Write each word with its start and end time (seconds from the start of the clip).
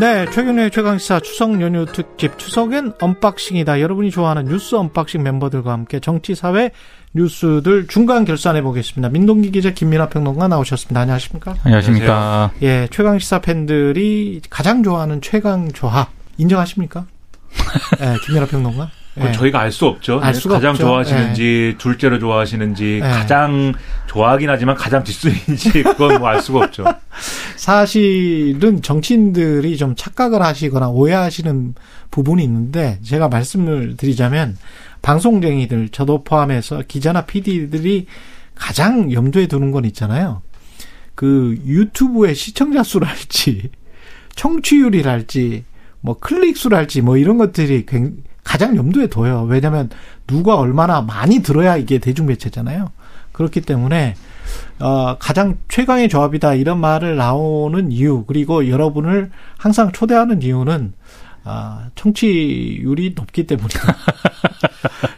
네, 0.00 0.24
최경영의 0.30 0.70
최강시사 0.70 1.20
추석 1.20 1.60
연휴 1.60 1.84
특집 1.84 2.38
추석엔 2.38 2.94
언박싱이다. 3.02 3.82
여러분이 3.82 4.10
좋아하는 4.10 4.46
뉴스 4.46 4.74
언박싱 4.74 5.22
멤버들과 5.22 5.72
함께 5.72 6.00
정치, 6.00 6.34
사회, 6.34 6.70
뉴스들 7.12 7.86
중간 7.86 8.24
결산해 8.24 8.62
보겠습니다. 8.62 9.10
민동기 9.10 9.50
기자 9.50 9.72
김민아 9.72 10.08
평론가 10.08 10.48
나오셨습니다. 10.48 11.02
안녕하십니까? 11.02 11.54
안녕하십니까? 11.64 12.50
예, 12.62 12.88
최강시사 12.90 13.42
팬들이 13.42 14.40
가장 14.48 14.82
좋아하는 14.82 15.20
최강 15.20 15.70
조합 15.70 16.08
인정하십니까? 16.38 17.04
예, 18.00 18.14
김민아 18.24 18.46
평론가. 18.46 18.99
예. 19.28 19.32
저희가 19.32 19.60
알 19.60 19.70
수 19.72 19.86
없죠. 19.86 20.18
알 20.20 20.34
수가 20.34 20.54
가장 20.56 20.70
없죠. 20.72 20.84
좋아하시는지 20.84 21.76
둘째로 21.78 22.18
좋아하시는지 22.18 22.96
예. 22.96 23.00
가장 23.00 23.72
좋아하긴 24.06 24.48
하지만 24.50 24.74
가장 24.76 25.02
뒷순위인지 25.04 25.82
그건 25.84 26.18
뭐 26.18 26.28
알 26.30 26.40
수가 26.42 26.64
없죠. 26.64 26.84
사실은 27.56 28.82
정치인들이 28.82 29.76
좀 29.76 29.94
착각을 29.96 30.42
하시거나 30.42 30.88
오해하시는 30.88 31.74
부분이 32.10 32.42
있는데 32.44 32.98
제가 33.02 33.28
말씀을 33.28 33.96
드리자면 33.96 34.56
방송쟁이들 35.02 35.90
저도 35.90 36.24
포함해서 36.24 36.82
기자나 36.88 37.26
PD들이 37.26 38.06
가장 38.54 39.12
염두에 39.12 39.46
두는 39.46 39.70
건 39.70 39.84
있잖아요. 39.86 40.42
그 41.14 41.58
유튜브의 41.66 42.34
시청자 42.34 42.82
수랄지 42.82 43.70
청취율이랄지 44.36 45.64
뭐 46.00 46.18
클릭 46.18 46.56
수랄지 46.56 47.02
뭐 47.02 47.16
이런 47.16 47.36
것들이 47.38 47.84
굉- 47.86 48.22
가장 48.44 48.76
염두에 48.76 49.08
둬요. 49.08 49.46
왜냐하면 49.48 49.90
누가 50.26 50.56
얼마나 50.56 51.00
많이 51.00 51.40
들어야 51.40 51.76
이게 51.76 51.98
대중 51.98 52.26
매체잖아요. 52.26 52.90
그렇기 53.32 53.60
때문에 53.62 54.14
어, 54.80 55.16
가장 55.18 55.58
최강의 55.68 56.08
조합이다 56.08 56.54
이런 56.54 56.80
말을 56.80 57.16
나오는 57.16 57.92
이유 57.92 58.24
그리고 58.26 58.68
여러분을 58.68 59.30
항상 59.56 59.92
초대하는 59.92 60.42
이유는 60.42 60.94
아, 61.44 61.88
청취율이 61.94 63.14
높기 63.16 63.46
때문이다. 63.46 63.96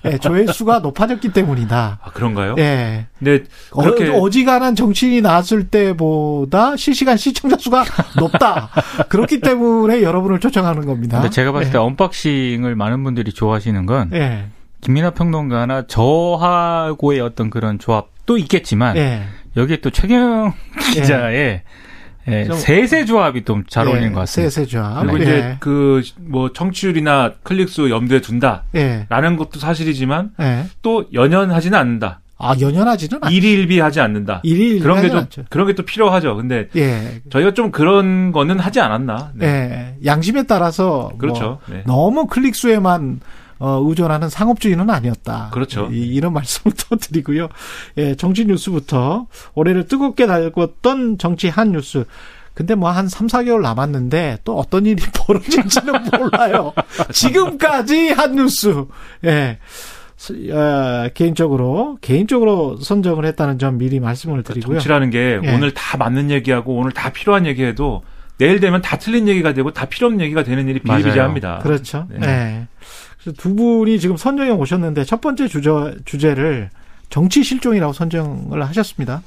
예, 0.06 0.18
조회수가 0.18 0.80
높아졌기 0.80 1.32
때문이다. 1.32 1.98
아, 2.02 2.10
그런가요? 2.10 2.56
예. 2.58 3.06
근데 3.18 3.44
그렇게 3.70 4.08
어, 4.08 4.18
어지간한 4.18 4.74
정치인이 4.74 5.20
나왔을 5.20 5.68
때보다 5.68 6.76
실시간 6.76 7.16
시청자 7.16 7.56
수가 7.56 7.84
높다. 8.18 8.70
그렇기 9.08 9.40
때문에 9.40 10.02
여러분을 10.02 10.40
초청하는 10.40 10.86
겁니다. 10.86 11.20
근데 11.20 11.30
제가 11.30 11.52
봤을 11.52 11.72
때 11.72 11.78
언박싱을 11.78 12.74
많은 12.74 13.04
분들이 13.04 13.32
좋아하시는 13.32 13.86
건 13.86 14.10
예. 14.14 14.22
예. 14.22 14.44
김민하 14.80 15.10
평론가나 15.10 15.86
저하고의 15.86 17.20
어떤 17.20 17.50
그런 17.50 17.78
조합도 17.78 18.38
있겠지만 18.38 18.96
예. 18.96 19.22
여기에 19.56 19.78
또 19.80 19.90
최경 19.90 20.52
기자의 20.92 21.62
예, 22.28 22.44
좀- 22.44 22.56
세세 22.56 23.04
조합이 23.04 23.44
좀 23.44 23.64
잘 23.68 23.86
어울리는 23.88 24.10
예, 24.10 24.12
것 24.12 24.20
같습니다. 24.20 24.50
세세 24.50 24.66
조합. 24.66 25.00
그리고 25.02 25.18
예. 25.18 25.22
이제 25.22 25.56
그 25.60 26.02
뭐 26.20 26.52
청취율이나 26.52 27.32
클릭수 27.42 27.90
염두에 27.90 28.20
둔다라는 28.20 28.62
예. 28.74 29.06
것도 29.36 29.58
사실이지만 29.58 30.30
예. 30.40 30.64
또 30.82 31.04
연연하지는 31.12 31.76
않는다. 31.78 32.20
아, 32.38 32.56
연연하지는 32.60 33.18
않 33.22 33.30
일일비하지 33.32 34.00
않는다. 34.00 34.40
일일 34.42 34.80
그런 34.80 35.00
게좀 35.00 35.18
않죠. 35.18 35.44
그런 35.48 35.66
게 35.68 35.74
또 35.74 35.84
필요하죠. 35.84 36.34
근데 36.36 36.68
예. 36.74 37.20
저희가 37.30 37.54
좀 37.54 37.70
그런 37.70 38.32
거는 38.32 38.58
하지 38.58 38.80
않았나. 38.80 39.30
네. 39.34 39.46
예. 39.46 40.04
양심에 40.04 40.42
따라서 40.44 41.12
그렇죠. 41.18 41.60
뭐 41.66 41.76
네. 41.76 41.84
너무 41.86 42.26
클릭 42.26 42.56
수에만 42.56 43.20
어, 43.64 43.80
의존하는 43.86 44.28
상업주의는 44.28 44.90
아니었다. 44.90 45.50
그렇죠. 45.52 45.88
이, 45.92 45.98
이런 46.04 46.32
말씀을 46.32 46.74
또 46.90 46.96
드리고요. 46.96 47.48
예, 47.96 48.16
정치 48.16 48.44
뉴스부터 48.44 49.26
올해를 49.54 49.86
뜨겁게 49.86 50.26
달궜던 50.26 51.20
정치 51.20 51.48
한 51.48 51.70
뉴스. 51.70 52.04
근데 52.54 52.74
뭐 52.74 52.90
한 52.90 53.08
3, 53.08 53.28
4개월 53.28 53.60
남았는데 53.62 54.38
또 54.44 54.58
어떤 54.58 54.84
일이 54.84 55.00
벌어질지는 55.14 55.94
몰라요. 56.18 56.72
지금까지 57.12 58.10
한 58.10 58.34
뉴스. 58.34 58.84
예. 59.24 59.58
스- 60.16 60.50
어, 60.52 61.08
개인적으로 61.14 61.98
개인적으로 62.00 62.76
선정을 62.78 63.24
했다는 63.26 63.58
점 63.58 63.78
미리 63.78 64.00
말씀을 64.00 64.42
드리고요. 64.42 64.78
정치라는 64.78 65.10
게 65.10 65.40
예. 65.42 65.54
오늘 65.54 65.72
다 65.72 65.96
맞는 65.96 66.30
얘기하고 66.30 66.74
오늘 66.76 66.90
다 66.92 67.10
필요한 67.10 67.46
얘기해도 67.46 68.02
내일 68.38 68.60
되면 68.60 68.82
다 68.82 68.98
틀린 68.98 69.28
얘기가 69.28 69.52
되고 69.54 69.72
다 69.72 69.84
필요 69.86 70.08
없는 70.08 70.20
얘기가 70.24 70.42
되는 70.42 70.68
일이. 70.68 70.80
비일비재합니다. 70.80 71.58
그렇죠. 71.60 72.06
네. 72.10 72.18
네. 72.18 72.68
그래서 73.22 73.36
두 73.40 73.54
분이 73.54 74.00
지금 74.00 74.16
선정해 74.16 74.50
오셨는데 74.50 75.04
첫 75.04 75.20
번째 75.20 75.48
주제, 75.48 75.70
주제를 76.04 76.70
정치 77.08 77.42
실종이라고 77.44 77.92
선정을 77.92 78.62
하셨습니다. 78.68 79.22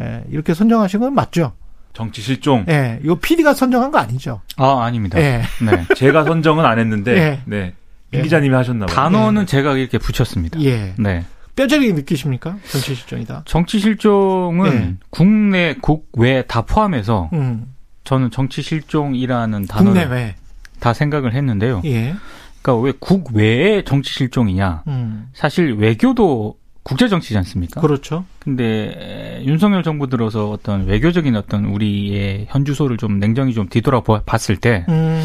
예, 0.00 0.24
이렇게 0.30 0.54
선정하신 0.54 1.00
건 1.00 1.14
맞죠? 1.14 1.52
정치 1.92 2.22
실종. 2.22 2.64
예, 2.68 2.98
이거 3.02 3.14
PD가 3.14 3.54
선정한 3.54 3.90
거 3.90 3.98
아니죠? 3.98 4.40
아 4.56 4.82
아닙니다. 4.84 5.18
예. 5.20 5.42
네. 5.62 5.86
제가 5.96 6.24
선정은 6.24 6.64
안 6.64 6.78
했는데 6.78 7.16
예. 7.16 7.40
네. 7.44 7.74
예. 8.12 8.18
임 8.18 8.22
기자님이 8.24 8.54
하셨나 8.54 8.86
봐요. 8.86 8.94
단어는 8.94 9.46
제가 9.46 9.76
이렇게 9.76 9.98
붙였습니다. 9.98 10.60
예. 10.62 10.94
네. 10.98 11.24
뼈저리게 11.56 11.92
느끼십니까? 11.92 12.56
정치 12.68 12.96
실종이다. 12.96 13.42
정치 13.46 13.78
실종은 13.78 14.70
네. 14.70 14.94
국내, 15.10 15.74
국외 15.80 16.42
다 16.48 16.62
포함해서 16.62 17.30
음, 17.32 17.72
저는 18.02 18.32
정치 18.32 18.60
실종이라는 18.60 19.66
단어를 19.66 19.92
국내외. 20.02 20.34
다 20.80 20.92
생각을 20.92 21.32
했는데요. 21.32 21.82
예. 21.84 22.14
그러니까 22.64 22.82
왜 22.82 22.92
국외의 22.98 23.84
정치 23.84 24.10
실종이냐? 24.14 24.84
음, 24.88 25.28
사실 25.34 25.74
외교도 25.74 26.56
국제 26.82 27.08
정치지 27.08 27.36
않습니까? 27.38 27.80
그렇죠. 27.82 28.24
근데 28.38 29.42
윤석열 29.44 29.82
정부 29.82 30.08
들어서 30.08 30.50
어떤 30.50 30.86
외교적인 30.86 31.36
어떤 31.36 31.66
우리의 31.66 32.46
현 32.48 32.64
주소를 32.64 32.96
좀 32.96 33.18
냉정히 33.18 33.52
좀 33.52 33.68
뒤돌아 33.68 34.00
보- 34.00 34.20
봤을 34.24 34.56
때 34.56 34.86
음, 34.88 35.22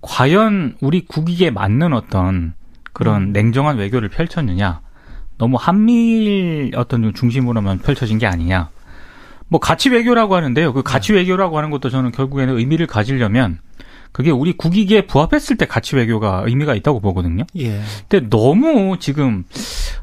과연 0.00 0.76
우리 0.80 1.04
국익에 1.06 1.50
맞는 1.50 1.92
어떤 1.92 2.54
그런 2.92 3.28
음. 3.28 3.32
냉정한 3.32 3.76
외교를 3.78 4.08
펼쳤느냐? 4.08 4.80
너무 5.38 5.56
한미일 5.60 6.72
어떤 6.76 7.02
좀 7.04 7.12
중심으로만 7.14 7.78
펼쳐진 7.78 8.18
게 8.18 8.26
아니냐? 8.26 8.70
뭐 9.46 9.60
가치 9.60 9.90
외교라고 9.90 10.34
하는데요. 10.34 10.72
그 10.72 10.82
가치 10.82 11.12
네. 11.12 11.20
외교라고 11.20 11.56
하는 11.56 11.70
것도 11.70 11.88
저는 11.88 12.10
결국에는 12.10 12.58
의미를 12.58 12.88
가지려면 12.88 13.60
그게 14.18 14.32
우리 14.32 14.52
국익에 14.52 15.06
부합했을 15.06 15.56
때 15.56 15.64
가치 15.64 15.94
외교가 15.94 16.42
의미가 16.44 16.74
있다고 16.74 16.98
보거든요. 16.98 17.44
예. 17.56 17.80
근데 18.08 18.28
너무 18.28 18.96
지금 18.98 19.44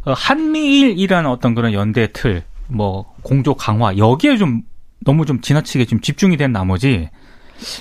어, 0.05 0.13
한미일이라는 0.13 1.29
어떤 1.29 1.53
그런 1.53 1.73
연대 1.73 2.07
틀, 2.13 2.43
뭐 2.69 3.13
공조 3.23 3.55
강화 3.55 3.97
여기에 3.97 4.37
좀 4.37 4.61
너무 5.03 5.25
좀 5.25 5.41
지나치게 5.41 5.83
좀 5.83 5.99
집중이 5.99 6.37
된 6.37 6.53
나머지 6.53 7.09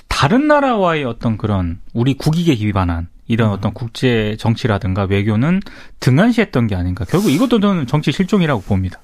다른 0.08 0.48
나라와의 0.48 1.04
어떤 1.04 1.38
그런 1.38 1.78
우리 1.92 2.14
국익에 2.14 2.56
기반한 2.56 3.06
이런 3.28 3.50
어떤 3.50 3.72
국제 3.72 4.36
정치라든가 4.40 5.04
외교는 5.04 5.60
등한시했던 6.00 6.66
게 6.66 6.74
아닌가. 6.74 7.04
결국 7.04 7.30
이것도 7.30 7.60
저는 7.60 7.86
정치 7.86 8.10
실종이라고 8.10 8.62
봅니다. 8.62 9.00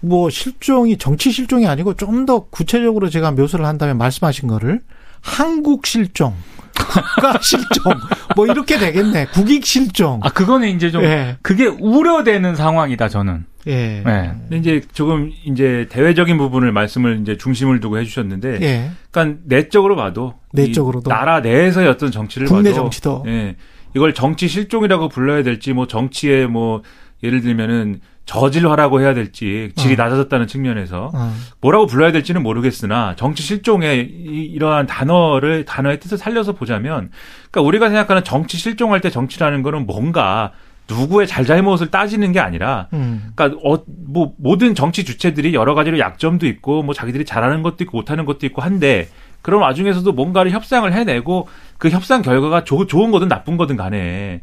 뭐 0.00 0.28
실종이 0.28 0.98
정치 0.98 1.32
실종이 1.32 1.66
아니고 1.66 1.94
좀 1.94 2.26
더 2.26 2.40
구체적으로 2.50 3.08
제가 3.08 3.30
묘사를 3.30 3.64
한다면 3.64 3.96
말씀하신 3.96 4.46
거를 4.46 4.82
한국 5.20 5.86
실종, 5.86 6.34
국가 6.74 7.38
실종 7.42 7.94
뭐 8.36 8.46
이렇게 8.46 8.78
되겠네. 8.78 9.26
국익 9.26 9.66
실종. 9.66 10.20
아 10.22 10.30
그거는 10.30 10.68
이제 10.68 10.90
좀 10.90 11.04
예. 11.04 11.36
그게 11.42 11.66
우려되는 11.66 12.54
상황이다 12.56 13.08
저는. 13.08 13.44
예. 13.66 14.02
네. 14.04 14.32
근데 14.48 14.56
이제 14.56 14.80
조금 14.92 15.30
이제 15.44 15.86
대외적인 15.90 16.38
부분을 16.38 16.72
말씀을 16.72 17.20
이제 17.20 17.36
중심을 17.36 17.80
두고 17.80 17.98
해주셨는데, 17.98 18.58
예. 18.62 18.90
그러니까 19.10 19.38
내적으로 19.44 19.96
봐도 19.96 20.34
이 20.56 20.62
내적으로도. 20.62 21.10
나라 21.10 21.40
내에서의 21.40 21.88
어떤 21.88 22.10
정치를 22.10 22.46
국내 22.46 22.70
봐도 22.70 22.82
정치도. 22.84 23.24
예, 23.26 23.56
이걸 23.94 24.14
정치 24.14 24.48
실종이라고 24.48 25.08
불러야 25.10 25.42
될지 25.42 25.74
뭐 25.74 25.86
정치에 25.86 26.46
뭐 26.46 26.82
예를 27.22 27.42
들면은 27.42 28.00
저질화라고 28.30 29.00
해야 29.00 29.12
될지 29.12 29.72
질이 29.74 29.94
어. 29.94 29.96
낮아졌다는 29.96 30.46
측면에서 30.46 31.10
어. 31.12 31.34
뭐라고 31.60 31.86
불러야 31.86 32.12
될지는 32.12 32.44
모르겠으나 32.44 33.14
정치 33.16 33.42
실종의 33.42 34.02
이- 34.08 34.44
이러한 34.54 34.86
단어를 34.86 35.64
단어의 35.64 35.98
뜻을 35.98 36.16
살려서 36.16 36.52
보자면 36.52 37.10
그러니까 37.50 37.66
우리가 37.66 37.88
생각하는 37.88 38.22
정치 38.22 38.56
실종할 38.56 39.00
때 39.00 39.10
정치라는 39.10 39.62
거는 39.64 39.84
뭔가 39.86 40.52
누구의 40.88 41.26
잘잘못을 41.26 41.88
따지는 41.88 42.30
게 42.30 42.38
아니라 42.38 42.86
음. 42.92 43.32
그러니까 43.34 43.58
어, 43.68 43.82
뭐 44.06 44.32
모든 44.38 44.76
정치 44.76 45.04
주체들이 45.04 45.52
여러 45.54 45.74
가지로 45.74 45.98
약점도 45.98 46.46
있고 46.46 46.84
뭐 46.84 46.94
자기들이 46.94 47.24
잘하는 47.24 47.62
것도 47.64 47.78
있고 47.82 47.98
못하는 47.98 48.24
것도 48.24 48.46
있고 48.46 48.62
한데 48.62 49.08
그런 49.42 49.60
와중에서도 49.62 50.10
뭔가를 50.12 50.52
협상을 50.52 50.92
해내고 50.92 51.48
그 51.78 51.88
협상 51.90 52.22
결과가 52.22 52.62
조- 52.62 52.86
좋은 52.86 53.10
거든 53.10 53.26
나쁜 53.28 53.56
거든 53.56 53.76
간에 53.76 54.42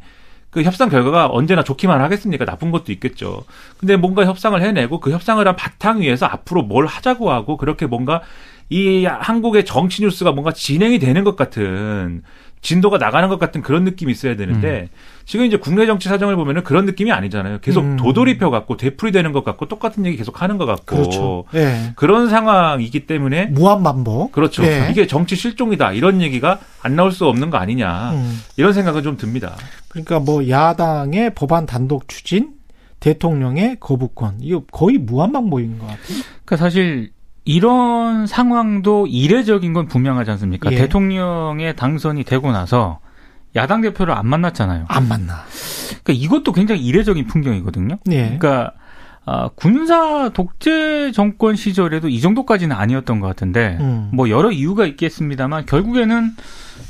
그 0.57 0.63
협상 0.63 0.89
결과가 0.89 1.27
언제나 1.27 1.63
좋기만 1.63 2.01
하겠습니까? 2.01 2.44
나쁜 2.44 2.71
것도 2.71 2.92
있겠죠. 2.92 3.44
근데 3.77 3.95
뭔가 3.95 4.25
협상을 4.25 4.59
해내고 4.59 5.00
그 5.00 5.12
협상을 5.12 5.48
한 5.48 5.56
바탕 5.56 6.01
위에서 6.01 6.25
앞으로 6.25 6.63
뭘 6.63 6.88
하자고 6.88 7.31
하고 7.31 7.57
그렇게 7.57 7.86
뭔가 7.86 8.24
이 8.71 9.06
한국의 9.06 9.65
정치 9.65 10.01
뉴스가 10.01 10.31
뭔가 10.31 10.51
진행이 10.51 10.98
되는 10.98 11.24
것 11.24 11.36
같은 11.36 12.24
진도가 12.62 12.98
나가는 12.98 13.30
것 13.30 13.39
같은 13.39 13.62
그런 13.62 13.83
느낌이 13.83 14.12
있어야 14.12 14.36
되는데 14.36 14.89
지금 15.25 15.45
이제 15.45 15.57
국내 15.57 15.86
정치 15.86 16.09
사정을 16.09 16.36
보면은 16.36 16.63
그런 16.63 16.86
느낌이 16.86 17.12
아니잖아요. 17.12 17.59
계속 17.62 17.81
음. 17.83 17.98
도돌이표 17.98 18.50
같고 18.50 18.77
되풀이되는 18.77 19.31
것 19.31 19.44
같고 19.44 19.68
똑같은 19.68 20.06
얘기 20.06 20.18
계속 20.18 20.42
하는 20.42 20.57
것 20.57 20.65
같고 20.65 20.95
그렇죠. 20.95 21.44
예. 21.54 21.94
그런 21.95 22.30
상황이기 22.30 23.06
때문에 23.06 23.48
무한 23.48 23.83
반복. 23.83 24.31
그렇죠. 24.31 24.63
예. 24.63 24.88
이게 24.89 25.07
정치 25.07 25.36
실종이다 25.36 25.94
이런 25.94 26.21
얘기가 26.21 26.59
안 26.81 26.95
나올 26.95 27.12
수 27.12 27.27
없는 27.27 27.50
거 27.50 27.57
아니냐 27.57 28.12
음. 28.12 28.42
이런 28.57 28.74
생각은 28.74 29.04
좀 29.04 29.18
듭니다. 29.18 29.56
그러니까 29.88 30.19
뭐 30.19 30.48
야당의 30.50 31.36
법안 31.36 31.65
단독 31.65 32.07
추진, 32.07 32.54
대통령의 33.00 33.77
거부권. 33.80 34.38
이거 34.42 34.63
거의 34.71 34.98
무한 34.98 35.31
반복인 35.31 35.77
것 35.77 35.86
같아요. 35.86 36.18
그러니까 36.45 36.57
사실 36.57 37.12
이런 37.47 38.27
상황도 38.27 39.07
이례적인 39.07 39.71
건 39.71 39.88
분명하지 39.88 40.31
않습니까? 40.31 40.69
예. 40.71 40.75
대통령의 40.75 41.77
당선이 41.77 42.25
되고 42.25 42.51
나서 42.51 42.99
야당 43.55 43.79
대표를 43.81 44.13
안 44.13 44.27
만났잖아요. 44.27 44.85
안 44.89 45.07
만나. 45.07 45.45
그러니까 46.03 46.13
이것도 46.25 46.51
굉장히 46.51 46.85
이례적인 46.85 47.25
풍경이거든요. 47.27 47.99
예. 48.11 48.23
그러니까 48.23 48.73
아, 49.25 49.49
군사 49.55 50.29
독재 50.29 51.13
정권 51.13 51.55
시절에도 51.55 52.09
이 52.09 52.19
정도까지는 52.19 52.75
아니었던 52.75 53.21
것 53.21 53.27
같은데 53.27 53.77
음. 53.79 54.09
뭐 54.13 54.29
여러 54.29 54.51
이유가 54.51 54.85
있겠습니다만 54.85 55.65
결국에는 55.65 56.31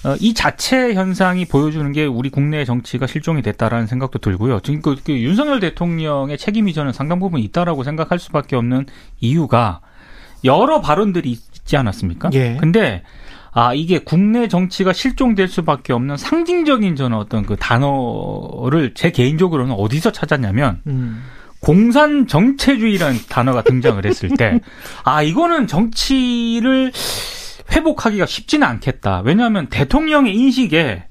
어, 0.06 0.16
이 0.20 0.34
자체 0.34 0.96
현상이 0.96 1.46
보여주는 1.46 1.92
게 1.92 2.06
우리 2.06 2.30
국내 2.30 2.66
정치가 2.66 3.06
실종이 3.06 3.44
됐다라는 3.44 3.86
생각도 3.86 4.18
들고요. 4.20 4.60
지금 4.62 4.82
그, 4.82 4.96
그 5.04 5.14
윤석열 5.14 5.60
대통령의 5.60 6.40
책임이 6.40 6.74
저는 6.74 6.94
상당 6.94 7.20
부분 7.20 7.42
있다라고 7.42 7.84
생각할 7.84 8.18
수밖에 8.18 8.56
없는 8.56 8.88
이유가 9.20 9.82
여러 10.44 10.82
발언들이 10.82 11.32
있지 11.32 11.78
않았습니까? 11.78 12.30
예. 12.34 12.58
근데 12.60 13.04
아 13.52 13.74
이게 13.74 14.00
국내 14.00 14.48
정치가 14.48 14.94
실종될 14.94 15.48
수밖에 15.48 15.94
없는 15.94 16.18
상징적인 16.18 16.96
저는 16.96 17.18
어떤 17.18 17.46
그 17.46 17.56
단어를 17.56 18.94
제 18.94 19.12
개인적으로는 19.12 19.74
어디서 19.74 20.12
찾았냐면 20.12 20.82
음. 20.88 21.24
공산 21.60 22.28
정체주의라는 22.28 23.20
단어가 23.30 23.62
등장을 23.64 24.06
했을 24.06 24.30
때, 24.38 24.60
아, 25.04 25.24
이거는 25.24 25.68
정치를 25.68 26.92
회복하기가 27.72 28.26
쉽지는 28.26 28.68
않겠다. 28.68 29.22
왜냐하면 29.26 29.68
대통령의 29.68 30.36
인식에 30.36 31.04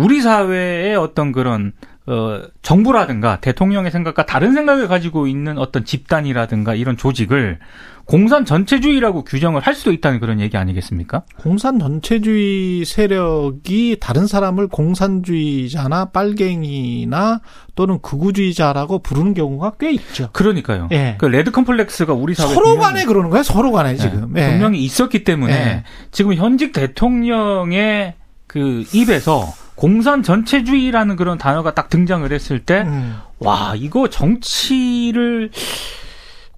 우리 0.00 0.22
사회의 0.22 0.96
어떤 0.96 1.30
그런, 1.30 1.72
어, 2.06 2.40
정부라든가 2.62 3.40
대통령의 3.40 3.90
생각과 3.90 4.24
다른 4.24 4.54
생각을 4.54 4.88
가지고 4.88 5.26
있는 5.26 5.58
어떤 5.58 5.84
집단이라든가 5.84 6.74
이런 6.74 6.96
조직을 6.96 7.58
공산 8.06 8.46
전체주의라고 8.46 9.24
규정을 9.24 9.60
할 9.60 9.74
수도 9.74 9.92
있다는 9.92 10.18
그런 10.18 10.40
얘기 10.40 10.56
아니겠습니까? 10.56 11.22
공산 11.36 11.78
전체주의 11.78 12.84
세력이 12.84 13.98
다른 14.00 14.26
사람을 14.26 14.68
공산주의자나 14.68 16.06
빨갱이나 16.06 17.42
또는 17.76 18.00
극우주의자라고 18.00 19.00
부르는 19.00 19.34
경우가 19.34 19.74
꽤 19.78 19.92
있죠. 19.92 20.30
그러니까요. 20.32 20.88
예. 20.92 21.16
그 21.18 21.26
레드 21.26 21.50
컴플렉스가 21.50 22.14
우리 22.14 22.34
사회에 22.34 22.54
서로 22.54 22.78
간에 22.78 23.04
그러는 23.04 23.28
거예요. 23.30 23.42
서로 23.42 23.70
간에 23.70 23.94
지금. 23.96 24.32
네, 24.32 24.44
예. 24.44 24.50
분명히 24.50 24.82
있었기 24.82 25.22
때문에 25.22 25.52
예. 25.52 25.84
지금 26.10 26.34
현직 26.34 26.72
대통령의 26.72 28.14
그 28.48 28.84
입에서 28.92 29.44
공산 29.80 30.22
전체주의라는 30.22 31.16
그런 31.16 31.38
단어가 31.38 31.72
딱 31.72 31.88
등장을 31.88 32.30
했을 32.30 32.58
때, 32.58 32.82
음. 32.82 33.16
와, 33.38 33.72
이거 33.74 34.10
정치를 34.10 35.50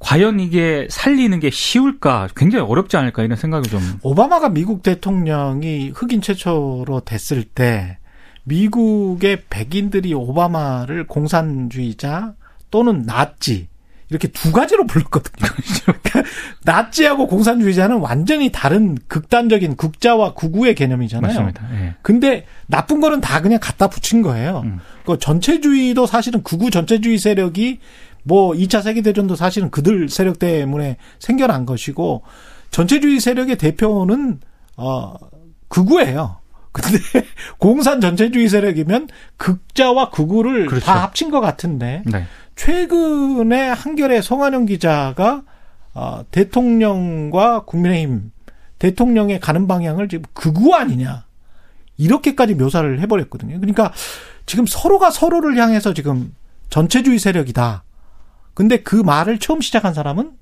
과연 0.00 0.40
이게 0.40 0.88
살리는 0.90 1.38
게 1.38 1.48
쉬울까? 1.48 2.30
굉장히 2.34 2.64
어렵지 2.64 2.96
않을까? 2.96 3.22
이런 3.22 3.36
생각이 3.36 3.70
좀. 3.70 3.80
오바마가 4.02 4.48
미국 4.48 4.82
대통령이 4.82 5.92
흑인 5.94 6.20
최초로 6.20 7.02
됐을 7.04 7.44
때 7.44 7.98
미국의 8.42 9.44
백인들이 9.48 10.14
오바마를 10.14 11.06
공산주의자 11.06 12.34
또는 12.72 13.04
나치 13.04 13.68
이렇게 14.12 14.28
두 14.28 14.52
가지로 14.52 14.86
불렀거든요. 14.86 15.48
그러니까 15.84 16.22
나치하고 16.64 17.26
공산주의자는 17.26 17.96
완전히 17.96 18.52
다른 18.52 18.96
극단적인 19.08 19.76
극자와 19.76 20.34
극우의 20.34 20.74
개념이잖아요. 20.74 21.28
맞습니다. 21.28 21.66
예. 21.72 21.94
근데 22.02 22.46
나쁜 22.66 23.00
거는 23.00 23.22
다 23.22 23.40
그냥 23.40 23.58
갖다 23.60 23.88
붙인 23.88 24.20
거예요. 24.20 24.60
음. 24.64 24.80
그 25.06 25.18
전체주의도 25.18 26.06
사실은 26.06 26.42
극우 26.42 26.70
전체주의 26.70 27.16
세력이 27.16 27.80
뭐 28.24 28.52
2차 28.52 28.82
세계대전도 28.82 29.34
사실은 29.34 29.70
그들 29.70 30.08
세력 30.08 30.38
때문에 30.38 30.98
생겨난 31.18 31.66
것이고 31.66 32.22
전체주의 32.70 33.18
세력의 33.18 33.56
대표는 33.56 34.40
어 34.76 35.14
극우예요. 35.68 36.42
근데 36.72 36.98
공산 37.58 38.00
전체주의 38.00 38.48
세력이면 38.48 39.08
극자와 39.36 40.10
극우를 40.10 40.66
그렇죠. 40.66 40.86
다 40.86 41.02
합친 41.02 41.30
것 41.30 41.40
같은데 41.40 42.02
네. 42.06 42.26
최근에 42.62 43.70
한겨레 43.70 44.20
송한영 44.20 44.66
기자가 44.66 45.42
어, 45.94 46.24
대통령과 46.30 47.64
국민의힘 47.64 48.30
대통령의 48.78 49.40
가는 49.40 49.66
방향을 49.66 50.08
지금 50.08 50.24
극우 50.32 50.72
아니냐 50.72 51.26
이렇게까지 51.96 52.54
묘사를 52.54 53.00
해버렸거든요. 53.00 53.58
그러니까 53.58 53.92
지금 54.46 54.64
서로가 54.66 55.10
서로를 55.10 55.56
향해서 55.56 55.92
지금 55.92 56.34
전체주의 56.70 57.18
세력이다. 57.18 57.82
근데 58.54 58.80
그 58.80 58.94
말을 58.94 59.38
처음 59.40 59.60
시작한 59.60 59.92
사람은 59.92 60.32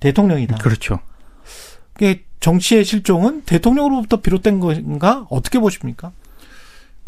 대통령이다. 0.00 0.56
그렇죠. 0.56 1.00
정치의 2.40 2.84
실종은 2.84 3.42
대통령으로부터 3.42 4.20
비롯된 4.20 4.60
건가? 4.60 5.26
어떻게 5.30 5.58
보십니까? 5.58 6.12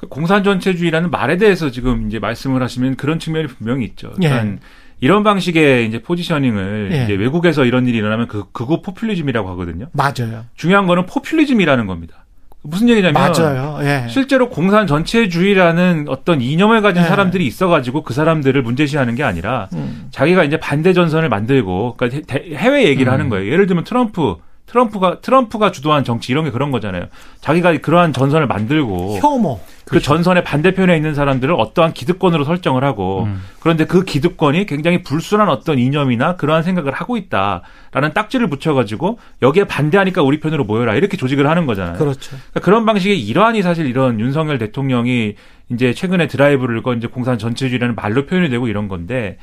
그 0.00 0.08
공산 0.08 0.42
전체주의라는 0.42 1.10
말에 1.10 1.36
대해서 1.36 1.70
지금 1.70 2.06
이제 2.08 2.18
말씀을 2.18 2.62
하시면 2.62 2.96
그런 2.96 3.18
측면이 3.18 3.48
분명히 3.48 3.84
있죠. 3.84 4.10
그러니까 4.16 4.46
예. 4.46 4.58
이런 5.00 5.22
방식의 5.22 5.86
이제 5.86 6.00
포지셔닝을 6.00 6.88
예. 6.92 7.04
이제 7.04 7.12
외국에서 7.12 7.66
이런 7.66 7.86
일이 7.86 7.98
일어나면 7.98 8.26
그 8.26 8.44
극우 8.50 8.80
포퓰리즘이라고 8.80 9.50
하거든요. 9.50 9.88
맞아요. 9.92 10.46
중요한 10.56 10.86
거는 10.86 11.04
포퓰리즘이라는 11.04 11.86
겁니다. 11.86 12.24
무슨 12.62 12.88
얘기냐면 12.88 13.12
맞아요. 13.20 13.78
예. 13.82 14.06
실제로 14.08 14.48
공산 14.48 14.86
전체주의라는 14.86 16.06
어떤 16.08 16.40
이념을 16.40 16.80
가진 16.80 17.02
네. 17.02 17.08
사람들이 17.08 17.46
있어가지고 17.46 18.02
그 18.02 18.14
사람들을 18.14 18.62
문제시하는 18.62 19.14
게 19.16 19.22
아니라 19.22 19.68
음. 19.74 20.08
자기가 20.12 20.44
이제 20.44 20.56
반대 20.58 20.94
전선을 20.94 21.28
만들고 21.28 21.96
그러니까 21.98 22.22
대- 22.26 22.54
해외 22.56 22.84
얘기를 22.88 23.10
음. 23.10 23.12
하는 23.12 23.28
거예요. 23.28 23.52
예를 23.52 23.66
들면 23.66 23.84
트럼프 23.84 24.36
트럼프가 24.70 25.20
트럼프가 25.20 25.72
주도한 25.72 26.04
정치 26.04 26.30
이런 26.30 26.44
게 26.44 26.52
그런 26.52 26.70
거잖아요. 26.70 27.06
자기가 27.40 27.76
그러한 27.78 28.12
전선을 28.12 28.46
만들고 28.46 29.18
혐오. 29.20 29.58
그 29.84 30.00
전선의 30.00 30.44
반대편에 30.44 30.94
있는 30.94 31.14
사람들을 31.14 31.52
어떠한 31.58 31.92
기득권으로 31.92 32.44
설정을 32.44 32.84
하고 32.84 33.24
음. 33.24 33.42
그런데 33.58 33.84
그 33.84 34.04
기득권이 34.04 34.66
굉장히 34.66 35.02
불순한 35.02 35.48
어떤 35.48 35.80
이념이나 35.80 36.36
그러한 36.36 36.62
생각을 36.62 36.92
하고 36.92 37.16
있다라는 37.16 38.12
딱지를 38.14 38.48
붙여가지고 38.48 39.18
여기에 39.42 39.64
반대하니까 39.64 40.22
우리 40.22 40.38
편으로 40.38 40.62
모여라 40.62 40.94
이렇게 40.94 41.16
조직을 41.16 41.48
하는 41.48 41.66
거잖아요. 41.66 41.98
그렇죠. 41.98 42.30
그러니까 42.30 42.60
그런 42.60 42.86
방식의 42.86 43.20
일환이 43.20 43.62
사실 43.62 43.86
이런 43.86 44.20
윤석열 44.20 44.58
대통령이 44.58 45.34
이제 45.72 45.92
최근에 45.92 46.28
드라이브를 46.28 46.82
건 46.82 46.98
이제 46.98 47.08
공산 47.08 47.38
전체주의라는 47.38 47.96
말로 47.96 48.26
표현이 48.26 48.50
되고 48.50 48.68
이런 48.68 48.86
건데 48.86 49.38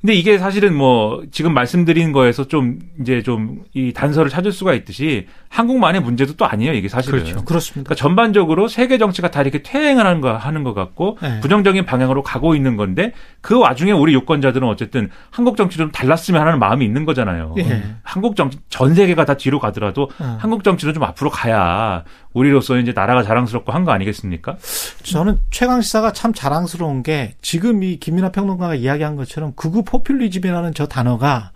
근데 0.00 0.14
이게 0.14 0.38
사실은 0.38 0.74
뭐 0.76 1.22
지금 1.32 1.52
말씀드린 1.54 2.12
거에서 2.12 2.46
좀 2.46 2.78
이제 3.00 3.22
좀 3.22 3.58
이 3.74 3.92
단서를 3.92 4.30
찾을 4.30 4.50
수가 4.52 4.72
있듯이 4.74 5.26
한국만의 5.50 6.00
문제도 6.02 6.32
또 6.34 6.46
아니에요 6.46 6.72
이게 6.72 6.88
사실은. 6.88 7.20
그렇죠. 7.20 7.44
그렇습니다. 7.44 7.88
그러니까 7.88 7.94
전반적으로 7.94 8.66
세계 8.68 8.98
정치가 8.98 9.30
다 9.30 9.40
이렇게 9.42 9.62
퇴행을 9.62 10.04
하는 10.06 10.20
거 10.20 10.36
하는 10.36 10.64
것 10.64 10.74
같고 10.74 11.18
네. 11.22 11.40
부정적인 11.40 11.84
방향으로 11.84 12.22
가고 12.22 12.54
있는 12.54 12.76
건데 12.76 13.12
그 13.40 13.58
와중에 13.58 13.92
우리 13.92 14.12
유권자들은 14.14 14.66
어쨌든 14.66 15.10
한국 15.30 15.56
정치 15.56 15.76
좀 15.78 15.90
달랐으면 15.92 16.40
하는 16.46 16.58
마음이 16.58 16.84
있는 16.84 17.04
거잖아요. 17.04 17.54
예. 17.58 17.82
한국 18.02 18.36
정치 18.36 18.58
전 18.68 18.94
세계가 18.94 19.24
다 19.24 19.34
뒤로 19.34 19.58
가더라도 19.60 20.10
어. 20.18 20.38
한국 20.40 20.64
정치는 20.64 20.94
좀 20.94 21.02
앞으로 21.04 21.30
가야 21.30 22.04
우리로서 22.32 22.78
이제 22.78 22.92
나라가 22.94 23.22
자랑스럽고 23.22 23.72
한 23.72 23.84
거 23.84 23.92
아니겠습니까? 23.92 24.56
저는 25.04 25.38
최강 25.50 25.80
시사가 25.80 26.12
참 26.12 26.32
자랑스러운 26.34 27.02
게 27.02 27.34
지금 27.42 27.82
이 27.82 27.96
김민하 27.98 28.30
평론가가 28.30 28.74
이야기한 28.74 29.16
것처럼 29.16 29.52
극우 29.54 29.82
포퓰리즘이라는 29.88 30.74
저 30.74 30.86
단어가 30.86 31.52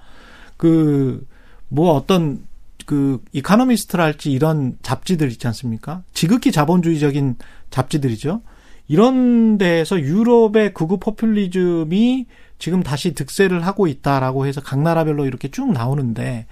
그 0.57 1.27
뭐 1.73 1.95
어떤 1.95 2.45
그 2.85 3.23
이카노미스트랄지 3.33 4.31
이런 4.31 4.77
잡지들 4.83 5.31
있지 5.31 5.47
않습니까? 5.47 6.03
지극히 6.13 6.53
자본주의적인 6.53 7.37
잡지들이죠. 7.71 8.43
이런 8.89 9.57
데에서 9.57 9.99
유럽의 9.99 10.75
극우 10.75 10.99
포퓰리즘이 10.99 12.27
지금 12.59 12.83
다시 12.83 13.15
득세를 13.15 13.65
하고 13.65 13.87
있다라고 13.87 14.47
해서 14.47 14.61
각 14.61 14.81
나라별로 14.83 15.25
이렇게 15.25 15.49
쭉 15.49 15.73
나오는데 15.73 16.47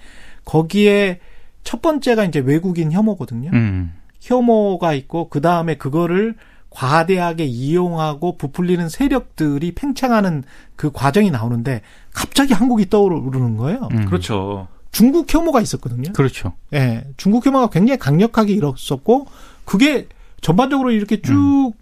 거기에 0.46 1.20
첫 1.64 1.82
번째가 1.82 2.24
이제 2.24 2.38
외국인 2.38 2.92
혐오거든요. 2.92 3.50
음. 3.52 3.92
혐오가 4.20 4.94
있고 4.94 5.28
그 5.28 5.42
다음에 5.42 5.74
그거를 5.76 6.34
과대하게 6.70 7.44
이용하고 7.44 8.36
부풀리는 8.36 8.88
세력들이 8.88 9.72
팽창하는 9.74 10.44
그 10.76 10.90
과정이 10.92 11.30
나오는데 11.30 11.82
갑자기 12.12 12.54
한국이 12.54 12.88
떠오르는 12.88 13.56
거예요. 13.56 13.88
음. 13.92 14.04
그렇죠. 14.06 14.68
중국 14.92 15.32
혐오가 15.32 15.60
있었거든요. 15.60 16.12
그렇죠. 16.12 16.54
예, 16.72 17.04
중국 17.16 17.46
혐오가 17.46 17.68
굉장히 17.68 17.98
강력하게 17.98 18.54
일었었고 18.54 19.26
그게 19.64 20.08
전반적으로 20.40 20.90
이렇게 20.90 21.20
쭉 21.20 21.32
음. 21.34 21.72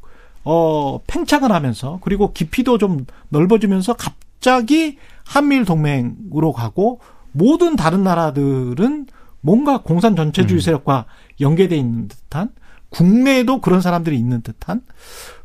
어, 0.45 1.01
팽창을 1.07 1.53
하면서 1.53 1.99
그리고 2.03 2.33
깊이도 2.33 2.79
좀 2.79 3.07
넓어지면서 3.29 3.95
갑자기 3.95 4.99
한미일 5.25 5.65
동맹으로 5.65 6.53
가고 6.53 7.01
모든 7.33 7.77
다른 7.77 8.03
나라들은 8.03 9.07
뭔가 9.41 9.83
공산 9.83 10.17
전체주의 10.17 10.59
음. 10.59 10.61
세력과 10.61 11.05
연계돼 11.41 11.77
있는 11.77 12.09
듯한 12.09 12.51
국내에도 12.91 13.61
그런 13.61 13.81
사람들이 13.81 14.17
있는 14.17 14.43
듯한 14.43 14.83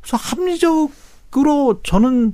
그래서 0.01 0.17
합리적으로 0.17 1.81
저는 1.83 2.33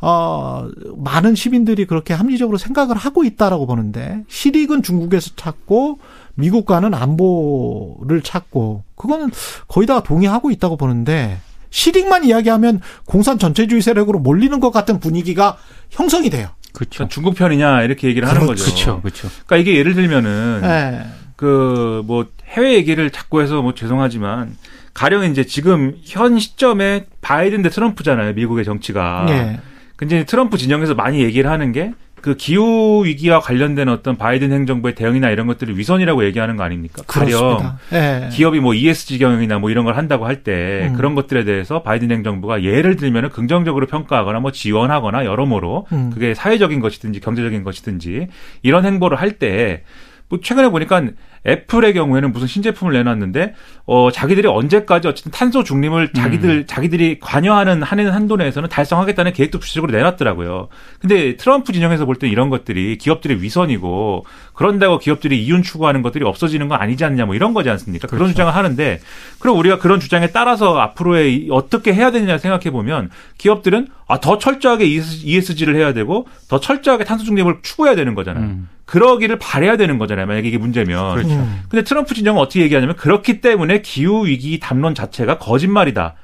어 0.00 0.68
많은 0.96 1.34
시민들이 1.34 1.86
그렇게 1.86 2.12
합리적으로 2.12 2.58
생각을 2.58 2.96
하고 2.96 3.24
있다라고 3.24 3.66
보는데 3.66 4.24
실익은 4.28 4.82
중국에서 4.82 5.30
찾고 5.36 6.00
미국과는 6.34 6.94
안보를 6.94 8.22
찾고 8.22 8.84
그거는 8.96 9.30
거의 9.68 9.86
다 9.86 10.02
동의하고 10.02 10.50
있다고 10.50 10.76
보는데 10.76 11.38
실익만 11.70 12.24
이야기하면 12.24 12.80
공산 13.06 13.38
전체주의 13.38 13.80
세력으로 13.80 14.18
몰리는 14.18 14.60
것 14.60 14.70
같은 14.70 15.00
분위기가 15.00 15.56
형성이 15.90 16.30
돼요. 16.30 16.48
그렇죠. 16.72 17.06
중국 17.08 17.34
편이냐 17.34 17.82
이렇게 17.82 18.08
얘기를 18.08 18.28
하는 18.28 18.46
거죠. 18.46 18.64
그렇죠. 18.64 19.00
그렇죠. 19.02 19.28
그러니까 19.46 19.56
이게 19.56 19.78
예를 19.78 19.94
들면은 19.94 20.60
예. 20.64 21.21
그 21.42 22.02
뭐 22.04 22.26
해외 22.48 22.74
얘기를 22.74 23.10
자꾸 23.10 23.40
해서 23.42 23.62
뭐 23.62 23.74
죄송하지만 23.74 24.56
가령 24.94 25.24
이제 25.24 25.44
지금 25.44 25.96
현 26.04 26.38
시점에 26.38 27.06
바이든 27.20 27.62
대 27.62 27.68
트럼프잖아요. 27.68 28.34
미국의 28.34 28.64
정치가. 28.64 29.26
예. 29.28 29.60
근데 29.96 30.24
트럼프 30.24 30.58
진영에서 30.58 30.94
많이 30.94 31.20
얘기를 31.22 31.50
하는 31.50 31.72
게 31.72 31.92
그 32.22 32.36
기후 32.36 33.04
위기와 33.04 33.40
관련된 33.40 33.88
어떤 33.88 34.16
바이든 34.16 34.52
행정부의 34.52 34.94
대응이나 34.94 35.28
이런 35.30 35.48
것들을 35.48 35.76
위선이라고 35.76 36.24
얘기하는 36.24 36.56
거 36.56 36.62
아닙니까? 36.62 37.02
가령 37.04 37.58
그렇습니다. 37.58 37.78
예. 37.92 38.28
기업이 38.30 38.60
뭐 38.60 38.74
ESG 38.74 39.18
경영이나 39.18 39.58
뭐 39.58 39.70
이런 39.70 39.84
걸 39.84 39.96
한다고 39.96 40.24
할때 40.24 40.86
음. 40.88 40.94
그런 40.94 41.16
것들에 41.16 41.42
대해서 41.42 41.82
바이든 41.82 42.12
행정부가 42.12 42.62
예를 42.62 42.94
들면은 42.94 43.28
긍정적으로 43.30 43.86
평가하거나 43.86 44.38
뭐 44.38 44.52
지원하거나 44.52 45.24
여러모로 45.24 45.88
음. 45.90 46.10
그게 46.14 46.32
사회적인 46.32 46.78
것이든지 46.78 47.18
경제적인 47.18 47.64
것이든지 47.64 48.28
이런 48.62 48.84
행보를 48.84 49.20
할때 49.20 49.82
뭐 50.28 50.38
최근에 50.40 50.68
보니까 50.68 51.02
애플의 51.46 51.92
경우에는 51.94 52.32
무슨 52.32 52.46
신제품을 52.46 52.92
내놨는데 52.92 53.54
어 53.86 54.10
자기들이 54.12 54.46
언제까지 54.46 55.08
어쨌든 55.08 55.32
탄소 55.32 55.64
중립을 55.64 56.12
자기들 56.12 56.66
자기들이 56.66 57.18
관여하는 57.18 57.82
하는 57.82 58.10
한도 58.10 58.36
내에서는 58.36 58.68
달성하겠다는 58.68 59.32
계획도 59.32 59.58
구체적으로 59.58 59.92
내놨더라고요. 59.92 60.68
근데 61.00 61.36
트럼프 61.36 61.72
진영에서 61.72 62.06
볼 62.06 62.14
때 62.14 62.28
이런 62.28 62.48
것들이 62.50 62.96
기업들의 62.98 63.42
위선이고 63.42 64.24
그런다고 64.54 64.98
기업들이 64.98 65.42
이윤 65.44 65.62
추구하는 65.62 66.02
것들이 66.02 66.24
없어지는 66.24 66.68
건 66.68 66.80
아니지 66.80 67.04
않냐 67.04 67.24
뭐 67.26 67.34
이런 67.34 67.54
거지 67.54 67.70
않습니까? 67.70 68.06
그런 68.06 68.28
주장을 68.28 68.54
하는데 68.54 69.00
그럼 69.40 69.58
우리가 69.58 69.78
그런 69.78 69.98
주장에 69.98 70.28
따라서 70.28 70.78
앞으로의 70.78 71.34
이- 71.34 71.48
어떻게 71.50 71.92
해야 71.94 72.12
되느냐 72.12 72.38
생각해 72.38 72.70
보면 72.70 73.10
기업들은 73.38 73.88
아, 74.06 74.20
더 74.20 74.36
철저하게 74.38 74.84
ESG를 74.86 75.74
해야 75.74 75.92
되고 75.94 76.26
더 76.48 76.60
철저하게 76.60 77.04
탄소 77.04 77.24
중립을 77.24 77.60
추구해야 77.62 77.94
되는 77.96 78.14
거잖아요. 78.14 78.44
음. 78.44 78.68
그러기를 78.84 79.38
바래야 79.38 79.78
되는 79.78 79.96
거잖아요. 79.96 80.26
만약에 80.26 80.46
이게 80.48 80.58
문제면. 80.58 81.14
그렇죠. 81.14 81.31
음. 81.36 81.62
근데 81.68 81.84
트럼프 81.84 82.14
진영은 82.14 82.40
어떻게 82.40 82.62
얘기하냐면 82.62 82.96
그렇기 82.96 83.40
때문에 83.40 83.82
기후 83.82 84.26
위기 84.26 84.58
담론 84.60 84.94
자체가 84.94 85.38
거짓말이다. 85.38 86.14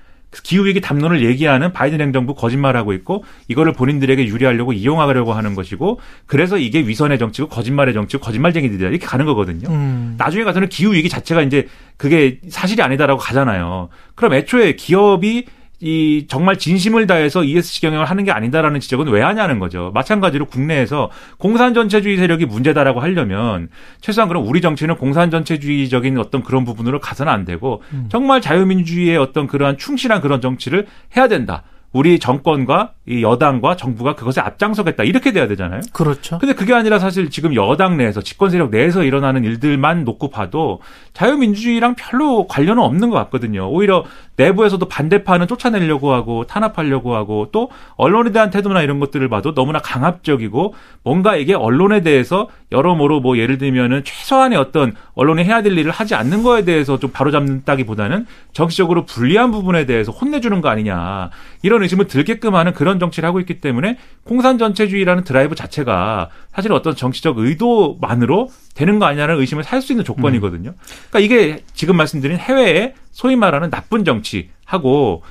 기후 0.42 0.66
위기 0.66 0.80
담론을 0.80 1.24
얘기하는 1.24 1.72
바이든 1.72 2.00
행정부 2.00 2.34
거짓말하고 2.34 2.92
있고 2.92 3.24
이거를 3.48 3.72
본인들에게 3.72 4.26
유리하려고 4.26 4.72
이용하려고 4.72 5.32
하는 5.32 5.54
것이고 5.54 6.00
그래서 6.26 6.58
이게 6.58 6.80
위선의 6.80 7.18
정치고 7.18 7.48
거짓말의 7.48 7.94
정치고 7.94 8.22
거짓말쟁이들이다 8.22 8.90
이렇게 8.90 9.06
가는 9.06 9.24
거거든요. 9.24 9.68
음. 9.70 10.16
나중에 10.18 10.44
가서는 10.44 10.68
기후 10.68 10.92
위기 10.92 11.08
자체가 11.08 11.42
이제 11.42 11.66
그게 11.96 12.40
사실이 12.48 12.82
아니다라고 12.82 13.18
가잖아요. 13.18 13.88
그럼 14.14 14.34
애초에 14.34 14.74
기업이 14.74 15.46
이 15.80 16.26
정말 16.28 16.58
진심을 16.58 17.06
다해서 17.06 17.44
ESG 17.44 17.82
경영을 17.82 18.06
하는 18.06 18.24
게 18.24 18.32
아니다라는 18.32 18.80
지적은 18.80 19.08
왜 19.08 19.22
하냐는 19.22 19.58
거죠. 19.58 19.92
마찬가지로 19.94 20.46
국내에서 20.46 21.10
공산 21.38 21.72
전체주의 21.72 22.16
세력이 22.16 22.46
문제다라고 22.46 23.00
하려면 23.00 23.68
최소한 24.00 24.28
그럼 24.28 24.46
우리 24.46 24.60
정치는 24.60 24.96
공산 24.96 25.30
전체주의적인 25.30 26.18
어떤 26.18 26.42
그런 26.42 26.64
부분으로 26.64 26.98
가서는 26.98 27.32
안 27.32 27.44
되고 27.44 27.82
정말 28.08 28.40
자유민주주의의 28.40 29.16
어떤 29.18 29.46
그러한 29.46 29.78
충실한 29.78 30.20
그런 30.20 30.40
정치를 30.40 30.86
해야 31.16 31.28
된다. 31.28 31.62
우리 31.92 32.18
정권과 32.18 32.92
이 33.06 33.22
여당과 33.22 33.76
정부가 33.76 34.14
그것에 34.14 34.40
앞장서겠다 34.42 35.04
이렇게 35.04 35.32
돼야 35.32 35.48
되잖아요. 35.48 35.80
그렇죠. 35.92 36.38
근데 36.38 36.54
그게 36.54 36.74
아니라 36.74 36.98
사실 36.98 37.30
지금 37.30 37.54
여당 37.54 37.96
내에서 37.96 38.20
집권 38.20 38.50
세력 38.50 38.70
내에서 38.70 39.04
일어나는 39.04 39.44
일들만 39.44 40.04
놓고 40.04 40.28
봐도 40.28 40.80
자유민주주의랑 41.14 41.94
별로 41.94 42.46
관련은 42.46 42.82
없는 42.82 43.08
것 43.08 43.16
같거든요. 43.16 43.70
오히려 43.70 44.04
내부에서도 44.38 44.88
반대파는 44.88 45.48
쫓아내려고 45.48 46.12
하고 46.12 46.46
탄압하려고 46.46 47.14
하고 47.14 47.48
또 47.52 47.70
언론에 47.96 48.30
대한 48.30 48.50
태도나 48.50 48.82
이런 48.82 49.00
것들을 49.00 49.28
봐도 49.28 49.52
너무나 49.52 49.80
강압적이고 49.80 50.74
뭔가 51.02 51.36
이게 51.36 51.54
언론에 51.54 52.02
대해서 52.02 52.48
여러모로 52.70 53.20
뭐 53.20 53.36
예를 53.36 53.58
들면은 53.58 54.04
최소한의 54.04 54.56
어떤 54.58 54.94
언론이 55.14 55.42
해야 55.42 55.62
될 55.62 55.76
일을 55.76 55.90
하지 55.90 56.14
않는 56.14 56.42
거에 56.42 56.64
대해서 56.64 56.98
좀 56.98 57.10
바로잡는다기보다는 57.10 58.26
정치적으로 58.52 59.04
불리한 59.06 59.50
부분에 59.50 59.86
대해서 59.86 60.12
혼내주는 60.12 60.60
거 60.60 60.68
아니냐 60.68 61.30
이런 61.62 61.82
의심을 61.82 62.06
들게끔 62.06 62.54
하는 62.54 62.72
그런 62.72 63.00
정치를 63.00 63.26
하고 63.26 63.40
있기 63.40 63.60
때문에 63.60 63.98
공산 64.24 64.58
전체주의라는 64.58 65.24
드라이브 65.24 65.54
자체가 65.54 66.28
사실 66.54 66.72
어떤 66.72 66.94
정치적 66.94 67.38
의도만으로 67.38 68.48
되는 68.74 68.98
거 69.00 69.06
아니냐는 69.06 69.40
의심을 69.40 69.64
살 69.64 69.78
수 69.78 69.92
있는 69.92 70.04
조건이거든요. 70.04 70.74
그러니까 71.10 71.20
이게 71.20 71.62
지금 71.72 71.96
말씀드린 71.96 72.36
해외의 72.36 72.94
소위 73.18 73.34
말하는 73.34 73.68
나쁜 73.68 74.04
정치하고 74.04 75.24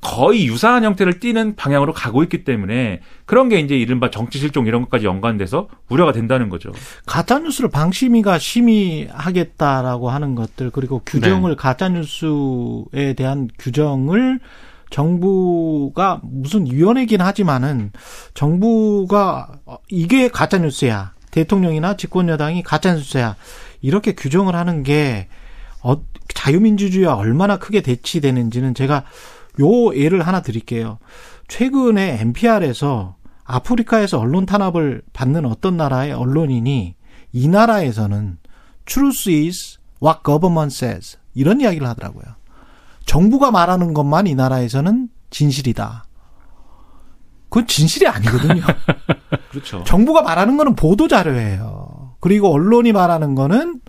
거의 0.00 0.46
유사한 0.46 0.84
형태를 0.84 1.18
띠는 1.18 1.56
방향으로 1.56 1.92
가고 1.92 2.22
있기 2.22 2.44
때문에 2.44 3.00
그런 3.24 3.48
게 3.48 3.58
이제 3.58 3.76
이른바 3.76 4.10
정치 4.10 4.38
실종 4.38 4.68
이런 4.68 4.82
것까지 4.82 5.06
연관돼서 5.06 5.68
우려가 5.88 6.12
된다는 6.12 6.48
거죠. 6.48 6.70
가짜 7.04 7.40
뉴스를 7.40 7.68
방심위가 7.68 8.38
심의하겠다라고 8.38 10.10
하는 10.10 10.36
것들 10.36 10.70
그리고 10.70 11.02
규정을 11.04 11.56
가짜 11.56 11.88
뉴스에 11.88 13.14
대한 13.16 13.48
규정을 13.58 14.38
정부가 14.90 16.20
무슨 16.22 16.66
위원회긴 16.70 17.20
하지만은 17.20 17.90
정부가 18.34 19.48
어, 19.66 19.78
이게 19.88 20.28
가짜 20.28 20.58
뉴스야. 20.58 21.14
대통령이나 21.32 21.96
집권 21.96 22.28
여당이 22.28 22.62
가짜 22.62 22.94
뉴스야. 22.94 23.34
이렇게 23.80 24.12
규정을 24.12 24.54
하는 24.54 24.84
게 24.84 25.26
어, 25.82 25.96
자유민주주의와 26.34 27.14
얼마나 27.14 27.58
크게 27.58 27.82
대치되는지는 27.82 28.74
제가 28.74 29.04
요 29.60 29.94
예를 29.94 30.26
하나 30.26 30.42
드릴게요. 30.42 30.98
최근에 31.48 32.18
NPR에서 32.20 33.16
아프리카에서 33.44 34.18
언론 34.18 34.46
탄압을 34.46 35.02
받는 35.12 35.44
어떤 35.44 35.76
나라의 35.76 36.12
언론인이 36.12 36.94
이 37.32 37.48
나라에서는 37.48 38.38
truth 38.86 39.30
is 39.30 39.78
what 40.02 40.20
government 40.24 40.74
says 40.74 41.18
이런 41.34 41.60
이야기를 41.60 41.86
하더라고요. 41.86 42.24
정부가 43.04 43.50
말하는 43.50 43.94
것만 43.94 44.26
이 44.26 44.34
나라에서는 44.34 45.08
진실이다. 45.30 46.04
그건 47.48 47.66
진실이 47.66 48.06
아니거든요. 48.06 48.62
그렇죠. 49.50 49.84
정부가 49.84 50.22
말하는 50.22 50.56
거는 50.56 50.74
보도 50.74 51.08
자료예요. 51.08 52.14
그리고 52.20 52.50
언론이 52.50 52.92
말하는 52.92 53.34
거는 53.34 53.80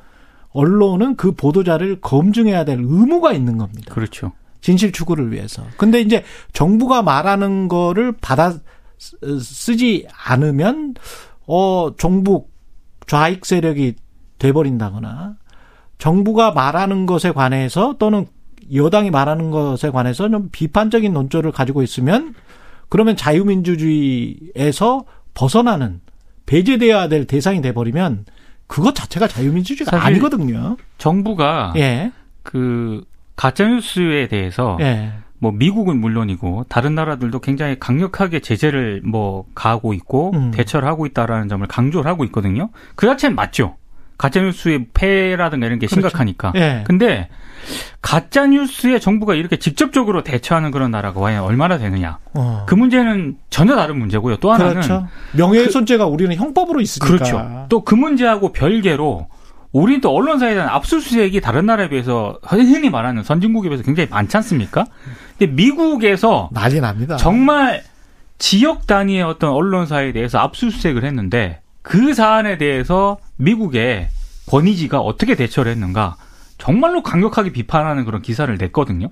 언론은 0.53 1.15
그 1.15 1.31
보도 1.33 1.63
자료를 1.63 1.99
검증해야 2.01 2.63
될 2.65 2.79
의무가 2.79 3.33
있는 3.33 3.57
겁니다. 3.57 3.93
그렇죠. 3.93 4.31
진실 4.61 4.91
추구를 4.91 5.31
위해서. 5.31 5.63
근데 5.77 5.99
이제 5.99 6.23
정부가 6.53 7.01
말하는 7.01 7.67
거를 7.67 8.13
받아 8.21 8.53
쓰- 8.97 9.39
쓰지 9.39 10.07
않으면 10.25 10.93
어 11.47 11.91
정부 11.97 12.47
좌익 13.07 13.45
세력이 13.45 13.95
돼버린다거나 14.39 15.35
정부가 15.97 16.51
말하는 16.51 17.05
것에 17.05 17.31
관해서 17.31 17.95
또는 17.99 18.25
여당이 18.73 19.11
말하는 19.11 19.51
것에 19.51 19.89
관해서 19.89 20.29
좀 20.29 20.49
비판적인 20.51 21.11
논조를 21.11 21.51
가지고 21.51 21.83
있으면 21.83 22.33
그러면 22.89 23.17
자유민주주의에서 23.17 25.05
벗어나는 25.33 26.01
배제돼야 26.45 27.07
될 27.07 27.25
대상이 27.25 27.61
돼버리면 27.61 28.25
그것 28.67 28.95
자체가 28.95 29.27
자유민주주의가 29.27 30.03
아니거든요. 30.05 30.77
정부가 30.97 31.73
예, 31.77 32.11
그 32.43 33.03
가짜 33.35 33.67
뉴스에 33.67 34.27
대해서 34.27 34.77
예, 34.81 35.13
뭐 35.39 35.51
미국은 35.51 35.99
물론이고 35.99 36.65
다른 36.69 36.95
나라들도 36.95 37.39
굉장히 37.39 37.77
강력하게 37.79 38.39
제재를 38.39 39.01
뭐 39.03 39.45
가하고 39.53 39.93
있고 39.93 40.31
음. 40.33 40.51
대처를 40.51 40.87
하고 40.87 41.05
있다라는 41.05 41.49
점을 41.49 41.67
강조를 41.67 42.09
하고 42.09 42.23
있거든요. 42.25 42.69
그 42.95 43.05
자체는 43.05 43.35
맞죠. 43.35 43.75
가짜뉴스의 44.17 44.87
폐해라든가 44.93 45.65
이런 45.65 45.79
게 45.79 45.87
그렇죠. 45.87 46.07
심각하니까. 46.07 46.53
예. 46.55 46.83
근데 46.85 47.27
가짜 48.01 48.45
뉴스에 48.45 48.99
정부가 48.99 49.35
이렇게 49.35 49.57
직접적으로 49.57 50.23
대처하는 50.23 50.71
그런 50.71 50.91
나라가 50.91 51.19
과연 51.19 51.43
얼마나 51.43 51.77
되느냐. 51.77 52.19
어. 52.33 52.65
그 52.67 52.75
문제는 52.75 53.37
전혀 53.49 53.75
다른 53.75 53.97
문제고요. 53.99 54.37
또 54.37 54.51
하나는 54.51 54.73
그렇죠. 54.73 55.07
명예훼손죄가 55.33 56.05
우리는 56.05 56.35
형법으로 56.35 56.81
있으니까. 56.81 57.05
그렇죠. 57.07 57.65
또 57.69 57.83
그 57.83 57.95
문제하고 57.95 58.53
별개로 58.53 59.27
우리는 59.71 60.01
또 60.01 60.11
언론사에 60.15 60.53
대한 60.53 60.69
압수수색이 60.69 61.41
다른 61.41 61.65
나라에 61.65 61.89
비해서 61.89 62.37
흔히 62.43 62.89
말하는 62.89 63.23
선진국에 63.23 63.69
비해서 63.69 63.83
굉장히 63.83 64.07
많지 64.09 64.37
않습니까? 64.37 64.85
근데 65.37 65.51
미국에서 65.51 66.49
난리 66.53 66.79
납니다. 66.79 67.17
정말 67.17 67.83
지역 68.37 68.85
단위의 68.87 69.23
어떤 69.23 69.51
언론사에 69.51 70.11
대해서 70.11 70.37
압수수색을 70.39 71.03
했는데 71.03 71.61
그 71.81 72.13
사안에 72.13 72.57
대해서 72.57 73.17
미국의 73.37 74.09
권위지가 74.47 74.99
어떻게 74.99 75.35
대처를 75.35 75.71
했는가 75.71 76.17
정말로 76.63 77.03
강력하게 77.03 77.51
비판하는 77.51 78.05
그런 78.05 78.21
기사를 78.21 78.55
냈거든요. 78.57 79.09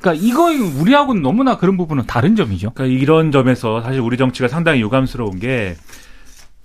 그러니까 0.00 0.24
이거 0.26 0.44
우리하고는 0.80 1.20
너무나 1.20 1.58
그런 1.58 1.76
부분은 1.76 2.06
다른 2.06 2.34
점이죠. 2.34 2.70
그러니까 2.70 2.98
이런 2.98 3.30
점에서 3.30 3.82
사실 3.82 4.00
우리 4.00 4.16
정치가 4.16 4.48
상당히 4.48 4.80
유감스러운 4.80 5.38
게 5.38 5.76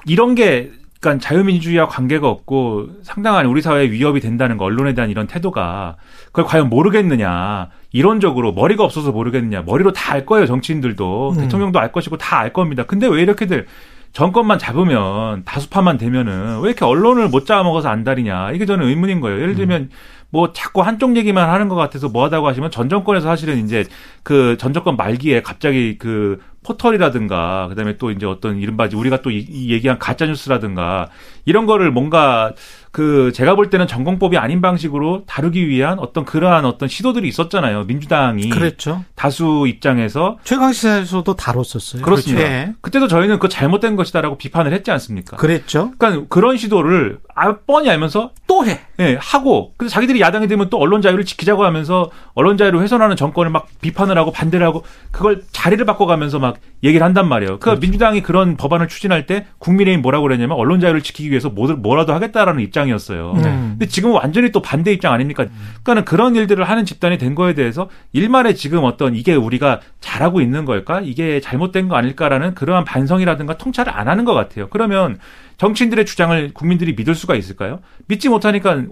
이런 0.05 0.35
게 0.35 0.71
그러니까 1.01 1.21
자유민주주의와 1.27 1.89
관계가 1.89 2.29
없고 2.29 2.87
상당한 3.03 3.47
우리 3.47 3.61
사회에 3.61 3.91
위협이 3.91 4.21
된다는 4.21 4.55
거 4.55 4.63
언론에 4.63 4.93
대한 4.93 5.09
이런 5.09 5.27
태도가 5.27 5.97
그걸 6.27 6.45
과연 6.45 6.69
모르겠느냐. 6.69 7.67
이론적으로 7.91 8.53
머리가 8.53 8.85
없어서 8.85 9.11
모르겠느냐. 9.11 9.63
머리로 9.63 9.91
다 9.91 10.13
알 10.13 10.25
거예요 10.25 10.45
정치인들도. 10.45 11.31
음. 11.31 11.35
대통령도 11.35 11.79
알 11.79 11.91
것이고 11.91 12.15
다 12.15 12.39
알 12.39 12.53
겁니다. 12.53 12.83
근데 12.87 13.07
왜 13.07 13.23
이렇게들 13.23 13.65
정권만 14.13 14.57
잡으면 14.57 15.43
다수파만 15.45 15.97
되면은 15.97 16.61
왜 16.61 16.69
이렇게 16.69 16.83
언론을 16.85 17.27
못 17.29 17.45
잡아먹어서 17.45 17.89
안달이냐. 17.89 18.53
이게 18.53 18.65
저는 18.65 18.87
의문인 18.87 19.19
거예요. 19.19 19.39
예를 19.41 19.55
들면 19.55 19.89
뭐 20.31 20.53
자꾸 20.53 20.81
한쪽 20.81 21.17
얘기만 21.17 21.49
하는 21.49 21.69
것 21.69 21.75
같아서 21.75 22.09
뭐하다고 22.09 22.47
하시면 22.47 22.71
전 22.71 22.87
정권에서 22.89 23.27
사실은 23.27 23.63
이제 23.63 23.85
그 24.23 24.55
전 24.59 24.73
정권 24.73 24.95
말기에 24.97 25.41
갑자기 25.41 25.97
그 25.97 26.39
포털이라든가 26.63 27.67
그다음에 27.69 27.97
또 27.97 28.11
이제 28.11 28.25
어떤 28.25 28.57
이른바 28.57 28.87
우리가 28.93 29.21
또 29.21 29.31
이, 29.31 29.39
이 29.39 29.71
얘기한 29.71 29.97
가짜 29.97 30.25
뉴스라든가 30.25 31.09
이런 31.45 31.65
거를 31.65 31.91
뭔가 31.91 32.53
그 32.91 33.31
제가 33.33 33.55
볼 33.55 33.69
때는 33.69 33.87
전공법이 33.87 34.37
아닌 34.37 34.61
방식으로 34.61 35.23
다루기 35.27 35.67
위한 35.67 35.99
어떤 35.99 36.25
그러한 36.25 36.65
어떤 36.65 36.89
시도들이 36.89 37.27
있었잖아요. 37.27 37.83
민주당이 37.83 38.49
그랬죠. 38.49 39.03
다수 39.15 39.65
입장에서 39.67 40.37
최강 40.43 40.73
시사에서도 40.73 41.35
다뤘었어요. 41.35 42.01
그렇습니다. 42.01 42.43
예. 42.43 42.73
그때도 42.81 43.07
저희는 43.07 43.39
그 43.39 43.47
잘못된 43.49 43.95
것이다라고 43.95 44.37
비판을 44.37 44.73
했지 44.73 44.91
않습니까? 44.91 45.37
그랬죠. 45.37 45.91
그러니까 45.97 46.25
그런 46.29 46.57
시도를 46.57 47.19
아, 47.35 47.55
뻔히 47.65 47.89
알면서 47.89 48.31
또 48.47 48.65
해. 48.65 48.81
예, 48.99 49.17
하고 49.21 49.73
그래서 49.77 49.93
자기들이 49.93 50.19
야당이 50.19 50.47
되면 50.47 50.69
또 50.69 50.77
언론 50.77 51.01
자유를 51.01 51.23
지키자고 51.23 51.63
하면서 51.63 52.11
언론 52.33 52.57
자유를 52.57 52.81
훼손하는 52.81 53.15
정권을 53.15 53.49
막 53.51 53.67
비판을 53.81 54.17
하고 54.17 54.31
반대를 54.31 54.65
하고 54.65 54.83
그걸 55.11 55.43
자리를 55.51 55.85
바꿔가면서 55.85 56.39
막 56.39 56.57
얘기를 56.83 57.05
한단 57.05 57.29
말이에요. 57.29 57.59
그 57.59 57.69
민주당이 57.79 58.21
그런 58.23 58.57
법안을 58.57 58.87
추진할 58.89 59.25
때 59.25 59.45
국민의힘 59.59 60.01
뭐라고 60.01 60.23
그랬냐면 60.23 60.57
언론 60.57 60.79
자유를 60.81 61.01
지키기 61.01 61.29
위해서 61.29 61.49
뭐- 61.49 61.67
뭐라도 61.69 62.13
하겠다라는 62.13 62.61
입장 62.61 62.78
이었어요. 62.87 63.33
음. 63.35 63.41
근데 63.77 63.87
지금은 63.87 64.15
완전히 64.15 64.51
또 64.51 64.61
반대 64.61 64.93
입장 64.93 65.11
아닙니까? 65.13 65.45
그러니까는 65.83 66.05
그런 66.05 66.35
일들을 66.35 66.63
하는 66.63 66.85
집단이 66.85 67.17
된 67.17 67.35
거에 67.35 67.53
대해서 67.53 67.89
일말에 68.13 68.53
지금 68.53 68.83
어떤 68.85 69.15
이게 69.15 69.35
우리가 69.35 69.81
잘하고 69.99 70.39
있는 70.41 70.65
걸까? 70.65 71.01
이게 71.01 71.41
잘못된 71.41 71.89
거 71.89 71.95
아닐까라는 71.95 72.55
그러한 72.55 72.85
반성이라든가 72.85 73.57
통찰을 73.57 73.91
안 73.93 74.07
하는 74.07 74.23
것 74.25 74.33
같아요. 74.33 74.69
그러면 74.69 75.19
정치인들의 75.57 76.05
주장을 76.05 76.51
국민들이 76.53 76.93
믿을 76.95 77.15
수가 77.15 77.35
있을까요? 77.35 77.79
믿지 78.07 78.29
못하니까 78.29 78.83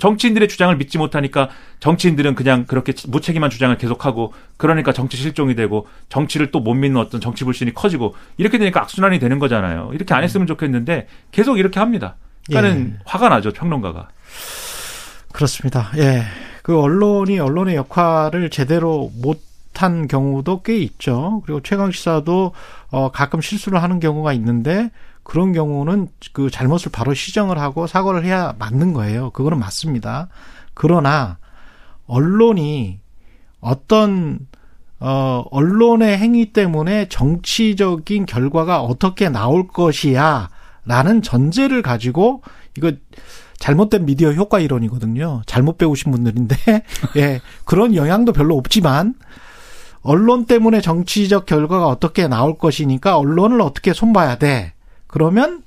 정치인들의 0.00 0.48
주장을 0.48 0.74
믿지 0.76 0.96
못하니까 0.96 1.50
정치인들은 1.80 2.34
그냥 2.34 2.64
그렇게 2.64 2.94
무책임한 3.08 3.50
주장을 3.50 3.76
계속하고 3.76 4.32
그러니까 4.56 4.90
정치 4.92 5.18
실종이 5.18 5.54
되고 5.54 5.86
정치를 6.08 6.50
또 6.50 6.60
못 6.60 6.72
믿는 6.74 6.98
어떤 6.98 7.20
정치 7.20 7.44
불신이 7.44 7.74
커지고 7.74 8.14
이렇게 8.38 8.56
되니까 8.56 8.80
악순환이 8.82 9.18
되는 9.18 9.38
거잖아요. 9.38 9.90
이렇게 9.92 10.14
안 10.14 10.22
했으면 10.22 10.46
좋겠는데 10.46 11.08
계속 11.30 11.58
이렇게 11.58 11.78
합니다. 11.80 12.16
그러니까는 12.46 12.94
예. 12.94 13.02
화가 13.04 13.28
나죠 13.28 13.52
평론가가. 13.52 14.08
그렇습니다. 15.32 15.90
예. 15.96 16.24
그 16.62 16.78
언론이 16.78 17.38
언론의 17.38 17.74
역할을 17.74 18.50
제대로 18.50 19.10
못한 19.20 20.06
경우도 20.06 20.62
꽤 20.62 20.78
있죠. 20.78 21.42
그리고 21.44 21.60
최강 21.60 21.90
시사도 21.90 22.52
어 22.90 23.10
가끔 23.10 23.40
실수를 23.40 23.82
하는 23.82 23.98
경우가 23.98 24.32
있는데 24.34 24.90
그런 25.24 25.52
경우는 25.52 26.08
그 26.32 26.50
잘못을 26.50 26.92
바로 26.92 27.14
시정을 27.14 27.58
하고 27.58 27.86
사과를 27.86 28.24
해야 28.24 28.54
맞는 28.58 28.92
거예요. 28.92 29.30
그거는 29.30 29.58
맞습니다. 29.58 30.28
그러나 30.74 31.38
언론이 32.06 33.00
어떤 33.60 34.40
어 35.00 35.44
언론의 35.50 36.18
행위 36.18 36.52
때문에 36.52 37.08
정치적인 37.08 38.26
결과가 38.26 38.82
어떻게 38.82 39.28
나올 39.28 39.66
것이야 39.66 40.48
라는 40.84 41.22
전제를 41.22 41.82
가지고 41.82 42.42
이거 42.76 42.92
잘못된 43.58 44.04
미디어 44.06 44.32
효과 44.32 44.58
이론이거든요. 44.58 45.42
잘못 45.46 45.78
배우신 45.78 46.10
분들인데, 46.10 46.56
예, 47.16 47.40
그런 47.64 47.94
영향도 47.94 48.32
별로 48.32 48.56
없지만, 48.56 49.14
언론 50.00 50.46
때문에 50.46 50.80
정치적 50.80 51.46
결과가 51.46 51.86
어떻게 51.86 52.26
나올 52.26 52.58
것이니까 52.58 53.16
언론을 53.18 53.60
어떻게 53.60 53.92
손봐야 53.92 54.36
돼. 54.38 54.72
그러면, 55.06 55.62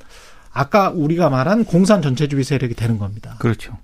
아까 0.51 0.89
우리가 0.89 1.29
말한 1.29 1.63
공산 1.63 2.01
전체주의 2.01 2.43
세력이 2.43 2.73
되는 2.75 2.97
겁니다. 2.97 3.35
그렇죠. 3.39 3.77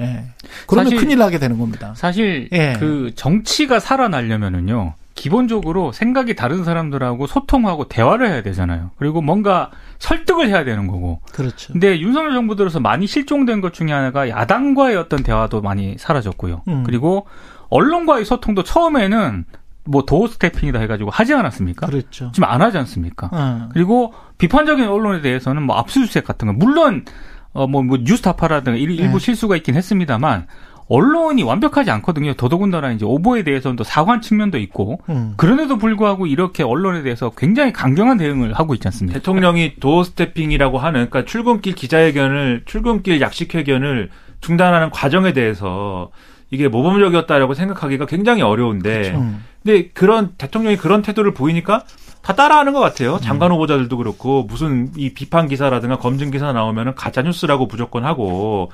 예. 0.00 0.24
그러면 0.66 0.86
사실- 0.90 0.98
큰일 0.98 1.18
나게 1.18 1.38
되는 1.38 1.58
겁니다. 1.58 1.92
사실 1.96 2.48
예. 2.52 2.76
그 2.80 3.12
정치가 3.14 3.78
살아나려면은요. 3.78 4.94
기본적으로 5.14 5.92
생각이 5.92 6.34
다른 6.34 6.64
사람들하고 6.64 7.26
소통하고 7.26 7.88
대화를 7.88 8.28
해야 8.28 8.42
되잖아요. 8.42 8.90
그리고 8.96 9.22
뭔가 9.22 9.70
설득을 9.98 10.48
해야 10.48 10.64
되는 10.64 10.86
거고. 10.86 11.20
그렇죠. 11.32 11.72
근데 11.72 12.00
윤석열 12.00 12.32
정부 12.34 12.56
들어서 12.56 12.80
많이 12.80 13.06
실종된 13.06 13.60
것 13.60 13.72
중에 13.72 13.92
하나가 13.92 14.28
야당과의 14.28 14.96
어떤 14.96 15.22
대화도 15.22 15.62
많이 15.62 15.96
사라졌고요. 15.98 16.62
음. 16.68 16.82
그리고 16.84 17.26
언론과의 17.70 18.24
소통도 18.24 18.64
처음에는 18.64 19.44
뭐 19.84 20.04
도어 20.04 20.28
스태핑이다 20.28 20.78
해가지고 20.80 21.10
하지 21.10 21.34
않았습니까? 21.34 21.86
그렇죠. 21.86 22.30
지금 22.32 22.48
안 22.48 22.62
하지 22.62 22.78
않습니까? 22.78 23.28
어. 23.32 23.68
그리고 23.72 24.14
비판적인 24.38 24.86
언론에 24.86 25.20
대해서는 25.20 25.62
뭐 25.62 25.76
압수수색 25.76 26.24
같은 26.24 26.46
거 26.46 26.52
물론 26.54 27.04
어뭐 27.52 27.82
뭐 27.84 27.98
뉴스타파라든가 28.02 28.76
일, 28.76 28.90
일부 28.90 29.18
네. 29.18 29.24
실수가 29.24 29.56
있긴 29.56 29.76
했습니다만 29.76 30.46
언론이 30.88 31.42
완벽하지 31.42 31.90
않거든요. 31.90 32.34
더더군다나 32.34 32.92
이제 32.92 33.04
오보에 33.04 33.42
대해서는 33.42 33.76
또 33.76 33.84
사과한 33.84 34.20
측면도 34.20 34.58
있고 34.58 35.00
음. 35.08 35.34
그런데도 35.36 35.78
불구하고 35.78 36.26
이렇게 36.26 36.62
언론에 36.62 37.02
대해서 37.02 37.30
굉장히 37.36 37.72
강경한 37.72 38.18
대응을 38.18 38.52
하고 38.54 38.74
있지 38.74 38.86
않습니까? 38.88 39.18
대통령이 39.18 39.76
도어 39.80 40.04
스태핑이라고 40.04 40.78
하는 40.78 41.08
그러니까 41.08 41.24
출근길 41.24 41.74
기자회견을 41.74 42.62
출근길 42.66 43.20
약식 43.20 43.54
회견을 43.54 44.10
중단하는 44.40 44.90
과정에 44.90 45.32
대해서 45.32 46.10
이게 46.50 46.68
모범적이었다라고 46.68 47.54
생각하기가 47.54 48.06
굉장히 48.06 48.42
어려운데 48.42 49.12
음. 49.14 49.42
근데 49.62 49.88
그런 49.88 50.34
대통령이 50.36 50.76
그런 50.76 51.00
태도를 51.00 51.32
보이니까 51.32 51.84
다 52.20 52.34
따라하는 52.34 52.72
것 52.72 52.80
같아요. 52.80 53.18
장관 53.20 53.52
후보자들도 53.52 53.98
그렇고 53.98 54.44
무슨 54.44 54.90
이 54.96 55.12
비판 55.12 55.46
기사라든가 55.46 55.98
검증 55.98 56.30
기사 56.30 56.52
나오면은 56.52 56.94
가짜 56.94 57.20
뉴스라고 57.20 57.66
무조건 57.66 58.04
하고 58.06 58.70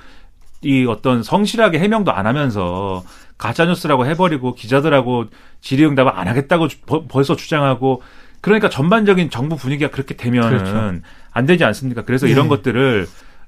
이 0.63 0.85
어떤 0.87 1.23
성실하게 1.23 1.79
해명도 1.79 2.13
안 2.13 2.27
하면서 2.27 3.03
가짜 3.39 3.65
뉴스라고 3.65 4.05
해버리고 4.07 4.55
기자들하고 4.55 5.27
질의응답을 5.63 6.13
안 6.15 6.29
하겠다고 6.29 6.69
주- 6.69 6.81
벌- 6.87 7.07
벌써 7.09 7.35
주장하고 7.37 8.03
그러니까 8.43 8.69
전반적인 8.69 9.31
정부 9.31 9.57
분위기가 9.57 9.91
그렇게 9.91 10.15
되면은 10.17 10.49
그렇죠. 10.59 11.01
안 11.33 11.47
되지 11.47 11.65
않습니까? 11.65 12.03
그래서 12.05 12.27
네. 12.27 12.33
이런 12.33 12.49
것들을 12.49 13.07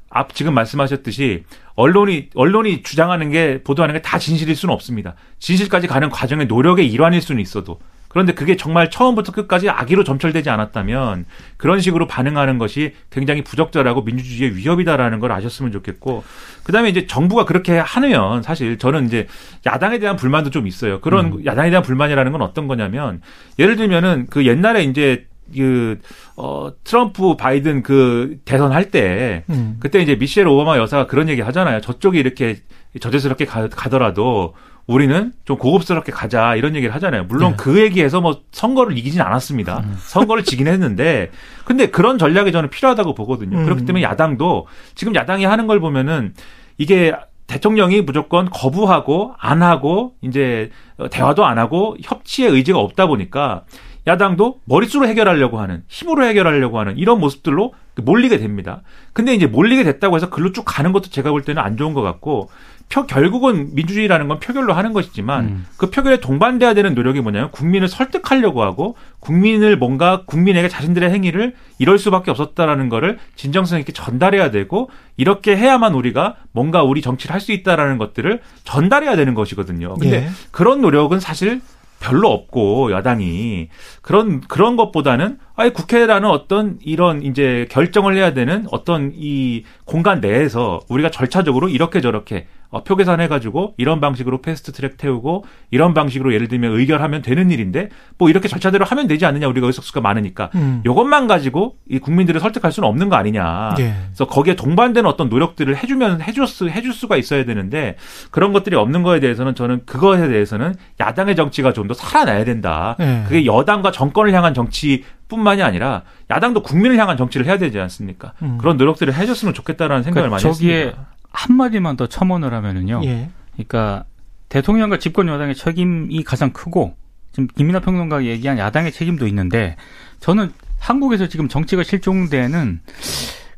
앞 0.09 0.35
지금 0.35 0.55
말씀하셨듯이 0.55 1.45
언론이 1.75 2.31
언론이 2.35 2.83
주장하는 2.83 3.31
게 3.31 3.63
보도하는 3.63 3.95
게 3.95 4.03
다 4.03 4.19
진실일 4.19 4.55
수는 4.57 4.75
없습니다. 4.75 5.15
진실까지 5.39 5.87
가는 5.87 6.09
과정의 6.11 6.47
노력의 6.47 6.87
일환일 6.91 7.21
수는 7.23 7.41
있어도 7.43 7.79
그런데 8.13 8.35
그게 8.35 8.57
정말 8.57 8.91
처음부터 8.91 9.33
끝까지 9.33 9.71
악의로 9.71 10.05
점철되지 10.05 10.51
않았다면 10.51 11.25
그런 11.57 11.81
식으로 11.81 12.07
반응하는 12.07 12.59
것이 12.59 12.93
굉장히 13.11 13.43
부적절하고 13.43 14.03
민주주의의 14.03 14.57
위협이다라는 14.57 15.19
걸 15.19 15.33
아셨으면 15.33 15.73
좋겠고 15.73 16.23
그다음에 16.63 16.91
이제 16.91 17.07
정부가 17.07 17.47
그렇게 17.47 17.79
하면 17.79 18.43
사실 18.43 18.79
저는 18.79 19.07
이제 19.07 19.27
야당에 19.65 19.99
대한 19.99 20.17
불만도 20.17 20.51
좀 20.51 20.67
있어요. 20.67 21.01
그런 21.01 21.45
야당에 21.47 21.71
대한 21.71 21.83
불만이라는 21.83 22.33
건 22.33 22.43
어떤 22.43 22.69
거냐면 22.69 23.23
예를 23.59 23.77
들면은 23.77 24.27
그 24.29 24.47
옛날에 24.47 24.85
이제 24.85 25.27
그, 25.55 25.99
어, 26.37 26.73
트럼프 26.85 27.37
바이든 27.37 27.83
그 27.83 28.39
대선 28.45 28.73
할 28.73 28.91
때, 28.91 29.45
음. 29.51 29.77
그때 29.81 30.01
이제 30.01 30.15
미셸 30.17 30.47
오바마 30.47 30.79
여사가 30.79 31.07
그런 31.07 31.29
얘기 31.29 31.43
하잖아요. 31.43 31.83
저쪽이 31.83 32.19
이렇게 32.19 32.57
저재스럽게 32.99 33.45
가, 33.45 33.69
가더라도 33.69 34.55
우리는 34.87 35.33
좀 35.45 35.59
고급스럽게 35.59 36.13
가자 36.13 36.57
이런 36.57 36.75
얘기를 36.75 36.95
하잖아요. 36.95 37.25
물론 37.25 37.53
네. 37.53 37.57
그 37.57 37.81
얘기에서 37.81 38.21
뭐 38.21 38.41
선거를 38.51 38.99
이기진 38.99 39.21
않았습니다. 39.21 39.81
음. 39.81 39.97
선거를 40.03 40.45
지긴 40.45 40.67
했는데 40.67 41.31
근데 41.65 41.91
그런 41.91 42.19
전략이 42.19 42.53
저는 42.53 42.71
필요하다고 42.71 43.15
보거든요. 43.15 43.59
음. 43.59 43.65
그렇기 43.65 43.85
때문에 43.85 44.03
야당도 44.03 44.67
지금 44.95 45.15
야당이 45.15 45.45
하는 45.45 45.67
걸 45.67 45.81
보면은 45.81 46.35
이게 46.79 47.13
대통령이 47.47 48.03
무조건 48.03 48.49
거부하고 48.51 49.35
안 49.39 49.63
하고 49.63 50.15
이제 50.23 50.71
대화도 51.11 51.45
안 51.45 51.59
하고 51.59 51.97
협치의 52.03 52.51
의지가 52.51 52.79
없다 52.79 53.07
보니까 53.07 53.63
야당도 54.07 54.61
머릿수로 54.65 55.07
해결하려고 55.07 55.61
하는 55.61 55.85
힘으로 55.87 56.25
해결하려고 56.25 56.81
하는 56.81 56.97
이런 56.99 57.21
모습들로 57.21 57.75
몰리게 58.03 58.39
됩니다. 58.39 58.83
근데 59.13 59.35
이제 59.35 59.47
몰리게 59.47 59.85
됐다고 59.85 60.17
해서 60.17 60.31
글로 60.31 60.53
쭉 60.53 60.65
가는 60.67 60.93
것도 60.93 61.11
제가 61.11 61.31
볼 61.31 61.43
때는 61.43 61.63
안 61.63 61.77
좋은 61.77 61.93
것 61.93 62.03
같고 62.03 62.49
표 62.93 63.07
결국은 63.07 63.75
민주주의라는 63.75 64.29
건 64.29 64.39
표결로 64.39 64.75
하는 64.75 64.93
것이지만 64.93 65.45
음. 65.45 65.67
그 65.79 65.91
표결에 65.91 66.21
동반돼야 66.21 66.75
되는 66.75 66.95
노력이 66.95 67.23
뭐냐면 67.23 67.51
국민을 67.51 67.89
설득하려고 67.89 68.63
하고 68.63 68.97
국민을 69.19 69.79
뭔가 69.79 70.25
국민에게 70.27 70.69
자신들의 70.69 71.11
행위를 71.11 71.55
이럴 71.79 71.99
수밖에 71.99 72.31
없었다라는 72.31 72.91
거를 72.91 73.19
진정성 73.35 73.79
있게 73.81 73.93
전달해야 73.93 74.51
되고 74.51 74.91
이렇게 75.17 75.57
해야만 75.57 75.95
우리가 75.95 76.37
뭔가 76.53 76.83
우리 76.83 77.01
정치를 77.01 77.33
할 77.33 77.43
수 77.43 77.51
있다라는 77.51 77.99
것들을 77.99 78.41
전달해야 78.63 79.17
되는 79.17 79.35
것이거든요. 79.35 79.95
근데 79.95 80.17
예. 80.17 80.29
그런 80.53 80.81
노력은 80.81 81.19
사실 81.19 81.61
별로 81.99 82.31
없고 82.31 82.93
야당이 82.93 83.69
그런 84.01 84.41
그런 84.41 84.77
것보다는 84.77 85.39
아예 85.57 85.71
국회라는 85.71 86.29
어떤 86.29 86.79
이런 86.85 87.23
이제 87.23 87.67
결정을 87.71 88.17
해야 88.17 88.33
되는 88.33 88.67
어떤 88.71 89.13
이 89.15 89.65
공간 89.85 90.21
내에서 90.21 90.81
우리가 90.89 91.11
절차적으로 91.11 91.69
이렇게 91.69 92.01
저렇게 92.01 92.47
어, 92.73 92.83
표 92.83 92.97
계산해가지고 92.97 93.75
이런 93.77 94.01
방식으로 94.01 94.43
패스트 94.43 94.73
트랙 94.73 94.97
태우고 94.97 95.45
이런 95.71 95.95
방식으로 95.95 96.33
예를 96.35 96.49
들면 96.49 96.77
의결하면 96.77 97.23
되는 97.23 97.51
일인데 97.51 97.91
뭐 98.19 98.29
이렇게 98.31 98.49
절차대로 98.49 98.85
하면 98.85 99.07
되지 99.07 99.27
않느냐 99.27 99.47
우리가 99.47 99.67
의석수가 99.69 100.01
많으니까 100.01 100.51
음. 100.57 100.83
요것만 100.85 101.27
가지고 101.29 101.77
이 101.89 101.99
국민들을 101.99 102.41
설득할 102.41 102.73
수는 102.73 102.89
없는 102.89 103.11
거 103.11 103.17
아니냐. 103.17 103.75
예. 103.79 103.95
그래서 104.07 104.27
거기에 104.27 104.57
동반되는 104.57 105.09
어떤 105.09 105.29
노력들을 105.29 105.77
해주면 105.77 106.23
해줄 106.23 106.47
수 106.47 106.69
해줄 106.69 106.93
수가 106.93 107.17
있어야 107.17 107.45
되는데 107.45 107.97
그런 108.31 108.53
것들이 108.53 108.75
없는 108.75 109.03
거에 109.03 109.21
대해서는 109.21 109.55
저는 109.55 109.83
그거에 109.87 110.27
대해서는 110.27 110.75
야당의 110.99 111.37
정치가 111.37 111.73
좀 111.73 111.83
더 111.83 111.95
살아나야 111.95 112.45
된다. 112.45 112.97
예. 113.01 113.25
그게 113.25 113.45
여당과 113.45 113.91
정권을 113.91 114.33
향한 114.33 114.55
정치 114.55 115.05
뿐만이 115.29 115.63
아니라 115.63 116.03
야당도 116.31 116.63
국민을 116.63 116.97
향한 116.97 117.17
정치를 117.17 117.45
해야 117.45 117.59
되지 117.59 117.79
않습니까? 117.81 118.35
음. 118.43 118.57
그런 118.59 118.77
노력들을 118.77 119.13
해줬으면 119.13 119.53
좋겠다라는 119.53 120.05
생각을 120.05 120.29
그러니까 120.31 120.49
많이 120.49 120.55
저기에 120.55 120.77
했습니다. 120.77 121.07
한 121.33 121.57
마디만 121.57 121.97
더 121.97 122.07
첨언을 122.07 122.53
하면은요. 122.55 123.01
예. 123.05 123.29
그러니까 123.55 124.05
대통령과 124.49 124.99
집권 124.99 125.29
여당의 125.29 125.55
책임이 125.55 126.23
가장 126.25 126.53
크고 126.53 126.95
지금 127.33 127.47
김민하 127.57 127.81
평론가가 127.81 128.25
얘기한 128.25 128.59
야당의 128.59 128.93
책임도 128.93 129.27
있는데 129.29 129.77
저는 130.21 130.53
한국에서 130.79 131.29
지금 131.29 131.49
정치가 131.49 131.83
실종되는 131.83 132.81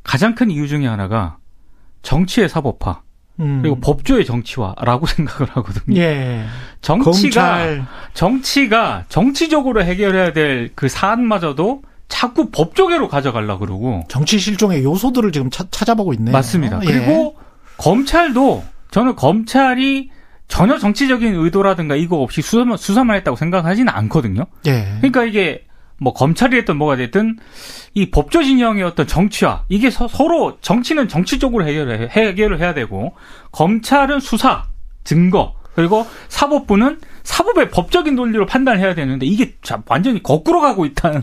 가장 0.03 0.35
큰 0.35 0.51
이유 0.51 0.69
중에 0.69 0.87
하나가 0.87 1.39
정치의 2.03 2.49
사법화 2.49 3.01
음. 3.41 3.61
그리고 3.63 3.81
법조의 3.81 4.25
정치화라고 4.27 5.07
생각을 5.09 5.49
하거든요. 5.57 5.97
예. 6.01 6.45
정치가 6.83 7.11
검찰 7.57 7.87
정치가 8.13 9.05
정치적으로 9.09 9.83
해결해야 9.83 10.33
될 10.33 10.71
그 10.77 10.89
사안마저도 10.89 11.83
자꾸 12.09 12.51
법조계로 12.51 13.09
가져가려 13.09 13.59
그러고 13.59 14.05
정치 14.09 14.39
실종의 14.39 14.85
요소들을 14.85 15.33
지금 15.33 15.51
차- 15.51 15.65
찾아보고 15.71 16.13
있네요. 16.15 16.33
맞습니다. 16.33 16.81
예. 16.83 16.87
그리고 16.87 17.37
검찰도 17.79 18.65
저는 18.91 19.17
검찰이 19.17 20.11
전혀 20.49 20.79
정치적인 20.79 21.35
의도라든가 21.35 21.97
이거 21.97 22.19
없이 22.19 22.43
수사만, 22.43 22.77
수사만 22.77 23.17
했다고 23.17 23.37
생각하지는 23.37 23.93
않거든요. 23.93 24.47
예. 24.67 24.85
그러니까 24.99 25.25
이게 25.25 25.65
뭐 25.99 26.13
검찰이 26.13 26.57
됐든 26.57 26.77
뭐가 26.77 26.97
됐든 26.97 27.39
이 27.95 28.11
법조 28.11 28.43
진영의 28.43 28.83
어떤 28.83 29.07
정치화 29.07 29.65
이게 29.69 29.91
서, 29.91 30.09
로 30.29 30.59
정치는 30.61 31.09
정치적으로 31.09 31.67
해결해, 31.67 32.09
해결을 32.11 32.61
해야 32.61 32.75
되고 32.75 33.15
검찰은 33.53 34.21
수사 34.21 34.65
증거 35.05 35.55
그리고 35.75 36.07
사법부는 36.29 37.01
사법의 37.25 37.71
법적인 37.71 38.15
논리로 38.15 38.45
판단을 38.47 38.81
해야 38.81 38.95
되는데 38.95 39.25
이게 39.27 39.55
자- 39.63 39.83
완전히 39.87 40.23
거꾸로 40.23 40.61
가고 40.61 40.85
있다는 40.85 41.23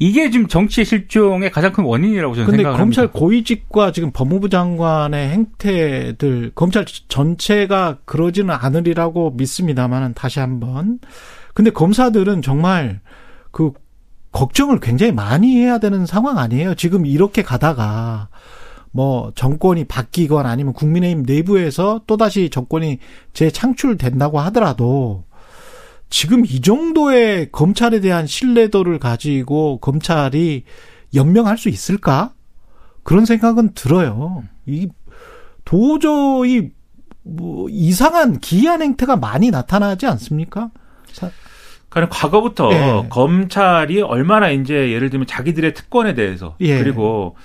이게 0.00 0.30
지금 0.30 0.48
정치의 0.48 0.84
실종의 0.84 1.50
가장 1.52 1.72
큰 1.72 1.84
원인이라고 1.84 2.34
저는 2.34 2.46
근데 2.46 2.56
생각을 2.58 2.78
검찰 2.78 3.04
합니다. 3.04 3.18
고위직과 3.18 3.92
지금 3.92 4.10
법무부 4.12 4.48
장관의 4.50 5.28
행태들 5.30 6.50
검찰 6.56 6.84
전체가 7.08 7.98
그러지는 8.04 8.54
않으리라고 8.54 9.30
믿습니다만은 9.36 10.14
다시 10.14 10.40
한번 10.40 10.98
근데 11.54 11.70
검사들은 11.70 12.42
정말 12.42 13.00
그 13.52 13.70
걱정을 14.32 14.80
굉장히 14.80 15.12
많이 15.12 15.56
해야 15.56 15.78
되는 15.78 16.04
상황 16.06 16.38
아니에요. 16.38 16.74
지금 16.74 17.06
이렇게 17.06 17.42
가다가 17.42 18.28
뭐 18.90 19.30
정권이 19.34 19.84
바뀌거나 19.84 20.48
아니면 20.48 20.72
국민의힘 20.72 21.22
내부에서 21.26 22.00
또다시 22.06 22.50
정권이 22.50 22.98
재창출된다고 23.32 24.40
하더라도 24.40 25.24
지금 26.08 26.44
이 26.44 26.60
정도의 26.60 27.50
검찰에 27.50 28.00
대한 28.00 28.26
신뢰도를 28.26 28.98
가지고 28.98 29.78
검찰이 29.78 30.64
연명할 31.14 31.58
수 31.58 31.68
있을까? 31.68 32.32
그런 33.02 33.24
생각은 33.24 33.74
들어요. 33.74 34.44
이 34.66 34.88
도저히 35.64 36.70
뭐 37.22 37.68
이상한 37.68 38.38
기이한 38.38 38.82
행태가 38.82 39.16
많이 39.16 39.50
나타나지 39.50 40.06
않습니까? 40.06 40.70
그러니까 41.88 42.16
과거부터 42.16 42.72
예. 42.72 43.06
검찰이 43.08 44.02
얼마나 44.02 44.50
이제 44.50 44.92
예를 44.92 45.10
들면 45.10 45.26
자기들의 45.26 45.74
특권에 45.74 46.14
대해서 46.14 46.56
예. 46.60 46.78
그리고 46.78 47.36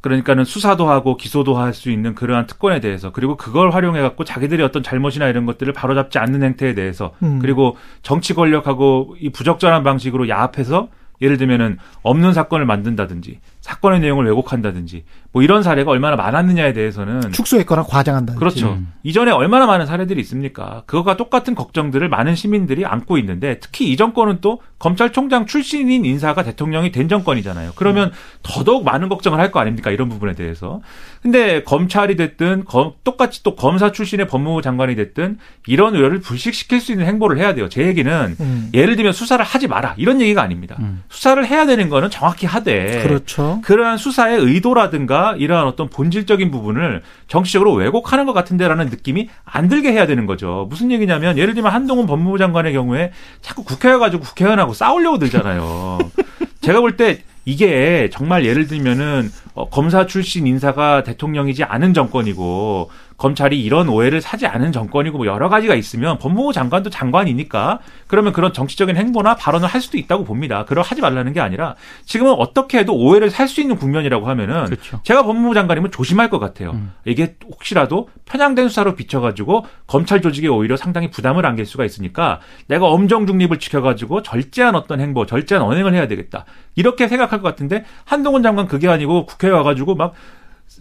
그러니까는 0.00 0.44
수사도 0.44 0.88
하고 0.88 1.16
기소도 1.16 1.56
할 1.58 1.70
수 1.74 1.90
있는 1.90 2.14
그러한 2.14 2.46
특권에 2.46 2.80
대해서 2.80 3.12
그리고 3.12 3.36
그걸 3.36 3.70
활용해 3.70 4.00
갖고 4.02 4.24
자기들의 4.24 4.64
어떤 4.66 4.82
잘못이나 4.82 5.28
이런 5.28 5.46
것들을 5.46 5.72
바로잡지 5.72 6.18
않는 6.18 6.42
행태에 6.42 6.74
대해서 6.74 7.12
음. 7.22 7.38
그리고 7.40 7.76
정치 8.02 8.34
권력하고 8.34 9.16
이 9.20 9.30
부적절한 9.30 9.82
방식으로 9.84 10.28
야합해서 10.28 10.88
예를 11.22 11.36
들면은 11.36 11.78
없는 12.02 12.32
사건을 12.32 12.66
만든다든지 12.66 13.40
사건의 13.60 14.00
내용을 14.00 14.26
왜곡한다든지 14.26 15.04
뭐 15.32 15.42
이런 15.42 15.62
사례가 15.62 15.90
얼마나 15.90 16.16
많았느냐에 16.16 16.72
대해서는 16.72 17.30
축소했거나 17.32 17.82
과장한다. 17.84 18.34
그렇죠. 18.34 18.72
음. 18.72 18.92
이전에 19.02 19.30
얼마나 19.30 19.66
많은 19.66 19.86
사례들이 19.86 20.20
있습니까? 20.22 20.82
그것과 20.86 21.16
똑같은 21.16 21.54
걱정들을 21.54 22.08
많은 22.08 22.34
시민들이 22.34 22.84
안고 22.84 23.18
있는데 23.18 23.58
특히 23.60 23.92
이 23.92 23.96
정권은 23.96 24.38
또 24.40 24.60
검찰총장 24.80 25.44
출신인 25.46 26.04
인사가 26.06 26.42
대통령이 26.42 26.90
된 26.90 27.06
정권이잖아요. 27.08 27.72
그러면 27.76 28.10
더더욱 28.42 28.82
많은 28.84 29.08
걱정을 29.08 29.38
할 29.38 29.50
거 29.50 29.58
아닙니까? 29.60 29.90
이런 29.90 30.08
부분에 30.08 30.34
대해서. 30.34 30.80
근데 31.22 31.62
검찰이 31.64 32.14
됐든 32.16 32.64
검- 32.66 32.92
똑같이 33.04 33.42
또 33.42 33.56
검사 33.56 33.90
출신의 33.92 34.26
법무부 34.28 34.62
장관이 34.62 34.94
됐든 34.94 35.38
이런 35.66 35.94
의뢰를 35.96 36.20
불식시킬 36.20 36.80
수 36.80 36.92
있는 36.92 37.04
행보를 37.06 37.36
해야 37.38 37.52
돼요. 37.54 37.68
제 37.68 37.84
얘기는 37.86 38.36
음. 38.40 38.70
예를 38.72 38.94
들면 38.96 39.12
수사를 39.12 39.44
하지 39.44 39.66
마라 39.68 39.94
이런 39.98 40.20
얘기가 40.20 40.40
아닙니다. 40.40 40.76
음. 40.78 41.02
수사를 41.10 41.44
해야 41.46 41.66
되는 41.66 41.88
거는 41.90 42.08
정확히 42.10 42.46
하되 42.46 43.02
그렇죠. 43.02 43.60
그러한 43.64 43.98
수사의 43.98 44.38
의도라든가 44.38 45.34
이러한 45.36 45.66
어떤 45.66 45.88
본질적인 45.90 46.50
부분을 46.50 47.02
정치적으로 47.28 47.74
왜곡하는 47.74 48.24
것 48.24 48.32
같은데라는 48.32 48.86
느낌이 48.86 49.28
안 49.44 49.68
들게 49.68 49.92
해야 49.92 50.06
되는 50.06 50.24
거죠. 50.26 50.66
무슨 50.70 50.90
얘기냐면 50.92 51.36
예를 51.36 51.54
들면 51.54 51.70
한동훈 51.72 52.06
법무부 52.06 52.38
장관의 52.38 52.72
경우에 52.72 53.12
자꾸 53.42 53.64
국회 53.64 53.88
와가지고 53.90 54.22
국회의원하고 54.22 54.69
싸우려고 54.74 55.18
들잖아요. 55.18 55.98
제가 56.60 56.80
볼 56.80 56.96
때 56.96 57.22
이게 57.46 58.10
정말 58.12 58.44
예를 58.44 58.66
들면은 58.66 59.30
어, 59.54 59.68
검사 59.70 60.06
출신 60.06 60.46
인사가 60.46 61.02
대통령이지 61.02 61.64
않은 61.64 61.94
정권이고 61.94 62.90
검찰이 63.20 63.62
이런 63.62 63.90
오해를 63.90 64.22
사지 64.22 64.46
않은 64.46 64.72
정권이고 64.72 65.18
뭐 65.18 65.26
여러 65.26 65.50
가지가 65.50 65.74
있으면 65.74 66.18
법무부 66.18 66.54
장관도 66.54 66.88
장관이니까 66.88 67.80
그러면 68.06 68.32
그런 68.32 68.54
정치적인 68.54 68.96
행보나 68.96 69.36
발언을 69.36 69.68
할 69.68 69.82
수도 69.82 69.98
있다고 69.98 70.24
봅니다. 70.24 70.64
그걸 70.64 70.82
하지 70.82 71.02
말라는 71.02 71.34
게 71.34 71.40
아니라 71.40 71.74
지금은 72.06 72.32
어떻게 72.32 72.78
해도 72.78 72.96
오해를 72.96 73.28
살 73.30 73.50
수 73.50 73.60
있는 73.60 73.74
국면이라고 73.76 74.28
하면은 74.28 74.66
그렇죠. 74.66 75.00
제가 75.02 75.24
법무부 75.24 75.54
장관이면 75.54 75.90
조심할 75.90 76.30
것 76.30 76.38
같아요. 76.38 76.70
음. 76.70 76.92
이게 77.04 77.34
혹시라도 77.50 78.08
편향된 78.26 78.68
수사로 78.68 78.94
비춰가지고 78.94 79.66
검찰 79.88 80.22
조직에 80.22 80.46
오히려 80.46 80.76
상당히 80.76 81.10
부담을 81.10 81.44
안길 81.44 81.66
수가 81.66 81.84
있으니까 81.84 82.38
내가 82.68 82.86
엄정 82.86 83.26
중립을 83.26 83.58
지켜가지고 83.58 84.22
절제한 84.22 84.76
어떤 84.76 85.00
행보, 85.00 85.26
절제한 85.26 85.64
언행을 85.64 85.94
해야 85.94 86.06
되겠다. 86.06 86.44
이렇게 86.76 87.08
생각할 87.08 87.42
것 87.42 87.48
같은데 87.48 87.84
한동훈 88.04 88.44
장관 88.44 88.68
그게 88.68 88.86
아니고 88.88 89.26
국회에 89.26 89.50
와가지고 89.50 89.96
막 89.96 90.14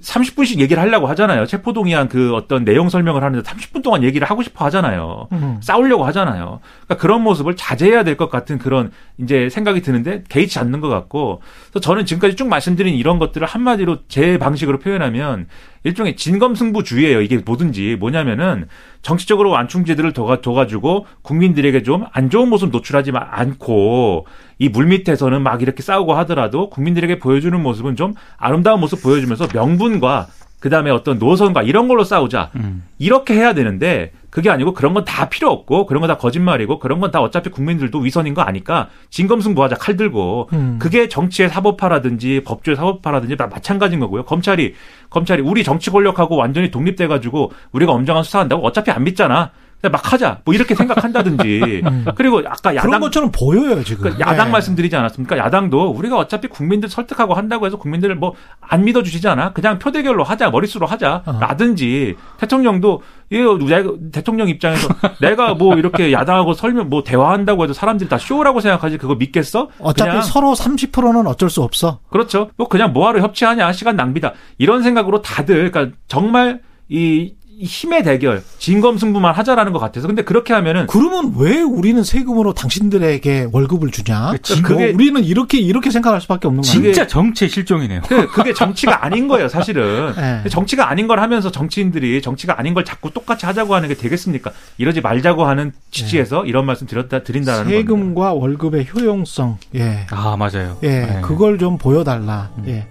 30분씩 0.02 0.60
얘기를 0.60 0.82
하려고 0.82 1.08
하잖아요. 1.08 1.46
체포동의안 1.46 2.08
그 2.08 2.34
어떤 2.36 2.64
내용 2.64 2.90
설명을 2.90 3.24
하는데 3.24 3.48
30분 3.50 3.84
동안 3.84 4.04
얘기를 4.04 4.30
하고 4.30 4.42
싶어 4.44 4.66
하잖아요. 4.66 5.28
음. 5.32 5.60
싸우려고 5.62 6.06
하잖아요. 6.06 6.60
그러니까 6.90 7.02
그런 7.02 7.22
모습을 7.22 7.56
자제해야 7.56 8.04
될 8.04 8.18
것 8.18 8.30
같은 8.30 8.58
그런 8.58 8.92
이제 9.18 9.48
생각이 9.50 9.82
드는데 9.82 10.24
개의치 10.28 10.60
않는 10.60 10.82
것 10.82 10.90
같고 10.90 11.42
그래서 11.70 11.80
저는 11.80 12.06
지금까지 12.06 12.36
쭉 12.36 12.48
말씀드린 12.50 12.96
이런 12.96 13.20
것들을 13.20 13.46
한마디로 13.48 14.00
제 14.10 14.38
방식으로 14.40 14.80
표현하면 14.80 15.48
일종의 15.84 16.18
진검승부주의예요. 16.18 17.22
이게 17.22 17.38
뭐든지 17.38 17.96
뭐냐면은 18.00 18.68
정치적으로 19.02 19.52
완충제들을 19.52 20.12
둬가지고 20.42 21.06
국민들에게 21.22 21.84
좀 21.84 22.04
안 22.12 22.30
좋은 22.30 22.50
모습 22.50 22.72
노출하지 22.72 23.12
않고 23.14 24.26
이 24.58 24.68
물밑에서는 24.70 25.42
막 25.42 25.62
이렇게 25.62 25.84
싸우고 25.84 26.14
하더라도 26.16 26.70
국민들에게 26.70 27.20
보여주는 27.20 27.58
모습은 27.62 27.96
좀 27.96 28.14
아름다운 28.38 28.80
모습 28.80 29.02
보여주면서 29.04 29.48
명분과 29.54 30.28
그 30.60 30.70
다음에 30.70 30.92
어떤 30.92 31.20
노선과 31.20 31.64
이런 31.64 31.88
걸로 31.88 32.04
싸우자. 32.04 32.50
음. 32.56 32.84
이렇게 32.98 33.34
해야 33.34 33.54
되는데 33.54 34.12
그게 34.30 34.50
아니고 34.50 34.74
그런 34.74 34.94
건 34.94 35.06
다 35.06 35.30
필요 35.30 35.50
없고 35.50 35.86
그런 35.86 36.02
건 36.02 36.08
다 36.10 36.18
거짓말이고 36.18 36.80
그런 36.80 37.00
건 37.00 37.12
다 37.12 37.22
어차피 37.22 37.50
국민들도 37.50 37.98
위선인 38.00 38.34
거 38.34 38.42
아니까 38.42 38.90
진검승부하자 39.10 39.78
칼 39.78 39.96
들고 39.96 40.50
음. 40.54 40.78
그게 40.80 41.08
정치의 41.08 41.50
사법화라든지 41.50 42.44
법조의 42.46 42.76
사법화라든지 42.76 43.38
다 43.38 43.48
마찬가지인 43.48 44.00
거고요. 44.02 44.26
검찰이 44.26 44.74
검찰이 45.10 45.42
우리 45.42 45.64
정치 45.64 45.90
권력하고 45.90 46.36
완전히 46.36 46.70
독립돼 46.72 47.08
가지고 47.08 47.52
우리가 47.72 47.94
엄정한 47.94 48.24
수사한다고 48.24 48.66
어차피 48.66 48.92
안 48.92 49.04
믿잖아. 49.06 49.52
막 49.84 50.12
하자 50.12 50.40
뭐 50.44 50.54
이렇게 50.54 50.76
생각한다든지 50.76 51.82
음. 51.88 52.06
그리고 52.16 52.40
아까 52.40 52.76
야당 52.76 52.90
그런 52.90 53.02
것처럼 53.02 53.32
보여요 53.32 53.84
지금 53.84 54.04
그러니까 54.04 54.30
야당 54.30 54.48
네. 54.48 54.52
말씀드리지 54.54 54.96
않았습니까 54.96 55.38
야당도 55.38 55.92
우리가 55.92 56.18
어차피 56.18 56.48
국민들 56.48 56.90
설득하고 56.90 57.34
한다고 57.34 57.66
해서 57.66 57.78
국민들을 57.78 58.16
뭐 58.16 58.36
안 58.62 58.84
믿어주시잖아 58.84 59.54
그냥 59.54 59.80
표대결로 59.80 60.24
하자 60.24 60.52
머릿수로 60.52 60.86
하자라든지 60.86 62.16
어. 62.18 62.38
대통령도 62.38 63.02
이 63.32 64.10
대통령 64.12 64.48
입장에서 64.48 64.88
내가 65.22 65.56
뭐 65.56 65.76
이렇게 65.76 66.12
야당하고 66.12 66.54
설명 66.54 66.90
뭐 66.90 67.04
대화한다고 67.04 67.64
해도 67.64 67.74
사람들이 67.74 68.10
다 68.10 68.18
쇼라고 68.18 68.60
생각하지 68.60 68.98
그거 68.98 69.16
믿겠어? 69.16 69.70
어차피 69.80 70.12
그냥. 70.12 70.24
서로 70.24 70.54
30%는 70.54 71.28
어쩔 71.28 71.50
수 71.50 71.62
없어. 71.62 72.00
그렇죠. 72.10 72.50
뭐 72.58 72.68
그냥 72.68 72.94
뭐하러 72.94 73.22
협치하냐 73.22 73.72
시간 73.74 73.96
낭비다 73.96 74.34
이런 74.58 74.84
생각으로 74.84 75.22
다들 75.22 75.72
그러니까 75.72 75.96
정말 76.08 76.62
이 76.90 77.34
힘의 77.62 78.04
대결, 78.04 78.42
진검승부만 78.58 79.34
하자라는 79.34 79.74
것 79.74 79.80
같아서. 79.80 80.08
근데 80.08 80.24
그렇게 80.24 80.54
하면은 80.54 80.88
그러면 80.88 81.34
왜 81.38 81.62
우리는 81.62 82.02
세금으로 82.04 82.54
당신들에게 82.54 83.50
월급을 83.52 83.92
주냐? 83.92 84.32
그러니까 84.32 84.68
그게 84.68 84.92
우리는 84.92 85.24
이렇게 85.24 85.60
이렇게 85.60 85.92
생각할 85.92 86.22
수밖에 86.22 86.48
없는 86.48 86.62
거예요. 86.62 86.72
진짜 86.72 87.06
정치의 87.06 87.50
실종이네요. 87.50 88.02
그, 88.08 88.28
그게 88.28 88.54
정치가 88.54 89.04
아닌 89.04 89.28
거예요, 89.28 89.50
사실은. 89.50 90.14
네. 90.44 90.50
정치가 90.50 90.90
아닌 90.90 91.08
걸 91.08 91.20
하면서 91.20 91.52
정치인들이 91.52 92.22
정치가 92.22 92.58
아닌 92.58 92.74
걸 92.74 92.86
자꾸 92.86 93.12
똑같이 93.12 93.46
하자고 93.46 93.76
하는 93.76 93.90
게 93.90 93.96
되겠습니까? 93.96 94.52
이러지 94.78 95.02
말자고 95.02 95.46
하는 95.46 95.74
취지에서 95.92 96.44
네. 96.44 96.50
이런 96.50 96.66
말씀 96.66 96.88
드렸다 96.88 97.24
드린다는 97.24 97.66
세금과 97.70 98.30
겁니다. 98.30 98.34
월급의 98.34 98.88
효용성. 98.94 99.58
예. 99.76 100.06
아, 100.12 100.38
맞아요. 100.38 100.78
예. 100.84 100.88
네. 100.88 101.22
그걸 101.22 101.58
좀 101.58 101.78
보여달라. 101.78 102.52
음. 102.58 102.64
예. 102.68 102.88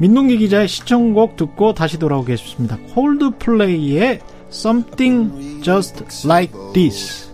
민동기 0.00 0.38
기자의 0.38 0.66
시청곡 0.66 1.36
듣고 1.36 1.74
다시 1.74 1.98
돌아오겠습니다. 1.98 2.78
콜드플레이의 2.94 4.20
Something 4.50 5.62
Just 5.62 6.26
Like 6.26 6.58
This. 6.72 7.28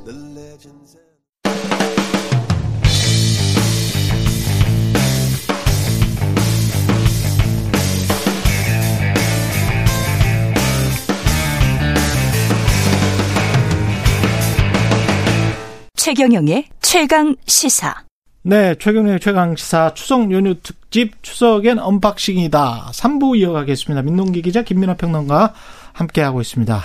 최경영의 15.95 16.67
최강 16.83 17.37
시사. 17.47 18.07
네, 18.49 18.77
최경영의 18.77 19.19
최강 19.19 19.57
시사 19.57 19.93
추석 19.95 20.31
연휴 20.31 20.55
특집 20.63 21.21
추석엔 21.21 21.81
언박싱이다. 21.81 22.91
3부 22.93 23.37
이어가겠습니다. 23.37 24.03
민동기 24.03 24.41
기자 24.41 24.63
김민하 24.63 24.95
평론가 24.95 25.53
함께하고 25.93 26.41
있습니다. 26.41 26.81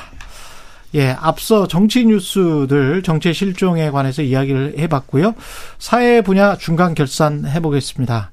예, 0.95 1.12
앞서 1.12 1.67
정치 1.67 2.04
뉴스들 2.04 3.04
정치 3.04 3.32
실종에 3.36 3.91
관해서 3.91 4.24
이야기를 4.24 4.80
해봤고요. 4.80 5.36
사회 5.78 6.21
분야 6.21 6.58
중간 6.58 6.95
결산 6.95 7.45
해보겠습니다. 7.45 8.32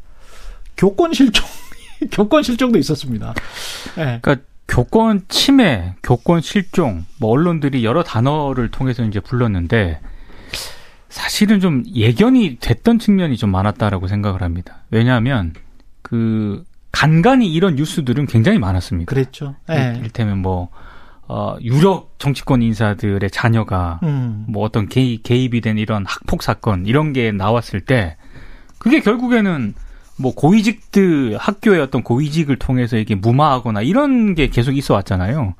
교권 0.78 1.12
실종, 1.12 1.44
교권 2.10 2.42
실종도 2.42 2.78
있었습니다. 2.78 3.34
예. 3.98 4.20
그러니까 4.22 4.36
교권 4.68 5.24
침해, 5.28 5.96
교권 6.02 6.40
실종, 6.40 7.04
뭐 7.20 7.32
언론들이 7.32 7.84
여러 7.84 8.02
단어를 8.02 8.70
통해서 8.70 9.04
이제 9.04 9.20
불렀는데 9.20 10.00
사실은 11.08 11.60
좀 11.60 11.84
예견이 11.94 12.58
됐던 12.60 12.98
측면이 12.98 13.36
좀 13.36 13.50
많았다라고 13.50 14.08
생각을 14.08 14.42
합니다. 14.42 14.82
왜냐하면 14.90 15.54
그 16.02 16.64
간간히 16.92 17.52
이런 17.52 17.76
뉴스들은 17.76 18.26
굉장히 18.26 18.58
많았습니다. 18.58 19.08
그랬죠. 19.08 19.56
네. 19.68 19.96
이를테면 19.98 20.38
뭐 20.38 20.68
어, 21.28 21.56
유력 21.60 22.14
정치권 22.18 22.62
인사들의 22.62 23.30
자녀가 23.30 24.00
음. 24.02 24.46
뭐 24.48 24.64
어떤 24.64 24.88
개입, 24.88 25.22
개입이 25.22 25.60
된 25.60 25.76
이런 25.76 26.06
학폭 26.06 26.42
사건 26.42 26.86
이런 26.86 27.12
게 27.12 27.32
나왔을 27.32 27.82
때 27.82 28.16
그게 28.78 29.00
결국에는 29.00 29.74
뭐 30.16 30.34
고위직들 30.34 31.36
학교의 31.38 31.80
어떤 31.80 32.02
고위직을 32.02 32.56
통해서 32.56 32.96
이게 32.96 33.14
무마하거나 33.14 33.82
이런 33.82 34.34
게 34.34 34.48
계속 34.48 34.76
있어 34.76 34.94
왔잖아요. 34.94 35.54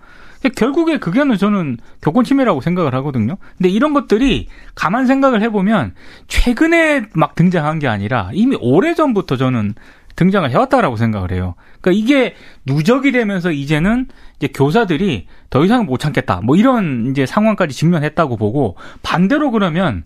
결국에 0.55 0.99
그게는 0.99 1.37
저는 1.37 1.79
교권 2.03 2.25
침해라고 2.25 2.61
생각을 2.61 2.95
하거든요. 2.97 3.37
근데 3.57 3.69
이런 3.69 3.93
것들이 3.93 4.49
가만 4.75 5.07
생각을 5.07 5.43
해보면 5.43 5.95
최근에 6.29 7.07
막 7.15 7.35
등장한 7.35 7.79
게 7.79 7.89
아니라 7.89 8.31
이미 8.33 8.57
오래 8.61 8.95
전부터 8.95 9.37
저는 9.37 9.75
등장을 10.17 10.51
해왔다라고 10.51 10.97
생각을 10.97 11.31
해요. 11.33 11.55
그러니까 11.81 12.03
이게 12.03 12.35
누적이 12.67 13.13
되면서 13.13 13.53
이제는 13.53 14.07
이제 14.37 14.49
교사들이 14.49 15.27
더 15.49 15.65
이상 15.65 15.87
못 15.87 15.99
참겠다. 15.99 16.41
뭐 16.43 16.57
이런 16.57 17.07
이제 17.11 17.25
상황까지 17.25 17.75
직면했다고 17.75 18.37
보고 18.37 18.77
반대로 19.03 19.53
그러면 19.53 20.05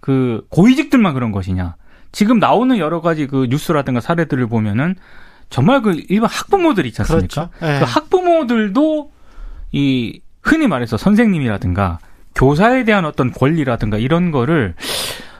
그 0.00 0.44
고위직들만 0.50 1.14
그런 1.14 1.30
것이냐. 1.30 1.76
지금 2.10 2.38
나오는 2.38 2.78
여러 2.78 3.00
가지 3.00 3.26
그 3.26 3.46
뉴스라든가 3.48 4.00
사례들을 4.00 4.46
보면은 4.48 4.96
정말 5.50 5.82
그 5.82 6.02
일반 6.08 6.30
학부모들 6.30 6.84
있지 6.86 7.02
않습니까? 7.02 7.48
그렇죠. 7.50 7.50
네. 7.60 7.78
그 7.78 7.84
학부모들도 7.84 9.13
이 9.74 10.20
흔히 10.42 10.66
말해서 10.68 10.96
선생님이라든가 10.96 11.98
교사에 12.34 12.84
대한 12.84 13.04
어떤 13.04 13.30
권리라든가 13.32 13.98
이런 13.98 14.30
거를 14.30 14.74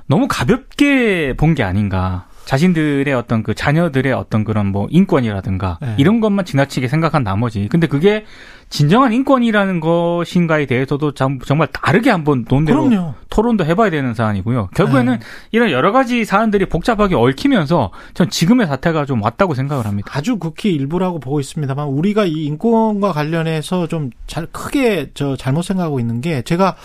너무 0.06 0.26
가볍게 0.28 1.34
본 1.36 1.54
게 1.54 1.62
아닌가. 1.62 2.26
자신들의 2.44 3.12
어떤 3.14 3.42
그 3.42 3.54
자녀들의 3.54 4.12
어떤 4.12 4.44
그런 4.44 4.66
뭐 4.66 4.86
인권이라든가 4.90 5.78
네. 5.80 5.94
이런 5.98 6.20
것만 6.20 6.44
지나치게 6.44 6.88
생각한 6.88 7.24
나머지 7.24 7.68
근데 7.68 7.86
그게 7.86 8.24
진정한 8.70 9.12
인권이라는 9.12 9.78
것인가에 9.80 10.66
대해서도 10.66 11.12
정말 11.12 11.68
다르게 11.72 12.10
한번 12.10 12.44
논대로 12.48 12.88
그럼요. 12.88 13.14
토론도 13.30 13.64
해봐야 13.64 13.90
되는 13.90 14.14
사안이고요. 14.14 14.70
결국에는 14.74 15.12
네. 15.14 15.18
이런 15.52 15.70
여러 15.70 15.92
가지 15.92 16.24
사안들이 16.24 16.66
복잡하게 16.66 17.14
얽히면서 17.14 17.92
전 18.14 18.30
지금의 18.30 18.66
사태가 18.66 19.04
좀 19.04 19.22
왔다고 19.22 19.54
생각을 19.54 19.86
합니다. 19.86 20.10
아주 20.12 20.38
극히 20.38 20.72
일부라고 20.74 21.20
보고 21.20 21.40
있습니다만 21.40 21.86
우리가 21.88 22.24
이 22.24 22.44
인권과 22.46 23.12
관련해서 23.12 23.86
좀 23.86 24.10
잘 24.26 24.46
크게 24.46 25.10
저 25.14 25.36
잘못 25.36 25.62
생각하고 25.62 26.00
있는 26.00 26.20
게 26.20 26.42
제가 26.42 26.76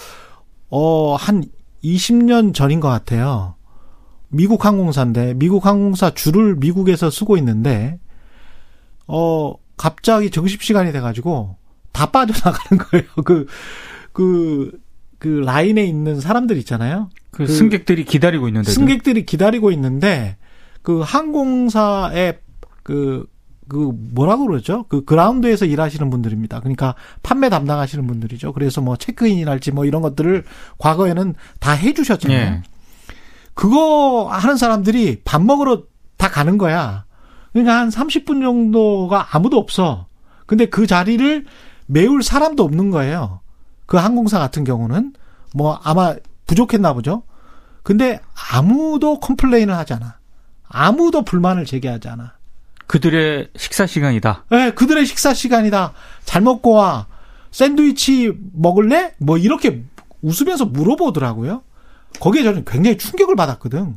어한 0.70 1.46
20년 1.84 2.54
전인 2.54 2.80
것 2.80 2.90
같아요. 2.90 3.56
미국 4.30 4.66
항공사인데 4.66 5.34
미국 5.36 5.66
항공사 5.66 6.12
줄을 6.12 6.56
미국에서 6.56 7.10
쓰고 7.10 7.38
있는데 7.38 8.00
어 9.08 9.56
갑자기 9.76 10.30
정식 10.30 10.62
시간이 10.62 10.92
돼가지고 10.92 11.58
다 11.92 12.06
빠져나가는 12.12 12.84
거예요. 12.84 13.06
그 13.26 13.48
그, 14.12 14.72
그 15.18 15.28
라인에 15.28 15.84
있는 15.86 16.20
사람들 16.20 16.58
있잖아요. 16.58 17.10
그, 17.32 17.46
그 17.46 17.48
승객들이 17.48 18.06
기다리고 18.06 18.48
있는데 18.48 18.72
승객들이 18.72 19.26
기다리고 19.26 19.72
있는데 19.72 20.38
그 20.82 21.02
항공사의 21.02 22.40
그, 22.84 23.28
그 23.68 23.92
뭐라고 24.14 24.48
그러죠? 24.48 24.86
그 24.90 25.06
그라운드에서 25.06 25.66
일하시는 25.66 26.10
분들입니다. 26.10 26.60
그러니까 26.60 26.96
판매 27.22 27.50
담당하시는 27.50 28.06
분들이죠. 28.08 28.54
그래서 28.54 28.82
뭐 28.82 28.98
체크인이랄지 28.98 29.72
뭐 29.72 29.86
이런 29.86 30.02
것들을 30.02 30.44
과거에는 30.80 31.36
다 31.60 31.72
해주셨잖아요. 31.72 32.38
예. 32.38 32.62
그거 33.60 34.30
하는 34.32 34.56
사람들이 34.56 35.20
밥 35.26 35.44
먹으러 35.44 35.84
다 36.16 36.30
가는 36.30 36.58
거야. 36.58 37.04
그러니까 37.52 37.78
한 37.78 37.90
30분 37.90 38.42
정도가 38.42 39.36
아무도 39.36 39.58
없어. 39.58 40.08
근데 40.46 40.66
그 40.66 40.88
자리를 40.88 41.46
메울 41.86 42.24
사람도 42.24 42.64
없는 42.64 42.90
거예요. 42.90 43.42
그 43.86 43.98
항공사 43.98 44.40
같은 44.40 44.64
경우는 44.64 45.12
뭐 45.54 45.78
아마 45.84 46.16
부족했나 46.48 46.94
보죠. 46.94 47.24
근데 47.84 48.22
아무도 48.54 49.20
complain을 49.20 49.67
안 49.67 49.76
하잖아. 49.76 50.20
아무도 50.70 51.26
불만을 51.26 51.66
제기 51.66 51.86
안 51.86 51.96
하잖아. 51.96 52.36
그들의 52.88 53.50
식사 53.58 53.86
시간이다. 53.86 54.46
네, 54.52 54.72
그들의 54.72 55.06
식사 55.06 55.34
시간이다. 55.34 55.92
잘 56.24 56.42
먹고 56.42 56.72
와. 56.72 57.08
샌드위치 57.52 58.32
먹을래? 58.54 59.16
뭐 59.18 59.38
이렇게 59.38 59.84
웃으면서 60.22 60.64
물어보더라고요. 60.64 61.62
거기에 62.20 62.44
저는 62.44 62.66
굉장히 62.66 62.98
충격을 62.98 63.36
받았거든. 63.36 63.96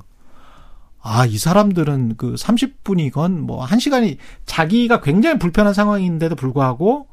아, 1.01 1.27
이 1.27 1.37
사람들은 1.37 2.17
그 2.17 2.35
30분이건 2.35 3.41
뭐 3.41 3.65
1시간이 3.67 4.19
자기가 4.47 5.01
굉장히 5.01 5.39
불편한 5.39 5.75
상황인데도 5.75 6.37
불구하고 6.37 7.09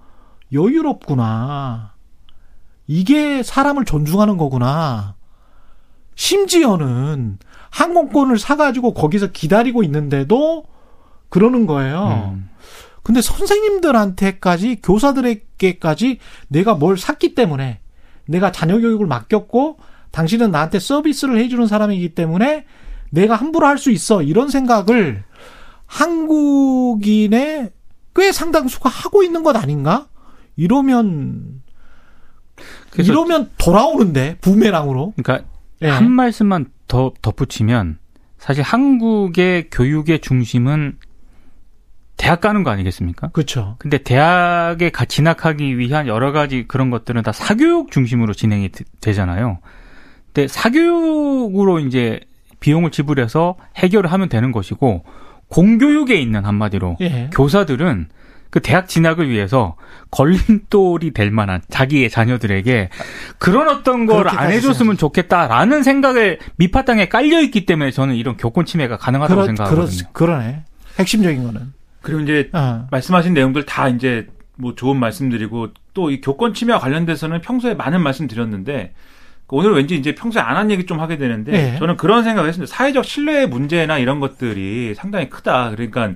여유롭구나. 0.54 1.94
이게 2.88 3.44
사람을 3.44 3.86
존중하는 3.86 4.38
거구나. 4.38 5.16
심지어는 6.16 7.40
항공권을 7.72 8.38
사가지고 8.38 8.94
거기서 8.94 9.28
기다리고 9.28 9.84
있는데도 9.84 10.66
그러는 11.30 11.66
거예요. 11.66 12.34
음. 12.36 12.50
근데 13.04 13.22
선생님들한테까지 13.22 14.82
교사들에게까지 14.84 16.20
내가 16.48 16.76
뭘 16.76 16.98
샀기 16.98 17.34
때문에 17.34 17.80
내가 18.26 18.52
자녀 18.52 18.80
교육을 18.80 19.08
맡겼고 19.08 19.78
당신은 20.12 20.52
나한테 20.52 20.80
서비스를 20.80 21.38
해주는 21.40 21.66
사람이기 21.68 22.10
때문에 22.16 22.66
내가 23.12 23.36
함부로 23.36 23.66
할 23.68 23.78
수 23.78 23.92
있어 23.92 24.22
이런 24.22 24.50
생각을 24.50 25.24
한국인의 25.86 27.72
꽤 28.16 28.32
상당수가 28.32 28.90
하고 28.90 29.24
있는 29.24 29.44
것 29.44 29.56
아닌가? 29.56 30.08
이러면 30.56 31.62
이러면 32.98 33.50
돌아오는데 33.58 34.38
부메랑으로. 34.42 35.14
그러니까 35.16 35.48
예. 35.82 35.88
한 35.90 36.12
말씀만 36.12 36.66
더 36.88 37.14
덧붙이면 37.22 37.98
사실 38.38 38.64
한국의 38.64 39.70
교육의 39.70 40.20
중심은 40.20 40.98
대학 42.18 42.42
가는 42.42 42.64
거 42.64 42.70
아니겠습니까? 42.72 43.30
그렇죠. 43.30 43.76
근데 43.80 43.98
대학에 44.00 44.90
가 44.90 45.06
진학하기 45.06 45.78
위한 45.78 46.08
여러 46.08 46.34
가지 46.34 46.66
그런 46.68 46.90
것들은 46.90 47.22
다 47.24 47.32
사교육 47.32 47.92
중심으로 47.92 48.34
진행이 48.34 48.70
되- 48.70 48.84
되잖아요. 49.00 49.60
근데 50.34 50.48
사교육으로 50.48 51.80
이제 51.80 52.20
비용을 52.60 52.92
지불해서 52.92 53.56
해결을 53.78 54.12
하면 54.12 54.30
되는 54.30 54.52
것이고 54.52 55.04
공교육에 55.48 56.16
있는 56.16 56.46
한마디로 56.46 56.98
예. 57.02 57.30
교사들은 57.34 58.10
그 58.52 58.60
대학 58.62 58.88
진학을 58.88 59.30
위해서 59.30 59.76
걸림돌이 60.12 61.12
될 61.12 61.30
만한 61.32 61.62
자기의 61.70 62.10
자녀들에게 62.10 62.90
그런 63.38 63.70
어떤 63.70 64.06
걸 64.08 64.28
안 64.28 64.52
해줬으면 64.52 64.98
좋겠다라는 64.98 65.84
생각에 65.84 66.38
밑바탕에 66.58 67.10
깔려 67.10 67.42
있기 67.42 67.66
때문에 67.66 67.92
저는 67.92 68.16
이런 68.16 68.38
교권 68.38 68.66
침해가 68.66 68.98
가능하다고 68.98 69.46
생각하거든요. 69.46 70.10
그러네. 70.14 70.64
핵심적인 70.98 71.44
거는. 71.44 71.74
그리고 72.02 72.22
이제 72.22 72.50
어. 72.54 72.88
말씀하신 72.92 73.34
내용들 73.34 73.66
다 73.66 73.88
이제 73.88 74.28
뭐 74.56 74.74
좋은 74.76 74.98
말씀드리고 74.98 75.70
또 75.94 76.10
이 76.12 76.22
교권 76.22 76.54
침해와 76.54 76.80
관련돼서는 76.80 77.42
평소에 77.42 77.74
많은 77.76 78.02
말씀 78.02 78.28
드렸는데 78.28 78.94
오늘 79.58 79.74
왠지 79.74 79.96
이제 79.96 80.14
평소에 80.16 80.42
안 80.42 80.58
한 80.58 80.72
얘기 80.72 80.86
좀 80.86 81.00
하게 81.00 81.18
되는데 81.18 81.52
네. 81.52 81.78
저는 81.80 81.96
그런 81.98 82.24
생각을 82.24 82.50
했습니다. 82.50 82.74
사회적 82.76 83.06
신뢰의 83.06 83.48
문제나 83.48 83.98
이런 83.98 84.20
것들이 84.20 84.94
상당히 84.96 85.30
크다. 85.30 85.72
그러니까 85.72 86.14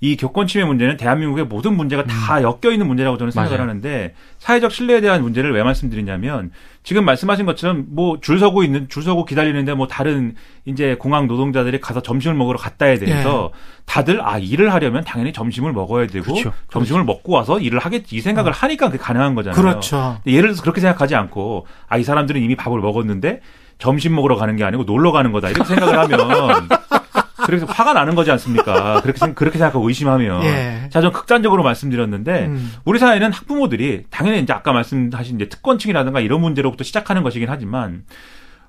이 0.00 0.16
교권 0.16 0.46
침해 0.46 0.64
문제는 0.66 0.98
대한민국의 0.98 1.46
모든 1.46 1.74
문제가 1.74 2.04
다 2.04 2.42
엮여 2.42 2.70
있는 2.70 2.86
문제라고 2.86 3.16
저는 3.16 3.30
생각을 3.30 3.56
음. 3.56 3.58
맞아요. 3.58 3.70
하는데 3.70 4.14
사회적 4.38 4.70
신뢰에 4.70 5.00
대한 5.00 5.22
문제를 5.22 5.54
왜 5.54 5.62
말씀드리냐면 5.62 6.50
지금 6.82 7.04
말씀하신 7.06 7.46
것처럼 7.46 7.86
뭐 7.88 8.18
줄 8.20 8.38
서고 8.38 8.62
있는 8.62 8.88
줄 8.90 9.02
서고 9.02 9.24
기다리는데 9.24 9.72
뭐 9.74 9.86
다른 9.86 10.34
이제 10.66 10.96
공항 10.98 11.26
노동자들이 11.26 11.80
가서 11.80 12.02
점심을 12.02 12.36
먹으러 12.36 12.58
갔다에 12.58 12.98
대해서 12.98 13.50
다들 13.86 14.20
아 14.22 14.36
일을 14.38 14.72
하려면 14.74 15.02
당연히 15.02 15.32
점심을 15.32 15.72
먹어야 15.72 16.06
되고 16.06 16.24
그렇죠. 16.30 16.52
점심을 16.70 17.04
먹고 17.04 17.32
와서 17.32 17.58
일을 17.58 17.78
하겠지 17.78 18.16
이 18.16 18.20
생각을 18.20 18.52
하니까 18.52 18.86
그게 18.90 18.98
가능한 18.98 19.34
거잖아요. 19.34 19.60
그렇죠. 19.60 20.18
예를 20.26 20.42
들어서 20.50 20.60
그렇게 20.62 20.80
생각하지 20.82 21.14
않고 21.14 21.66
아 21.88 21.96
이 21.96 22.04
사람들은 22.04 22.42
이미 22.42 22.54
밥을 22.54 22.78
먹었는데 22.80 23.40
점심 23.78 24.14
먹으러 24.14 24.36
가는 24.36 24.54
게 24.56 24.64
아니고 24.64 24.84
놀러 24.84 25.10
가는 25.12 25.32
거다 25.32 25.48
이렇게 25.48 25.64
생각을 25.64 25.98
하면 25.98 26.68
그래서 27.46 27.64
화가 27.66 27.92
나는 27.92 28.14
거지 28.14 28.30
않습니까? 28.32 29.00
그렇게 29.02 29.18
생- 29.18 29.34
그렇게 29.34 29.56
생각하고 29.58 29.86
의심하면 29.88 30.42
예. 30.44 30.88
자, 30.90 31.00
좀 31.00 31.12
극단적으로 31.12 31.62
말씀드렸는데 31.62 32.46
음. 32.46 32.72
우리 32.84 32.98
사회는 32.98 33.32
학부모들이 33.32 34.04
당연히 34.10 34.40
이제 34.40 34.52
아까 34.52 34.72
말씀하신 34.72 35.36
이제 35.36 35.48
특권층이라든가 35.48 36.20
이런 36.20 36.40
문제로부터 36.40 36.82
시작하는 36.84 37.22
것이긴 37.22 37.48
하지만 37.48 38.02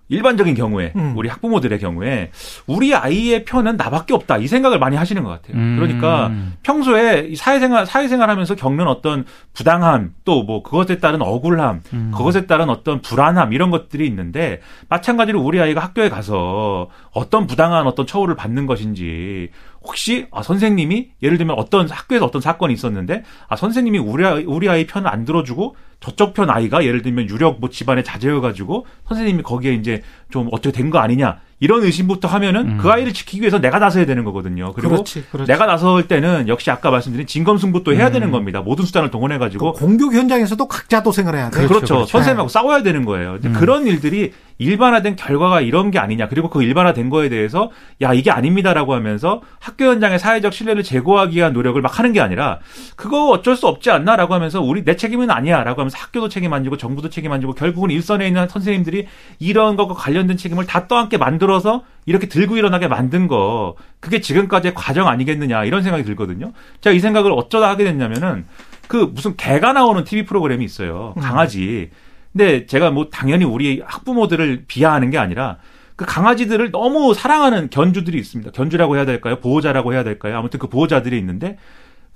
일반적인 0.09 0.55
경우에 0.55 0.93
음. 0.95 1.13
우리 1.15 1.29
학부모들의 1.29 1.77
경우에 1.79 2.31
우리 2.65 2.95
아이의 2.95 3.45
편은 3.45 3.77
나밖에 3.77 4.13
없다 4.13 4.37
이 4.37 4.47
생각을 4.47 4.79
많이 4.79 4.95
하시는 4.95 5.21
것 5.23 5.29
같아요. 5.29 5.57
음. 5.57 5.75
그러니까 5.77 6.31
평소에 6.63 7.27
이 7.29 7.35
사회생활 7.35 7.85
사회생활하면서 7.85 8.55
겪는 8.55 8.87
어떤 8.87 9.25
부당함 9.53 10.13
또 10.23 10.47
뭐 10.47 10.63
그것에 10.63 10.99
따른 10.99 11.21
억울함 11.21 11.81
음. 11.93 12.11
그것에 12.15 12.45
따른 12.45 12.69
어떤 12.69 13.01
불안함 13.01 13.51
이런 13.51 13.69
것들이 13.69 14.07
있는데 14.07 14.61
마찬가지로 14.87 15.41
우리 15.41 15.59
아이가 15.59 15.81
학교에 15.81 16.09
가서 16.09 16.89
어떤 17.11 17.47
부당한 17.47 17.85
어떤 17.85 18.07
처우를 18.07 18.35
받는 18.35 18.65
것인지 18.65 19.49
혹시 19.81 20.27
아 20.31 20.41
선생님이 20.41 21.11
예를 21.21 21.37
들면 21.37 21.57
어떤 21.59 21.89
학교에서 21.89 22.25
어떤 22.25 22.41
사건이 22.41 22.73
있었는데 22.73 23.23
아 23.49 23.55
선생님이 23.55 23.99
우리 23.99 24.25
아이, 24.25 24.43
우리 24.45 24.69
아이 24.69 24.87
편을 24.87 25.07
안 25.09 25.25
들어주고 25.25 25.75
저쪽 25.99 26.33
편 26.33 26.49
아이가 26.49 26.85
예를 26.85 27.01
들면 27.01 27.29
유력 27.29 27.59
뭐 27.59 27.69
집안에 27.69 28.03
자제여 28.03 28.39
가지고 28.41 28.85
선생님이 29.07 29.43
거기에 29.43 29.73
이제 29.73 30.03
좀 30.29 30.47
어떻게 30.51 30.71
된 30.71 30.89
거 30.89 30.99
아니냐 30.99 31.39
이런 31.59 31.83
의심부터 31.83 32.27
하면은 32.27 32.73
음. 32.73 32.77
그 32.77 32.89
아이를 32.91 33.13
지키기 33.13 33.41
위해서 33.41 33.59
내가 33.59 33.79
나서야 33.79 34.05
되는 34.05 34.23
거거든요. 34.23 34.73
그리고 34.73 34.91
그렇지, 34.91 35.25
그렇지. 35.31 35.51
내가 35.51 35.65
나설 35.65 36.07
때는 36.07 36.47
역시 36.47 36.69
아까 36.69 36.91
말씀드린 36.91 37.25
진검승부도 37.25 37.95
해야 37.95 38.07
음. 38.07 38.13
되는 38.13 38.29
겁니다. 38.31 38.61
모든 38.61 38.85
수단을 38.85 39.09
동원해 39.09 39.39
가지고 39.39 39.73
그 39.73 39.79
공교 39.79 40.13
현장에서도 40.13 40.67
각자 40.67 41.01
도생을 41.01 41.33
해야 41.35 41.49
돼. 41.49 41.57
그렇죠. 41.57 41.67
그렇죠, 41.73 41.93
그렇죠. 41.95 42.11
선생님하고 42.11 42.49
싸워야 42.49 42.83
되는 42.83 43.05
거예요. 43.05 43.39
음. 43.43 43.53
그런 43.53 43.87
일들이 43.87 44.33
일반화된 44.59 45.15
결과가 45.15 45.61
이런 45.61 45.89
게 45.91 45.99
아니냐. 45.99 46.27
그리고 46.29 46.49
그 46.49 46.61
일반화된 46.63 47.09
거에 47.09 47.29
대해서 47.29 47.71
야 48.01 48.13
이게 48.13 48.29
아닙니다라고 48.31 48.93
하면서 48.93 49.41
학교 49.59 49.85
현장의 49.85 50.19
사회적 50.19 50.53
신뢰를 50.53 50.83
제고하기 50.83 51.35
위한 51.37 51.53
노력을 51.53 51.79
막 51.81 51.97
하는 51.99 52.13
게 52.13 52.21
아니라 52.21 52.59
그거 52.95 53.29
어쩔 53.29 53.55
수 53.55 53.67
없지 53.67 53.89
않나라고 53.91 54.33
하면서 54.33 54.61
우리 54.61 54.83
내 54.83 54.95
책임은 54.95 55.29
아니야라고 55.31 55.81
하면서 55.81 55.97
학교도 55.97 56.29
책임 56.29 56.53
안 56.53 56.63
지고 56.63 56.77
정부도 56.77 57.09
책임 57.09 57.31
안 57.31 57.41
지고 57.41 57.53
결국은 57.53 57.89
일선에 57.91 58.27
있는 58.27 58.47
선생님들이 58.47 59.07
이런 59.39 59.75
것과 59.75 59.93
관련 59.95 60.16
된 60.25 60.37
책임을 60.37 60.65
다 60.65 60.87
떠안게 60.87 61.17
만들어서 61.17 61.83
이렇게 62.07 62.27
들고 62.27 62.57
일어나게 62.57 62.87
만든 62.87 63.27
거 63.27 63.75
그게 63.99 64.19
지금까지의 64.21 64.73
과정 64.73 65.07
아니겠느냐 65.07 65.65
이런 65.65 65.83
생각이 65.83 66.03
들거든요. 66.03 66.53
제가 66.81 66.95
이 66.95 66.99
생각을 66.99 67.31
어쩌다 67.31 67.69
하게 67.69 67.83
됐냐면은 67.83 68.45
그 68.87 69.11
무슨 69.13 69.35
개가 69.35 69.73
나오는 69.73 70.03
TV 70.03 70.25
프로그램이 70.25 70.65
있어요. 70.65 71.13
음. 71.17 71.21
강아지. 71.21 71.91
근데 72.31 72.65
제가 72.65 72.89
뭐 72.89 73.09
당연히 73.11 73.45
우리 73.45 73.81
학부모들을 73.85 74.63
비하하는 74.67 75.11
게 75.11 75.17
아니라 75.17 75.57
그 75.95 76.05
강아지들을 76.05 76.71
너무 76.71 77.13
사랑하는 77.13 77.69
견주들이 77.69 78.17
있습니다. 78.17 78.51
견주라고 78.51 78.95
해야 78.95 79.05
될까요? 79.05 79.39
보호자라고 79.39 79.93
해야 79.93 80.03
될까요? 80.03 80.37
아무튼 80.37 80.59
그 80.59 80.67
보호자들이 80.67 81.17
있는데 81.17 81.57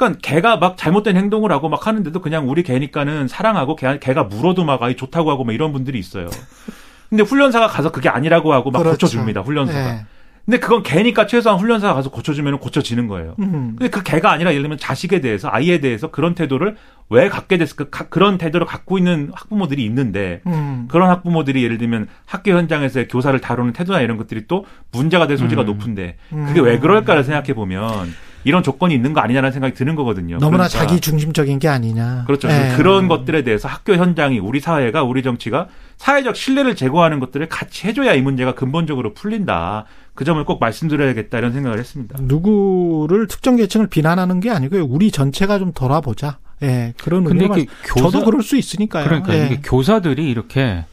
그러니까 0.02 0.20
개가 0.22 0.58
막 0.58 0.78
잘못된 0.78 1.16
행동을 1.16 1.52
하고 1.52 1.70
막 1.70 1.86
하는데도 1.86 2.22
그냥 2.22 2.50
우리 2.50 2.64
개니까는 2.64 3.28
사랑하고 3.28 3.76
개, 3.76 4.00
개가 4.00 4.24
물어도 4.24 4.64
막 4.64 4.82
아이 4.82 4.96
좋다고 4.96 5.30
하고 5.30 5.44
막 5.44 5.54
이런 5.54 5.72
분들이 5.74 6.00
있어요. 6.00 6.28
근데 7.12 7.24
훈련사가 7.24 7.68
가서 7.68 7.92
그게 7.92 8.08
아니라고 8.10 8.54
하고 8.54 8.72
막 8.72 8.80
그렇죠. 8.80 8.94
고쳐줍니다. 9.06 9.42
훈련사가. 9.42 9.80
예. 9.96 10.06
근데 10.46 10.60
그건 10.60 10.82
개니까 10.82 11.28
최소한 11.28 11.60
훈련사가 11.60 11.94
가서 11.94 12.10
고쳐주면 12.10 12.58
고쳐지는 12.60 13.08
거예요. 13.08 13.36
음. 13.40 13.76
근데 13.78 13.90
그 13.90 14.02
개가 14.02 14.32
아니라 14.32 14.52
예를 14.52 14.64
들면 14.64 14.78
자식에 14.80 15.20
대해서 15.22 15.50
아이에 15.52 15.80
대해서 15.82 16.10
그런 16.10 16.34
태도를 16.36 16.78
왜 17.10 17.28
갖게 17.30 17.58
됐을까? 17.58 17.90
가- 17.92 18.08
그런 18.10 18.38
태도를 18.38 18.66
갖고 18.66 18.98
있는 18.98 19.30
학부모들이 19.36 19.84
있는데 19.86 20.42
음. 20.48 20.88
그런 20.90 21.10
학부모들이 21.10 21.62
예를 21.64 21.78
들면 21.78 22.08
학교 22.26 22.52
현장에서의 22.54 23.08
교사를 23.10 23.40
다루는 23.40 23.74
태도나 23.74 24.00
이런 24.02 24.18
것들이 24.18 24.46
또 24.48 24.66
문제가 24.94 25.28
될 25.28 25.38
소지가 25.38 25.62
음. 25.64 25.66
높은데 25.68 26.16
음. 26.32 26.46
그게 26.48 26.62
왜 26.62 26.80
그럴까를 26.80 27.24
생각해 27.26 27.54
보면 27.54 28.12
이런 28.44 28.64
조건이 28.64 28.94
있는 28.96 29.14
거 29.14 29.20
아니냐는 29.22 29.52
생각이 29.52 29.74
드는 29.76 29.96
거거든요. 29.96 30.38
너무나 30.40 30.68
그러니까 30.68 30.80
자기 30.80 31.00
중심적인 31.00 31.60
게 31.60 31.68
아니냐. 31.68 32.24
그렇죠. 32.26 32.50
예. 32.50 32.74
그런 32.76 33.08
것들에 33.08 33.44
대해서 33.44 33.68
학교 33.68 33.94
현장이 33.96 34.40
우리 34.40 34.60
사회가 34.60 35.04
우리 35.04 35.22
정치가 35.24 35.68
사회적 35.98 36.36
신뢰를 36.36 36.76
제고하는 36.76 37.20
것들을 37.20 37.48
같이 37.50 37.88
해줘야 37.88 38.14
이 38.14 38.22
문제가 38.22 38.56
근본적으로 38.56 39.14
풀린다. 39.14 39.86
그 40.16 40.26
점을 40.26 40.44
꼭 40.44 40.60
말씀드려야겠다 40.60 41.38
이런 41.38 41.54
생각을 41.54 41.80
했습니다. 41.80 42.18
누구를 42.22 43.28
특정 43.28 43.56
계층을 43.56 43.88
비난하는 43.88 44.40
게 44.40 44.50
아니고요. 44.50 44.86
우리 44.86 45.12
전체가 45.12 45.60
좀 45.60 45.72
돌아보자. 45.74 46.40
예. 46.64 46.94
그런 47.02 47.24
근데 47.24 47.46
이게 47.46 47.50
말- 47.54 47.66
교사 47.84 48.10
저도 48.12 48.26
그럴 48.26 48.44
수 48.44 48.56
있으니까요. 48.58 49.04
그러니까 49.06 49.34
예. 49.34 49.46
이게 49.46 49.60
교사들이 49.64 50.30
이렇게 50.30 50.84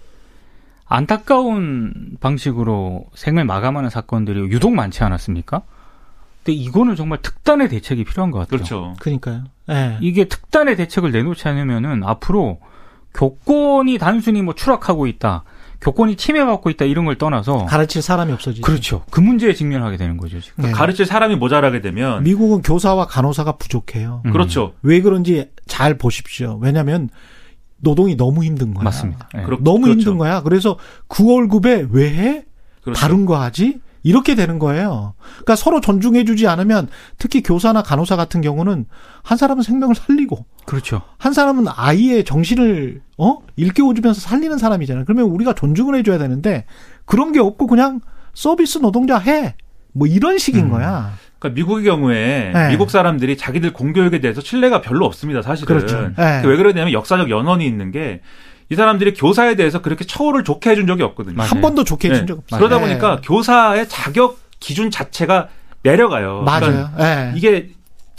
안타까운 0.87 1.93
방식으로 2.21 3.07
생을 3.15 3.45
마감하는 3.45 3.91
사건들이 3.91 4.41
유독 4.41 4.73
많지 4.75 5.05
않았습니까? 5.05 5.63
근데 6.49 6.53
이거는 6.63 6.97
정말 6.97 7.19
특단의 7.21 7.69
대책이 7.69 8.05
필요한 8.05 8.31
것 8.31 8.39
같아요. 8.39 8.49
그렇죠. 8.57 8.95
그러니까요. 9.01 9.45
예. 9.69 9.99
이게 10.01 10.25
특단의 10.25 10.77
대책을 10.77 11.13
내놓지 11.13 11.47
않으면은 11.47 12.03
앞으로 12.03 12.59
교권이 13.13 13.99
단순히 13.99 14.41
뭐 14.41 14.55
추락하고 14.55 15.07
있다, 15.07 15.45
교권이 15.83 16.17
침해받고 16.17 16.71
있다 16.71 16.87
이런 16.87 17.05
걸 17.05 17.19
떠나서 17.19 17.67
가르칠 17.67 18.01
사람이 18.01 18.33
없어지죠. 18.33 18.63
그렇죠. 18.63 19.05
그 19.11 19.21
문제에 19.21 19.53
직면하게 19.53 19.99
되는 19.99 20.17
거죠 20.17 20.41
지금. 20.41 20.65
예. 20.65 20.71
가르칠 20.71 21.05
사람이 21.05 21.37
모자라게 21.37 21.83
되면 21.83 22.23
미국은 22.25 22.63
교사와 22.63 23.07
간호사가 23.07 23.53
부족해요. 23.53 24.23
음. 24.25 24.33
그렇죠. 24.33 24.73
왜 24.83 25.03
그런지 25.03 25.51
잘 25.67 25.99
보십시오. 25.99 26.59
왜냐하면 26.63 27.11
노동이 27.77 28.17
너무 28.17 28.43
힘든 28.43 28.73
거야. 28.73 28.85
맞습니다. 28.85 29.29
예. 29.37 29.43
그렇- 29.43 29.59
너무 29.61 29.83
그렇죠. 29.83 30.01
힘든 30.01 30.17
거야. 30.19 30.41
그래서 30.43 30.79
9월급에 31.09 31.89
왜 31.91 32.09
해? 32.11 32.45
그렇죠. 32.83 32.99
다른 32.99 33.27
거 33.27 33.39
하지? 33.39 33.81
이렇게 34.09 34.35
되는 34.35 34.59
거예요. 34.59 35.13
그러니까 35.21 35.55
서로 35.55 35.83
존중해주지 35.83 36.49
않으면 36.49 36.89
특히 37.19 37.43
교사나 37.43 37.83
간호사 37.83 38.17
같은 38.17 38.41
경우는 38.41 38.87
한 39.23 39.37
사람은 39.37 39.63
생명을 39.63 39.95
살리고 39.95 40.47
그렇죠. 40.65 41.03
한 41.19 41.35
사람은 41.35 41.67
아이의 41.69 42.25
정신을 42.25 43.03
어 43.19 43.37
일깨워주면서 43.57 44.19
살리는 44.19 44.57
사람이잖아요. 44.57 45.05
그러면 45.05 45.27
우리가 45.27 45.53
존중을 45.53 45.95
해줘야 45.97 46.17
되는데 46.17 46.65
그런 47.05 47.33
게 47.33 47.39
없고 47.39 47.67
그냥 47.67 48.01
서비스 48.33 48.79
노동자 48.79 49.19
해. 49.19 49.55
뭐 49.93 50.07
이런 50.07 50.39
식인 50.39 50.67
음. 50.67 50.71
거야. 50.71 51.13
그러니까 51.39 51.57
미국의 51.57 51.85
경우에 51.85 52.51
네. 52.55 52.69
미국 52.69 52.91
사람들이 52.91 53.37
자기들 53.37 53.75
공교육에 53.75 54.21
대해서 54.21 54.41
신뢰가 54.41 54.81
별로 54.81 55.05
없습니다. 55.05 55.43
사실은. 55.43 55.67
그렇죠. 55.67 56.13
네. 56.17 56.43
왜 56.47 56.57
그러냐면 56.57 56.95
역사적 56.95 57.29
연원이 57.29 57.67
있는 57.67 57.91
게 57.91 58.23
이 58.71 58.75
사람들이 58.75 59.15
교사에 59.15 59.55
대해서 59.57 59.81
그렇게 59.81 60.05
처우를 60.05 60.45
좋게 60.45 60.71
해준 60.71 60.87
적이 60.87 61.03
없거든요. 61.05 61.37
맞아요. 61.37 61.51
한 61.51 61.61
번도 61.61 61.85
좋게 61.85 62.09
해준 62.11 62.23
네. 62.23 62.27
적 62.27 62.39
없어요. 62.39 62.59
그러다 62.59 62.77
네. 62.77 62.83
보니까 62.89 63.21
교사의 63.23 63.89
자격 63.89 64.39
기준 64.61 64.91
자체가 64.91 65.49
내려가요. 65.83 66.45
그러니까 66.45 66.91
맞아요. 66.99 67.31
예. 67.33 67.33
이게 67.37 67.71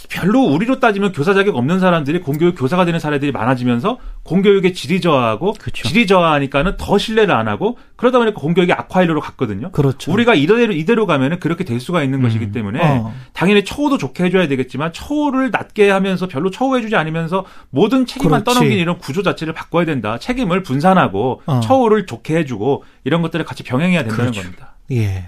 별로 0.10 0.42
우리로 0.42 0.80
따지면 0.80 1.12
교사 1.12 1.36
자격 1.36 1.56
없는 1.56 1.80
사람들이 1.80 2.20
공교육 2.22 2.56
교사가 2.58 2.84
되는 2.84 3.00
사례들이 3.00 3.32
많아지면서 3.32 4.00
공교육의 4.24 4.74
질이 4.74 5.02
저하하고 5.02 5.54
그렇죠. 5.54 5.88
질이 5.88 6.08
저하니까는 6.08 6.78
더 6.78 6.98
신뢰를 6.98 7.34
안 7.34 7.48
하고 7.48 7.78
그러다 7.96 8.18
보니까 8.18 8.42
공교육이 8.42 8.74
악화일로로 8.74 9.22
갔거든요. 9.22 9.72
그렇죠. 9.72 10.12
우리가 10.12 10.34
이대로 10.34 10.74
이대로 10.74 11.06
가면은 11.06 11.40
그렇게 11.40 11.64
될 11.64 11.80
수가 11.80 12.02
있는 12.02 12.20
음. 12.20 12.24
것이기 12.24 12.52
때문에 12.52 12.80
어. 12.82 13.14
당연히 13.34 13.64
처우도 13.64 14.00
좋게 14.00 14.26
해줘야 14.26 14.48
되겠지만 14.48 14.94
처우를 14.94 15.52
낮게 15.52 15.92
하면서 15.92 16.28
별로 16.28 16.50
처우해주지 16.50 16.96
않으면서 16.96 17.46
모든 17.70 18.08
책임만 18.08 18.42
그렇지. 18.42 18.46
떠넘기는 18.46 18.82
이런 18.82 18.98
구조 18.98 19.22
자체를 19.22 19.54
바꿔야 19.54 19.86
된다. 19.86 20.18
책임을 20.18 20.64
분산하고 20.64 21.44
어. 21.46 21.60
처우를 21.60 22.08
좋게 22.08 22.36
해주고 22.38 22.84
이런 23.04 23.22
것들을 23.22 23.46
같이 23.46 23.62
병행해야 23.64 24.04
된다는 24.04 24.32
그렇죠. 24.32 24.42
겁니다. 24.42 24.74
예. 24.92 25.26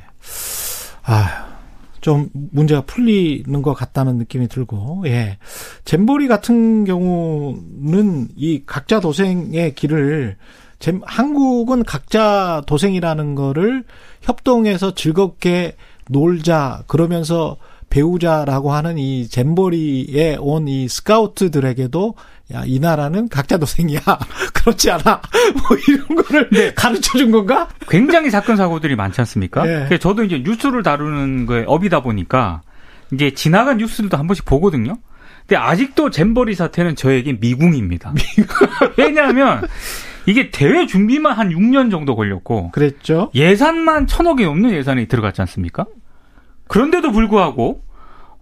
아, 1.04 1.51
좀 2.02 2.30
문제가 2.34 2.82
풀리는 2.82 3.62
것 3.62 3.74
같다는 3.74 4.18
느낌이 4.18 4.48
들고, 4.48 5.04
예. 5.06 5.38
잼버리 5.86 6.28
같은 6.28 6.84
경우는 6.84 8.30
이 8.36 8.64
각자 8.66 9.00
도생의 9.00 9.76
길을, 9.76 10.38
잼, 10.80 11.00
한국은 11.04 11.84
각자 11.84 12.64
도생이라는 12.66 13.36
거를 13.36 13.84
협동해서 14.22 14.96
즐겁게 14.96 15.76
놀자, 16.10 16.84
그러면서 16.88 17.58
배우자라고 17.92 18.74
하는 18.74 18.98
이 18.98 19.28
잼버리에 19.28 20.38
온 20.40 20.68
이 20.68 20.88
스카우트들에게도 20.88 22.16
야, 22.54 22.64
이 22.66 22.80
나라는 22.80 23.30
각자 23.30 23.58
도생이야. 23.58 24.00
그렇지 24.54 24.92
않아. 24.92 25.22
뭐 25.68 25.78
이런 25.88 26.08
거를 26.16 26.74
가르쳐 26.76 27.18
준 27.18 27.32
건가? 27.32 27.70
굉장히 27.90 28.30
사건 28.30 28.58
사고들이 28.58 28.96
많지 28.96 29.22
않습니까? 29.22 29.66
예. 29.68 29.86
그래서 29.86 29.98
저도 30.00 30.24
이제 30.24 30.40
뉴스를 30.44 30.84
다루는 30.84 31.46
거에 31.46 31.64
업이다 31.68 32.02
보니까 32.02 32.62
이제 33.14 33.32
지나간 33.34 33.78
뉴스들도 33.78 34.18
한 34.18 34.28
번씩 34.28 34.46
보거든요. 34.46 34.98
근데 35.48 35.56
아직도 35.56 36.10
잼버리 36.12 36.54
사태는 36.56 36.96
저에게 36.96 37.34
미궁입니다. 37.40 38.14
왜냐하면 38.98 39.62
이게 40.26 40.52
대회 40.52 40.86
준비만 40.86 41.34
한 41.34 41.50
6년 41.50 41.90
정도 41.90 42.16
걸렸고 42.16 42.72
그랬죠. 42.72 43.32
예산만 43.34 44.08
천억이 44.08 44.46
넘는 44.46 44.72
예산이 44.72 45.08
들어갔지 45.08 45.42
않습니까? 45.42 45.86
그런데도 46.72 47.12
불구하고 47.12 47.84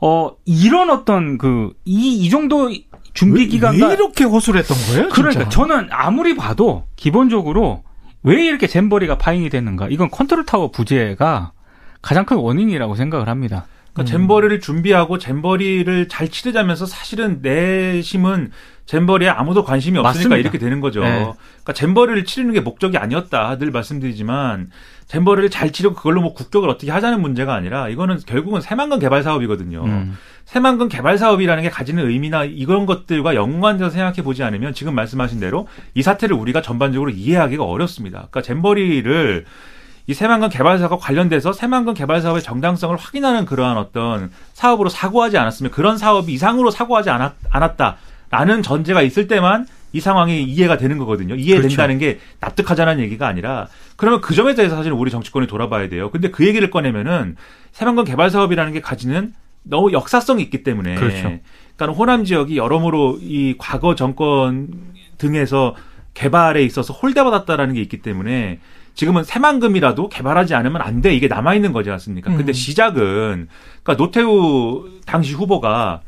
어 0.01 0.31
이런 0.45 0.89
어떤 0.89 1.37
그 1.37 1.73
이 1.85 2.25
이 2.25 2.29
정도 2.29 2.69
준비 3.13 3.41
왜, 3.41 3.45
기간과 3.47 3.87
왜 3.87 3.93
이렇게 3.93 4.23
허술했던 4.23 4.77
거예요? 4.77 5.09
그러니까 5.09 5.31
진짜? 5.45 5.49
저는 5.49 5.87
아무리 5.91 6.35
봐도 6.35 6.85
기본적으로 6.95 7.83
왜 8.23 8.45
이렇게 8.45 8.67
잼버리가 8.67 9.17
파행이 9.17 9.49
됐는가? 9.49 9.87
이건 9.89 10.09
컨트롤 10.11 10.45
타워 10.45 10.69
부재가 10.71 11.51
가장 12.01 12.25
큰 12.25 12.37
원인이라고 12.37 12.95
생각을 12.95 13.27
합니다. 13.27 13.65
그러니까 13.93 14.03
음. 14.03 14.05
잼버리를 14.05 14.59
준비하고 14.61 15.17
잼버리를 15.17 16.07
잘 16.07 16.29
치르자면서 16.29 16.85
사실은 16.85 17.39
내심은 17.41 18.51
잼버리에 18.89 19.29
아무도 19.29 19.63
관심이 19.63 19.99
없으니까 19.99 20.29
맞습니다. 20.29 20.37
이렇게 20.37 20.57
되는 20.57 20.81
거죠. 20.81 21.01
네. 21.01 21.19
그러니까 21.19 21.73
잼버리를 21.73 22.25
치르는 22.25 22.55
게 22.55 22.59
목적이 22.59 22.97
아니었다 22.97 23.59
늘 23.59 23.69
말씀드리지만 23.69 24.71
잼버리를 25.05 25.47
잘 25.51 25.71
치르고 25.71 25.93
그걸로 25.93 26.21
뭐 26.21 26.33
국격을 26.33 26.67
어떻게 26.67 26.91
하자는 26.91 27.21
문제가 27.21 27.53
아니라 27.53 27.87
이거는 27.89 28.19
결국은 28.25 28.61
새만금 28.61 28.97
개발 28.97 29.21
사업이거든요. 29.21 29.83
음. 29.85 30.17
새만금 30.45 30.89
개발 30.89 31.19
사업이라는 31.19 31.61
게 31.61 31.69
가지는 31.69 32.09
의미나 32.09 32.45
이런 32.45 32.87
것들과 32.87 33.35
연관돼서 33.35 33.91
생각해 33.91 34.23
보지 34.23 34.41
않으면 34.41 34.73
지금 34.73 34.95
말씀하신 34.95 35.39
대로 35.39 35.67
이 35.93 36.01
사태를 36.01 36.35
우리가 36.35 36.63
전반적으로 36.63 37.11
이해하기가 37.11 37.63
어렵습니다. 37.63 38.27
그러니까 38.31 38.41
잼버리를 38.41 39.45
이 40.07 40.13
새만금 40.15 40.49
개발 40.49 40.79
사업과 40.79 40.97
관련돼서 40.97 41.53
새만금 41.53 41.93
개발 41.93 42.21
사업의 42.21 42.41
정당성을 42.41 42.97
확인하는 42.97 43.45
그러한 43.45 43.77
어떤 43.77 44.31
사업으로 44.53 44.89
사고하지 44.89 45.37
않았으면 45.37 45.71
그런 45.71 45.99
사업이 45.99 46.33
이상으로 46.33 46.71
사고하지 46.71 47.11
않았, 47.11 47.33
않았다 47.51 47.97
라는 48.29 48.61
전제가 48.61 49.01
있을 49.01 49.27
때만 49.27 49.67
이 49.91 49.99
상황이 49.99 50.43
이해가 50.43 50.77
되는 50.77 50.97
거거든요. 50.97 51.35
이해된다는 51.35 51.97
게 51.97 52.19
납득하자는 52.39 52.99
얘기가 52.99 53.27
아니라 53.27 53.67
그러면 53.95 54.21
그 54.21 54.35
점에 54.35 54.53
대해서 54.53 54.75
사실 54.75 54.91
우리 54.91 55.09
정치권이 55.09 55.47
돌아봐야 55.47 55.89
돼요. 55.89 56.11
근데 56.11 56.29
그 56.29 56.45
얘기를 56.45 56.69
꺼내면은 56.69 57.35
새만금 57.71 58.03
개발 58.03 58.29
사업이라는 58.29 58.73
게 58.73 58.81
가지는 58.81 59.33
너무 59.63 59.91
역사성이 59.91 60.43
있기 60.43 60.63
때문에 60.63 60.95
그렇죠. 60.95 61.39
그러니까 61.75 61.97
호남 61.97 62.23
지역이 62.23 62.57
여러모로 62.57 63.19
이 63.21 63.55
과거 63.57 63.95
정권 63.95 64.69
등에서 65.17 65.75
개발에 66.13 66.63
있어서 66.63 66.93
홀대받았다라는 66.93 67.75
게 67.75 67.81
있기 67.81 68.01
때문에 68.01 68.59
지금은 68.93 69.23
새만금이라도 69.23 70.09
개발하지 70.09 70.55
않으면 70.55 70.81
안 70.81 71.01
돼. 71.01 71.15
이게 71.15 71.27
남아 71.27 71.55
있는 71.55 71.71
거지 71.71 71.89
않습니까? 71.89 72.31
근데 72.35 72.51
음. 72.51 72.53
시작은, 72.53 73.47
그러니까 73.83 73.95
노태우 73.95 74.89
당시 75.05 75.33
후보가 75.33 76.01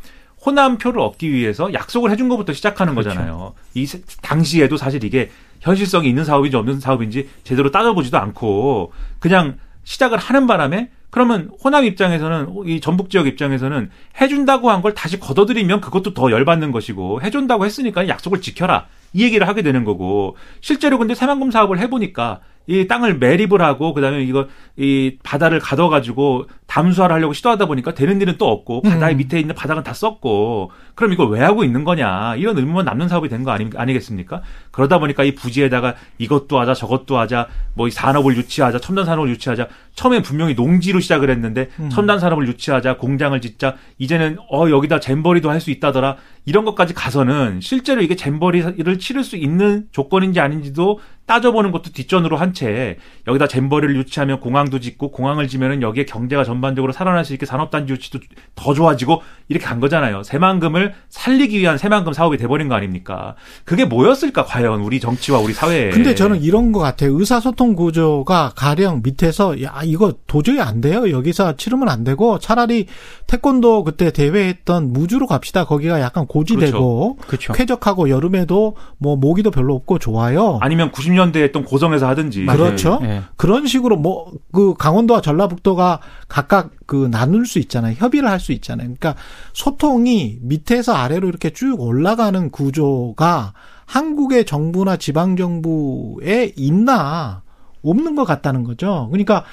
호남 0.46 0.78
표를 0.78 1.02
얻기 1.02 1.32
위해서 1.32 1.72
약속을 1.74 2.10
해준 2.12 2.30
것부터 2.30 2.54
시작하는 2.54 2.94
그렇죠. 2.96 3.10
거잖아요. 3.10 3.54
이 3.76 3.86
세- 3.86 4.02
당시에도 4.22 4.76
사실 4.78 5.04
이게 5.04 5.30
현실성이 5.60 6.10
있는 6.10 6.26
사업인지 6.26 6.58
없는 6.58 6.80
사업인지 6.80 7.30
제대로 7.44 7.70
따져보지도 7.72 8.18
않고 8.18 8.92
그냥 9.20 9.58
시작을 9.84 10.18
하는 10.18 10.48
바람에 10.48 10.90
그러면 11.12 11.52
호남 11.64 11.86
입장에서는 11.86 12.56
이 12.66 12.80
전북 12.82 13.10
지역 13.10 13.28
입장에서는 13.28 13.90
해준다고 14.20 14.72
한 14.72 14.82
걸 14.82 14.94
다시 14.94 15.20
걷어들이면 15.20 15.82
그것도 15.82 16.14
더 16.14 16.32
열받는 16.32 16.72
것이고 16.72 17.22
해준다고 17.22 17.66
했으니까 17.66 18.08
약속을 18.08 18.42
지켜라 18.42 18.88
이 19.14 19.24
얘기를 19.24 19.48
하게 19.48 19.62
되는 19.62 19.84
거고 19.84 20.38
실제로 20.62 20.98
근데 20.98 21.14
새만금 21.14 21.52
사업을 21.52 21.80
해보니까 21.80 22.40
이 22.72 22.88
땅을 22.88 23.18
매립을 23.18 23.62
하고 23.62 23.94
그다음에 23.94 24.24
이거 24.24 24.48
이 24.78 25.18
바다를 25.24 25.60
가둬 25.60 25.90
가지고 25.90 26.46
담수화를 26.68 27.16
하려고 27.16 27.34
시도하다 27.34 27.66
보니까 27.66 27.94
되는 27.94 28.22
일은 28.22 28.36
또 28.38 28.48
없고 28.50 28.82
바다의 28.82 29.16
음. 29.16 29.18
밑에 29.18 29.40
있는 29.42 29.54
바닥은 29.56 29.84
다 29.84 29.94
썼고 29.94 30.72
그럼 30.96 31.12
이걸 31.12 31.30
왜 31.30 31.42
하고 31.42 31.64
있는 31.66 31.84
거냐 31.84 32.36
이런 32.38 32.58
의문만 32.58 32.86
남는 32.86 33.10
사업이 33.10 33.28
된 33.28 33.44
거 33.44 33.52
아니, 33.52 33.70
아니겠습니까? 33.76 34.42
그러다 34.72 35.00
보니까 35.00 35.24
이 35.24 35.34
부지에다가 35.36 35.96
이것도 36.18 36.60
하자 36.60 36.74
저것도 36.74 37.18
하자 37.18 37.48
뭐 37.74 37.88
이 37.88 37.92
산업을 37.92 38.38
유치하자 38.38 38.80
첨단 38.80 39.04
산업을 39.06 39.30
유치하자 39.32 39.68
처음엔 39.96 40.22
분명히 40.22 40.54
농지로 40.54 41.00
시작을 41.02 41.30
했는데 41.30 41.70
음. 41.80 41.90
첨단 41.90 42.20
산업을 42.20 42.48
유치하자 42.48 42.98
공장을 42.98 43.40
짓자 43.42 43.76
이제는 43.98 44.38
어 44.52 44.70
여기다 44.70 45.00
잼버리도 45.00 45.50
할 45.50 45.62
수 45.62 45.70
있다더라 45.72 46.16
이런 46.46 46.66
것까지 46.66 46.94
가서는 46.96 47.60
실제로 47.62 48.02
이게 48.02 48.16
잼버리를 48.16 48.98
치를 48.98 49.24
수 49.24 49.36
있는 49.36 49.86
조건인지 49.92 50.40
아닌지도 50.40 51.00
따져보는 51.32 51.72
것도 51.72 51.92
뒷전으로 51.94 52.36
한 52.38 52.52
채 52.54 52.98
여기다 53.28 53.48
잼버리를 53.48 53.96
유치하면 53.96 54.42
공항도 54.42 54.82
짓고 54.82 55.12
공항을 55.12 55.48
지면은 55.48 55.82
여기에 55.82 56.04
경제가 56.04 56.44
전반적으로 56.44 56.92
살아날 56.92 57.24
수 57.24 57.32
있게 57.32 57.46
산업단지 57.46 57.94
유치도 57.94 58.20
더 58.56 58.74
좋아지고 58.74 59.22
이렇게 59.48 59.66
간 59.66 59.80
거잖아요. 59.80 60.24
새만금을 60.24 60.94
살리기 61.08 61.58
위한 61.60 61.78
새만금 61.78 62.12
사업이 62.12 62.36
돼버린 62.38 62.68
거 62.68 62.76
아닙니까? 62.76 63.36
그게 63.64 63.86
뭐였을까 63.86 64.44
과연 64.44 64.82
우리 64.82 65.00
정치와 65.00 65.40
우리 65.40 65.54
사회에. 65.54 65.92
근데 65.92 66.14
저는 66.14 66.42
이런 66.42 66.74
것 66.74 66.80
같아요. 66.80 67.18
의사소통 67.18 67.76
구조가 67.76 68.52
가령 68.58 69.02
밑에서 69.04 69.62
야 69.64 69.80
이거 69.86 70.14
도저히 70.28 70.60
안 70.60 70.82
돼요. 70.82 71.10
여기서 71.10 71.56
치르면 71.56 71.88
안 71.88 72.04
되고 72.04 72.38
차라리 72.40 72.88
태권도 73.28 73.86
그때 73.86 74.12
대회했던 74.12 74.92
무주로 74.92 75.26
갑시다. 75.28 75.64
거기가 75.64 76.02
약간 76.02 76.28
고지되고 76.28 77.18
그렇죠. 77.28 77.54
쾌적하고 77.54 78.10
여름에도 78.10 78.76
뭐 78.98 79.16
모기도 79.16 79.52
별로 79.52 79.74
없고 79.76 80.00
좋아요. 80.00 80.58
아니면 80.62 80.92
90년 80.92 81.21
대에 81.32 81.44
했던 81.44 81.64
고성에서 81.64 82.08
하든지. 82.08 82.46
그렇죠. 82.46 83.00
예. 83.04 83.22
그런 83.36 83.68
식으로 83.68 83.98
뭐 83.98 84.32
그 84.52 84.74
강원도와 84.74 85.22
전라북도가 85.22 86.00
각각 86.28 86.72
그 86.86 87.08
나눌 87.10 87.46
수 87.46 87.60
있잖아요. 87.60 87.96
협의를 87.98 88.30
할 88.30 88.42
수 88.42 88.52
있잖아요. 88.54 88.88
그러니까 88.88 89.16
소통이 89.54 90.40
밑에서 90.42 90.94
아래로 90.94 91.28
이렇게 91.28 91.52
쭉 91.52 91.80
올라가는 91.80 92.50
구조가 92.50 93.54
한국의 93.86 94.46
정부나 94.46 94.98
지방 94.98 95.36
정부에 95.36 96.54
있나 96.56 97.44
없는 97.84 98.16
것 98.16 98.24
같다는 98.24 98.64
거죠. 98.64 99.10
그러니까 99.12 99.44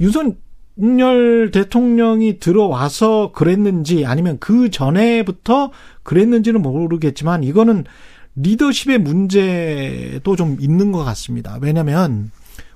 윤석열 0.00 1.50
대통령이 1.52 2.40
들어와서 2.40 3.30
그랬는지 3.32 4.04
아니면 4.04 4.38
그 4.40 4.70
전에부터 4.70 5.70
그랬는지는 6.02 6.62
모르겠지만 6.62 7.44
이거는 7.44 7.84
리더십의 8.34 8.98
문제도 8.98 10.36
좀 10.36 10.56
있는 10.60 10.92
것 10.92 11.04
같습니다. 11.04 11.58
왜냐하면 11.60 12.30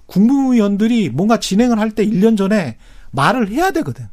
국무위원들이 0.07 1.11
뭔가 1.11 1.39
진행을 1.39 1.79
할때 1.79 2.05
1년 2.07 2.37
전에 2.37 2.77
말을 3.11 3.49
해야 3.49 3.71
되거든. 3.71 4.07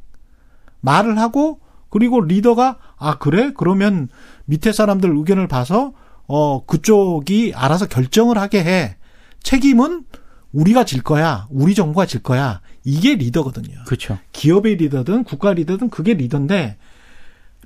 말을 0.82 1.20
하고 1.20 1.60
그리고 1.90 2.22
리더가 2.22 2.78
아 2.98 3.18
그래? 3.18 3.52
그러면 3.56 4.10
밑에 4.46 4.72
사람들 4.72 5.16
의견을 5.16 5.48
봐서 5.48 5.94
어 6.26 6.66
그쪽이 6.66 7.54
알아서 7.56 7.88
결정을 7.88 8.38
하게 8.38 8.64
해. 8.64 8.98
책임은 9.44 10.06
우리가 10.54 10.86
질 10.86 11.02
거야. 11.04 11.48
우리 11.50 11.76
정부가 11.76 12.06
질 12.06 12.24
거야. 12.24 12.62
이게 12.84 13.16
리더거든요. 13.16 13.84
그렇죠. 13.86 14.18
기업의 14.32 14.76
리더든 14.78 15.24
국가 15.24 15.54
리더든 15.54 15.90
그게 15.90 16.14
리더인데 16.14 16.78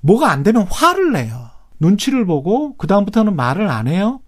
뭐가 0.02 0.32
안 0.32 0.44
되면 0.44 0.64
화를 0.70 1.12
내요. 1.12 1.50
눈치를 1.80 2.26
보고 2.26 2.76
그 2.78 2.88
다음부터는 2.88 3.36
말을 3.36 3.70
안 3.70 3.88
해요. 3.88 4.22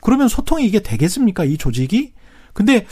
그러면 0.00 0.28
소통이 0.28 0.64
이게 0.64 0.80
되겠습니까? 0.80 1.44
이 1.44 1.56
조직이? 1.56 2.12
근데 2.52 2.86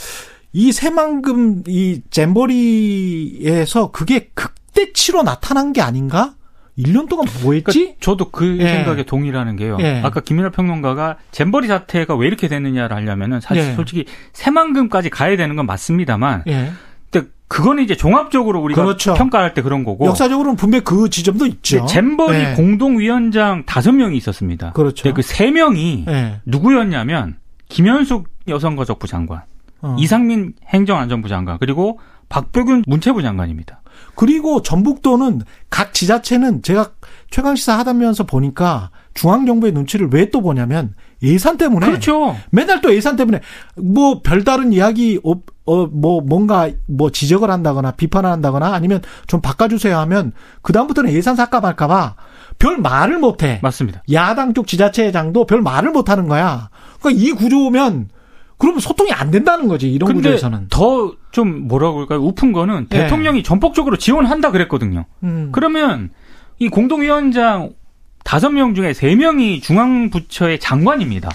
이 0.53 0.73
새만금 0.73 1.65
이 1.69 2.03
잼버리에서 2.11 3.91
그게 3.91 4.31
극대치로 4.35 5.23
나타난 5.23 5.73
게 5.73 5.81
아닌가? 5.81 6.35
1년 6.79 7.09
동안 7.09 7.27
뭐 7.43 7.55
했지? 7.55 7.65
그러니까 7.65 7.97
저도 8.01 8.31
그 8.31 8.59
예. 8.61 8.69
생각에 8.69 9.05
동의를 9.05 9.39
하는 9.39 9.57
게요. 9.57 9.79
예. 9.81 10.03
아까 10.05 10.21
김민하 10.21 10.51
평론가가 10.51 11.17
잼버리 11.31 11.69
사태가 11.69 12.17
왜 12.17 12.27
이렇게 12.27 12.49
됐느냐를 12.49 12.97
하려면은 12.97 13.41
사실 13.41 13.65
예. 13.65 13.75
솔직히 13.75 14.05
새만금까지 14.35 15.09
가야 15.11 15.37
되는 15.37 15.57
건 15.57 15.67
맞습니다만 15.67 16.45
예. 16.49 16.73
그거는 17.49 17.85
이제 17.85 17.97
종합적으로 17.97 18.61
우리가 18.61 18.83
그렇죠. 18.83 19.15
평가할 19.15 19.55
때 19.55 19.63
그런 19.63 19.85
거고 19.85 20.05
역사적으로는 20.07 20.57
분명 20.57 20.83
그 20.83 21.09
지점도 21.09 21.47
있죠. 21.47 21.87
잼버리 21.87 22.37
예. 22.39 22.55
공동위원장 22.55 23.65
다섯 23.67 23.93
명이 23.93 24.17
있었습니다. 24.17 24.73
그렇죠. 24.73 25.05
근데 25.05 25.15
그세 25.15 25.51
명이 25.51 26.05
예. 26.09 26.41
누구였냐면 26.45 27.37
김현숙 27.69 28.29
여성가족부 28.49 29.07
장관, 29.07 29.43
어. 29.83 29.97
이상민 29.99 30.55
행정안전부 30.67 31.29
장관, 31.29 31.59
그리고 31.59 32.01
박병균 32.29 32.85
문체부 32.87 33.23
장관입니다. 33.23 33.81
그리고 34.15 34.63
전북도는 34.63 35.43
각 35.71 35.95
지자체는 35.95 36.63
제가 36.63 36.91
최강시사 37.31 37.79
하다면서 37.79 38.25
보니까 38.25 38.91
중앙정부의 39.15 39.73
눈치를 39.73 40.09
왜 40.13 40.31
또 40.31 40.41
보냐면 40.43 40.95
예산 41.23 41.57
때문에 41.57 41.87
그렇죠. 41.87 42.37
맨날 42.51 42.81
또 42.81 42.95
예산 42.95 43.17
때문에 43.17 43.41
뭐 43.77 44.21
별다른 44.23 44.73
이야기 44.73 45.19
어, 45.25 45.33
어, 45.65 45.87
뭐 45.87 46.21
뭔가 46.21 46.71
뭐 46.87 47.11
지적을 47.11 47.51
한다거나 47.51 47.93
비판을 47.93 48.31
한다거나 48.31 48.75
아니면 48.75 49.01
좀 49.27 49.41
바꿔주세요 49.41 49.97
하면 49.99 50.33
그 50.63 50.73
다음부터는 50.73 51.13
예산 51.13 51.37
삭감 51.37 51.65
할까봐 51.65 52.15
별 52.59 52.79
말을 52.79 53.19
못해. 53.19 53.61
맞습니다. 53.63 54.03
야당 54.13 54.55
쪽 54.55 54.67
지자체장도 54.67 55.47
별 55.47 55.63
말을 55.63 55.91
못하는 55.91 56.29
거야. 56.29 56.71
그러니까 57.01 57.23
이 57.23 57.33
구조면 57.33 58.09
그러면 58.59 58.81
소통이 58.81 59.13
안 59.13 59.31
된다는 59.31 59.69
거지 59.69 59.91
이런 59.93 60.15
구조에서는. 60.15 60.69
더 60.71 61.15
좀 61.37 61.69
뭐라고 61.69 61.99
할까요? 62.01 62.21
우픈 62.21 62.55
거는 62.55 62.87
예. 62.95 62.97
대통령이 62.97 63.43
전폭적으로 63.43 63.99
지원한다 63.99 64.53
그랬거든요. 64.53 65.05
음. 65.23 65.51
그러면 65.53 66.09
이 66.59 66.71
공동위원장 66.71 67.73
다섯 68.27 68.51
명 68.51 68.75
중에 68.75 68.93
세 68.93 69.15
명이 69.15 69.61
중앙부처의 69.61 70.59
장관입니다. 70.59 71.31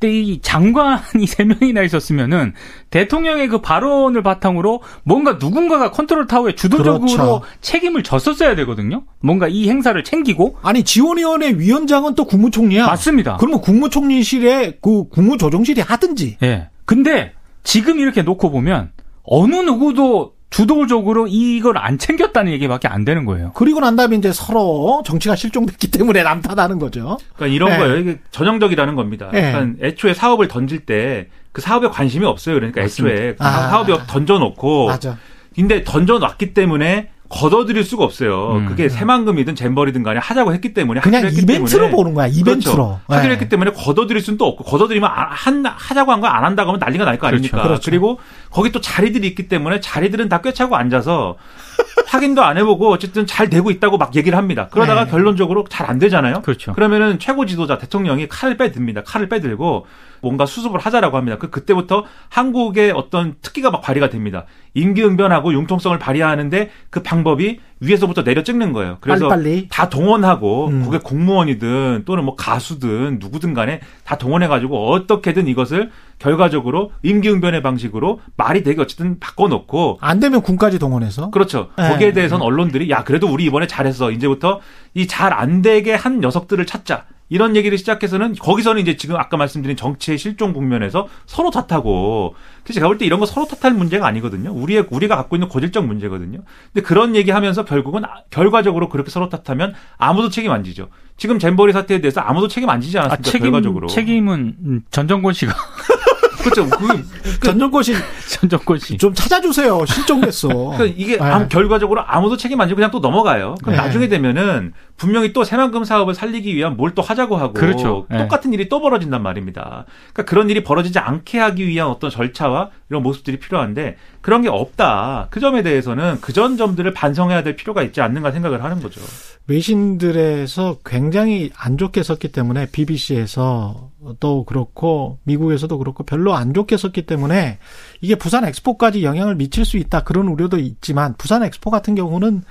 근데 0.00 0.20
이 0.20 0.40
장관이 0.40 1.26
세 1.28 1.44
명이나 1.44 1.82
있었으면은 1.82 2.54
대통령의 2.88 3.48
그 3.48 3.60
발언을 3.60 4.22
바탕으로 4.22 4.80
뭔가 5.02 5.34
누군가가 5.34 5.90
컨트롤 5.90 6.26
타워에 6.26 6.54
주도적으로 6.54 7.00
그렇죠. 7.00 7.42
책임을 7.60 8.02
졌었어야 8.02 8.56
되거든요. 8.56 9.04
뭔가 9.20 9.48
이 9.48 9.68
행사를 9.68 10.02
챙기고 10.02 10.56
아니 10.62 10.82
지원위원회 10.82 11.50
위원장은 11.50 12.14
또 12.14 12.24
국무총리야. 12.24 12.86
맞습니다. 12.86 13.36
그러면 13.36 13.60
국무총리실에 13.60 14.78
그 14.80 15.08
국무조정실이 15.10 15.82
하든지. 15.82 16.38
예. 16.42 16.70
근데 16.86 17.32
지금 17.64 17.98
이렇게 17.98 18.22
놓고 18.22 18.50
보면 18.50 18.92
어느 19.24 19.56
누구도 19.56 20.33
주도적으로 20.50 21.26
이걸 21.28 21.78
안 21.78 21.98
챙겼다는 21.98 22.52
얘기밖에 22.52 22.86
안 22.86 23.04
되는 23.04 23.24
거예요. 23.24 23.52
그리고 23.54 23.80
난 23.80 23.96
다음에 23.96 24.16
이제 24.16 24.32
서로 24.32 25.02
정치가 25.04 25.34
실종됐기 25.34 25.90
때문에 25.90 26.22
남탓하는 26.22 26.78
거죠. 26.78 27.18
그러니까 27.34 27.54
이런 27.54 27.70
네. 27.70 27.78
거예요. 27.78 27.96
이게 27.96 28.18
전형적이라는 28.30 28.94
겁니다. 28.94 29.30
네. 29.32 29.52
그러니까 29.52 29.86
애초에 29.86 30.14
사업을 30.14 30.48
던질 30.48 30.86
때 30.86 31.28
그 31.54 31.62
사업에 31.62 31.86
관심이 31.88 32.26
없어요. 32.26 32.56
그러니까 32.56 32.82
애초에 32.82 33.36
그 33.36 33.44
아. 33.44 33.68
사업에 33.68 33.96
던져놓고 34.08 34.88
맞아. 34.88 35.16
근데 35.54 35.84
던져놨기 35.84 36.52
때문에 36.52 37.10
걷어들일 37.30 37.84
수가 37.84 38.04
없어요. 38.04 38.52
음. 38.58 38.66
그게 38.66 38.88
새만금이든 38.88 39.54
잼버리든 39.54 40.02
간에 40.02 40.18
하자고 40.20 40.52
했기 40.54 40.74
때문에 40.74 41.00
그냥 41.00 41.24
했기 41.24 41.40
이벤트로 41.42 41.68
때문에 41.86 41.90
보는 41.90 42.14
거야. 42.14 42.26
이벤트로. 42.26 42.74
그렇죠. 42.74 43.00
하기로 43.08 43.30
예. 43.30 43.34
했기 43.36 43.48
때문에 43.48 43.70
걷어들일 43.72 44.20
수는 44.22 44.36
또 44.38 44.46
없고 44.46 44.64
걷어들이면 44.64 45.08
안- 45.10 45.28
한 45.30 45.64
하자고 45.66 46.12
한 46.12 46.20
거 46.20 46.26
안 46.28 46.44
한다고 46.44 46.68
하면 46.70 46.80
난리가 46.80 47.04
날거 47.04 47.20
그렇죠. 47.26 47.34
아닙니까? 47.36 47.62
그렇죠. 47.62 47.90
리고 47.90 48.18
거기 48.50 48.70
또 48.72 48.80
자리들이 48.80 49.26
있기 49.28 49.48
때문에 49.48 49.80
자리들은 49.80 50.28
다 50.28 50.40
꿰차고 50.42 50.76
앉아서 50.76 51.36
확인도 52.06 52.42
안 52.44 52.56
해보고 52.58 52.90
어쨌든 52.92 53.26
잘 53.26 53.48
되고 53.50 53.70
있다고 53.70 53.98
막 53.98 54.14
얘기를 54.14 54.36
합니다. 54.38 54.68
그러다가 54.70 55.04
네. 55.06 55.10
결론적으로 55.10 55.64
잘 55.68 55.84
안 55.90 55.98
되잖아요. 55.98 56.40
그렇죠. 56.42 56.72
그러면은 56.72 57.18
최고 57.18 57.44
지도자 57.46 57.76
대통령이 57.78 58.26
칼을 58.28 58.56
빼듭니다. 58.56 59.02
칼을 59.02 59.28
빼들고 59.28 59.86
뭔가 60.24 60.46
수습을 60.46 60.80
하자라고 60.80 61.16
합니다. 61.16 61.38
그 61.38 61.50
그때부터 61.50 62.04
한국의 62.30 62.90
어떤 62.90 63.36
특기가 63.42 63.70
막 63.70 63.80
발휘가 63.80 64.08
됩니다. 64.10 64.46
임기응변하고 64.74 65.52
융통성을 65.52 65.96
발휘하는데 66.00 66.70
그 66.90 67.02
방법이 67.02 67.60
위에서부터 67.80 68.24
내려 68.24 68.42
찍는 68.42 68.72
거예요. 68.72 68.96
그래서 69.00 69.28
빨리빨리. 69.28 69.68
다 69.70 69.88
동원하고 69.88 70.68
음. 70.68 70.84
그게 70.84 70.98
공무원이든 70.98 72.02
또는 72.06 72.24
뭐 72.24 72.34
가수든 72.34 73.18
누구든 73.20 73.54
간에 73.54 73.80
다 74.04 74.16
동원해 74.18 74.48
가지고 74.48 74.90
어떻게든 74.90 75.46
이것을 75.48 75.90
결과적으로 76.18 76.92
임기응변의 77.02 77.62
방식으로 77.62 78.20
말이 78.36 78.62
되게 78.62 78.80
어쨌든 78.80 79.18
바꿔놓고 79.20 79.98
안 80.00 80.18
되면 80.20 80.42
군까지 80.42 80.78
동원해서. 80.78 81.30
그렇죠. 81.30 81.68
네. 81.76 81.88
거기에 81.90 82.12
대해서는 82.12 82.44
언론들이 82.44 82.90
야 82.90 83.04
그래도 83.04 83.28
우리 83.28 83.44
이번에 83.44 83.66
잘했어. 83.66 84.10
이제부터 84.10 84.60
이 84.94 85.06
잘 85.06 85.32
안 85.32 85.62
되게 85.62 85.94
한 85.94 86.20
녀석들을 86.20 86.64
찾자. 86.66 87.04
이런 87.30 87.56
얘기를 87.56 87.78
시작해서는 87.78 88.34
거기서는 88.34 88.82
이제 88.82 88.96
지금 88.96 89.16
아까 89.16 89.36
말씀드린 89.36 89.76
정치의 89.76 90.18
실종 90.18 90.52
국면에서 90.52 91.08
서로 91.26 91.50
탓하고 91.50 92.34
그래서 92.62 92.74
제가 92.74 92.86
볼 92.86 92.98
때 92.98 93.06
이런 93.06 93.18
거 93.18 93.26
서로 93.26 93.46
탓할 93.46 93.74
문제가 93.74 94.06
아니거든요. 94.06 94.52
우리의 94.52 94.86
우리가 94.90 95.16
갖고 95.16 95.34
있는 95.36 95.48
고질적 95.48 95.86
문제거든요. 95.86 96.40
근데 96.72 96.86
그런 96.86 97.16
얘기하면서 97.16 97.64
결국은 97.64 98.04
아- 98.04 98.22
결과적으로 98.30 98.88
그렇게 98.88 99.10
서로 99.10 99.28
탓하면 99.30 99.74
아무도 99.96 100.28
책임 100.28 100.52
안 100.52 100.64
지죠. 100.64 100.88
지금 101.16 101.38
잼버리 101.38 101.72
사태에 101.72 102.00
대해서 102.00 102.20
아무도 102.20 102.46
책임 102.48 102.68
안 102.68 102.80
지지 102.80 102.98
아, 102.98 103.04
않았습니까? 103.04 103.30
책임, 103.30 103.50
결과적으로. 103.52 103.86
책임은 103.88 104.56
음, 104.64 104.80
전 104.90 105.08
정권 105.08 105.32
씨가 105.32 105.54
그렇죠. 106.44 106.68
그, 106.68 107.40
전정고시 107.42 107.94
전 108.28 108.50
정권 108.50 108.78
씨. 108.78 108.98
좀 108.98 109.14
찾아주세요. 109.14 109.86
실종됐어. 109.86 110.48
그러니까 110.48 110.84
이게 110.84 111.16
네. 111.16 111.46
결과적으로 111.48 112.02
아무도 112.06 112.36
책임 112.36 112.60
안 112.60 112.68
지고 112.68 112.76
그냥 112.76 112.90
또 112.90 112.98
넘어가요. 113.00 113.54
그럼 113.62 113.76
네. 113.76 113.82
나중에 113.82 114.08
되면은 114.08 114.74
분명히 114.96 115.32
또 115.32 115.42
새만금 115.44 115.84
사업을 115.84 116.14
살리기 116.14 116.54
위한 116.54 116.76
뭘 116.76 116.94
또 116.94 117.02
하자고 117.02 117.36
하고 117.36 117.54
그렇죠. 117.54 118.06
네. 118.08 118.18
똑같은 118.18 118.52
일이 118.52 118.68
또 118.68 118.80
벌어진단 118.80 119.20
말입니다. 119.20 119.84
그러니까 120.12 120.30
그런 120.30 120.48
일이 120.48 120.62
벌어지지 120.62 121.00
않게 121.00 121.38
하기 121.40 121.66
위한 121.66 121.88
어떤 121.88 122.08
절차와 122.08 122.70
이런 122.88 123.02
모습들이 123.02 123.40
필요한데 123.40 123.96
그런 124.20 124.42
게 124.42 124.48
없다. 124.48 125.26
그 125.30 125.40
점에 125.40 125.62
대해서는 125.62 126.20
그전 126.20 126.56
점들을 126.56 126.92
반성해야 126.92 127.42
될 127.42 127.56
필요가 127.56 127.82
있지 127.82 128.00
않는가 128.00 128.30
생각을 128.30 128.62
하는 128.62 128.80
거죠. 128.80 129.00
외신들에서 129.48 130.78
굉장히 130.84 131.50
안 131.56 131.76
좋게 131.76 132.02
썼기 132.02 132.28
때문에 132.28 132.66
BBC에서 132.70 133.90
또 134.20 134.44
그렇고 134.44 135.18
미국에서도 135.24 135.76
그렇고 135.76 136.04
별로 136.04 136.34
안 136.34 136.54
좋게 136.54 136.76
썼기 136.76 137.02
때문에 137.02 137.58
이게 138.00 138.14
부산 138.14 138.44
엑스포까지 138.44 139.02
영향을 139.02 139.34
미칠 139.34 139.64
수 139.64 139.76
있다 139.76 140.00
그런 140.04 140.28
우려도 140.28 140.58
있지만 140.58 141.14
부산 141.18 141.42
엑스포 141.42 141.70
같은 141.70 141.94
경우는 141.94 142.42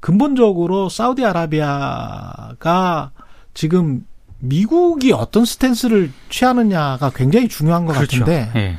근본적으로 0.00 0.88
사우디아라비아가 0.88 1.50
지금 3.54 4.04
미국이 4.38 5.12
어떤 5.12 5.44
스탠스를 5.44 6.10
취하느냐가 6.28 7.10
굉장히 7.10 7.48
중요한 7.48 7.86
것 7.86 7.92
같은데 7.94 8.50
예. 8.54 8.76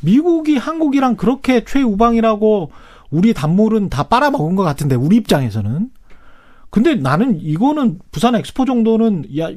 미국이 0.00 0.56
한국이랑 0.56 1.16
그렇게 1.16 1.64
최우방이라고 1.64 2.70
우리 3.10 3.32
단물은 3.32 3.88
다 3.88 4.04
빨아먹은 4.04 4.56
것 4.56 4.62
같은데 4.64 4.94
우리 4.96 5.16
입장에서는 5.16 5.90
근데 6.70 6.94
나는 6.96 7.40
이거는 7.40 7.98
부산 8.10 8.34
엑스포 8.34 8.64
정도는 8.64 9.24
야 9.38 9.50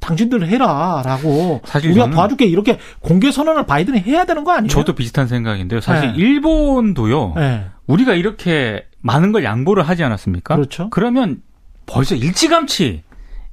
당신들 0.00 0.48
해라라고 0.48 1.60
우리가 1.84 2.10
도와줄게 2.10 2.46
이렇게 2.46 2.78
공개 3.00 3.30
선언을 3.30 3.66
바이든이 3.66 4.00
해야 4.00 4.24
되는 4.24 4.42
거 4.42 4.52
아니에요? 4.52 4.68
저도 4.68 4.94
비슷한 4.94 5.28
생각인데요. 5.28 5.80
사실 5.80 6.12
네. 6.12 6.16
일본도요. 6.16 7.34
네, 7.36 7.66
우리가 7.86 8.14
이렇게 8.14 8.86
많은 9.00 9.32
걸 9.32 9.44
양보를 9.44 9.82
하지 9.88 10.04
않았습니까? 10.04 10.56
그렇죠. 10.56 10.90
그러면 10.90 11.42
벌써 11.86 12.14
일찌감치 12.14 13.02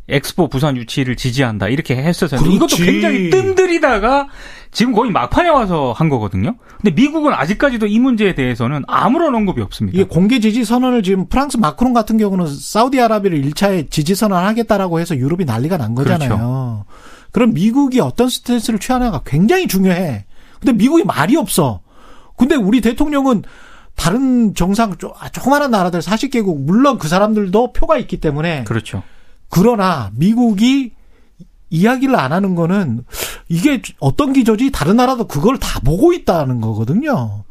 엑스포 0.08 0.50
부산 0.50 0.78
유치를 0.78 1.16
지지한다 1.16 1.68
이렇게 1.68 1.96
했었어요. 1.96 2.40
그렇지. 2.40 2.56
이것도 2.56 2.76
굉장히 2.78 3.30
뜸들이다가 3.30 4.28
지금 4.72 4.94
거의 4.94 5.12
막판에 5.12 5.50
와서 5.50 5.94
한 5.96 6.10
거거든요. 6.10 6.56
근데 6.78 6.92
미국은 6.92 7.34
아직까지도 7.34 7.88
이 7.88 7.98
문제에 8.00 8.36
대해서는 8.36 8.84
아무런 8.88 9.34
언급이 9.34 9.62
없습니다. 9.62 9.98
이게 9.98 10.08
공개 10.08 10.40
지지 10.40 10.64
선언을 10.64 11.02
지금 11.02 11.28
프랑스 11.28 11.58
마크롱 11.58 11.94
같은 11.94 12.18
경우는 12.18 12.46
사우디아라비아를 12.48 13.42
1차에 13.42 13.90
지지 13.90 14.14
선언하겠다라고 14.14 15.00
해서 15.00 15.16
유럽이 15.16 15.46
난리가 15.46 15.78
난 15.78 15.96
거잖아요. 15.96 16.30
그렇죠. 16.30 16.86
그럼 17.32 17.54
미국이 17.54 18.00
어떤 18.00 18.30
스탠스를 18.30 18.80
취하느냐가 18.80 19.22
굉장히 19.26 19.68
중요해. 19.68 20.26
근데 20.60 20.74
미국이 20.74 21.04
말이 21.04 21.36
없어. 21.36 21.82
근데 22.38 22.56
우리 22.56 22.82
대통령은 22.82 23.44
다른 23.96 24.54
정상 24.54 24.98
조- 24.98 25.14
아, 25.20 25.30
조그마한 25.30 25.72
나라들 25.72 26.02
40개국 26.02 26.60
물론 26.66 26.98
그 26.98 27.08
사람들도 27.08 27.74
표가 27.74 27.98
있기 27.98 28.18
때문에 28.20 28.64
그렇죠. 28.66 29.04
그러나 29.50 30.12
미국이 30.16 30.92
이야기를 31.70 32.16
안 32.16 32.32
하는 32.32 32.56
거는 32.56 33.06
이게 33.50 33.82
어떤 34.00 34.34
기조지 34.34 34.72
다른 34.72 34.98
나라도 34.98 35.28
그걸 35.28 35.58
다 35.58 35.80
보고 35.80 36.14
있다는 36.14 36.62
거거든요. 36.62 37.44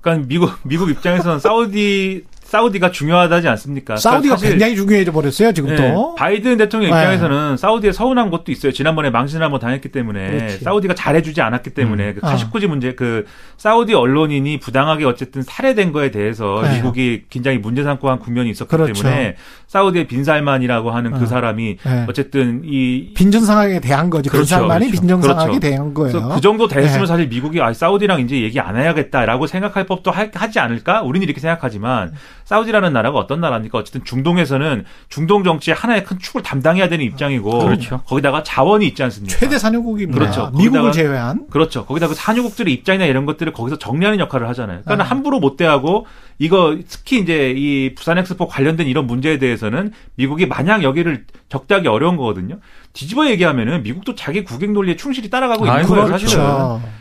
그러니까 0.00 0.26
미국 0.26 0.50
미국 0.64 0.90
입장에서는 0.90 1.38
사우디 1.38 2.24
사우디가 2.52 2.90
중요하다지 2.90 3.48
않습니까? 3.48 3.94
그러니까 3.94 4.10
사우디가 4.10 4.36
사실 4.36 4.50
굉장히 4.50 4.76
중요해져 4.76 5.10
버렸어요 5.10 5.52
지금 5.52 5.74
네, 5.74 5.76
또. 5.76 6.14
바이든 6.16 6.58
대통령 6.58 6.90
네. 6.90 6.98
입장에서는 6.98 7.56
사우디에 7.56 7.92
서운한 7.92 8.28
것도 8.28 8.52
있어요. 8.52 8.72
지난번에 8.72 9.08
망신을 9.08 9.42
한번 9.42 9.58
당했기 9.58 9.88
때문에 9.88 10.30
그렇지. 10.30 10.58
사우디가 10.58 10.94
잘해주지 10.94 11.40
않았기 11.40 11.70
때문에 11.70 12.12
그 12.12 12.20
아. 12.22 12.32
카시쿠지 12.32 12.66
문제 12.66 12.94
그 12.94 13.24
사우디 13.56 13.94
언론인이 13.94 14.60
부당하게 14.60 15.06
어쨌든 15.06 15.40
살해된 15.40 15.92
거에 15.92 16.10
대해서 16.10 16.60
네. 16.62 16.74
미국이 16.74 17.22
굉장히 17.30 17.56
문제 17.56 17.82
삼고 17.84 18.10
한 18.10 18.18
국면이 18.18 18.50
있었기 18.50 18.68
그렇죠. 18.68 19.02
때문에 19.02 19.36
사우디의 19.68 20.06
빈살만이라고 20.08 20.90
하는 20.90 21.14
어. 21.14 21.18
그 21.18 21.26
사람이 21.26 21.78
네. 21.82 22.06
어쨌든 22.06 22.60
이 22.66 23.14
빈정상하게 23.14 23.80
대한 23.80 24.10
거지. 24.10 24.28
그 24.28 24.34
그렇죠, 24.34 24.56
사람만이 24.56 24.88
그렇죠. 24.88 25.00
빈정상하게 25.00 25.46
그렇죠. 25.46 25.60
대한 25.60 25.94
거예요. 25.94 26.12
그래서 26.12 26.34
그 26.34 26.40
정도 26.42 26.68
됐으면 26.68 27.00
네. 27.00 27.06
사실 27.06 27.28
미국이 27.28 27.62
아, 27.62 27.72
사우디랑 27.72 28.20
이제 28.20 28.42
얘기 28.42 28.60
안 28.60 28.76
해야겠다라고 28.76 29.46
생각할 29.46 29.86
법도 29.86 30.10
하, 30.10 30.50
지 30.50 30.58
않을까? 30.58 31.00
우리는 31.00 31.24
이렇게 31.24 31.40
생각하지만 31.40 32.12
사우디라는 32.44 32.92
나라가 32.92 33.18
어떤 33.18 33.40
나라입니까? 33.40 33.78
어쨌든 33.78 34.04
중동에서는 34.04 34.84
중동 35.08 35.44
정치의 35.44 35.74
하나의 35.74 36.04
큰 36.04 36.18
축을 36.18 36.42
담당해야 36.42 36.88
되는 36.88 37.04
입장이고 37.04 37.58
그렇죠. 37.60 38.00
거기다가 38.06 38.42
자원이 38.42 38.86
있지 38.86 39.02
않습니까? 39.02 39.36
최대 39.38 39.58
산유국입니다. 39.58 40.18
그렇죠. 40.18 40.50
미국을 40.56 40.90
거기다가- 40.90 40.92
제외한. 40.92 41.46
그렇죠. 41.50 41.84
거기다 41.86 42.08
그 42.08 42.14
산유국들의 42.14 42.72
입장이나 42.74 43.06
이런 43.06 43.26
것들을 43.26 43.52
거기서 43.52 43.78
정리하는 43.78 44.18
역할을 44.20 44.48
하잖아요. 44.48 44.80
그러니까 44.84 45.04
아. 45.04 45.08
함부로 45.08 45.40
못 45.40 45.56
대하고 45.56 46.06
이거 46.38 46.76
특히 46.88 47.20
이제 47.20 47.52
이 47.56 47.94
부산 47.94 48.18
엑스포 48.18 48.48
관련된 48.48 48.86
이런 48.86 49.06
문제에 49.06 49.38
대해서는 49.38 49.92
미국이 50.16 50.46
마냥 50.46 50.82
여기를 50.82 51.24
적대하기 51.48 51.86
어려운 51.88 52.16
거거든요. 52.16 52.58
뒤집어 52.92 53.26
얘기하면은 53.30 53.82
미국도 53.84 54.14
자기 54.14 54.42
국익 54.44 54.72
논리에 54.72 54.96
충실히 54.96 55.30
따라가고 55.30 55.66
있는 55.66 55.82
거예요, 55.82 56.04
그렇죠. 56.06 56.18
사실은. 56.26 56.44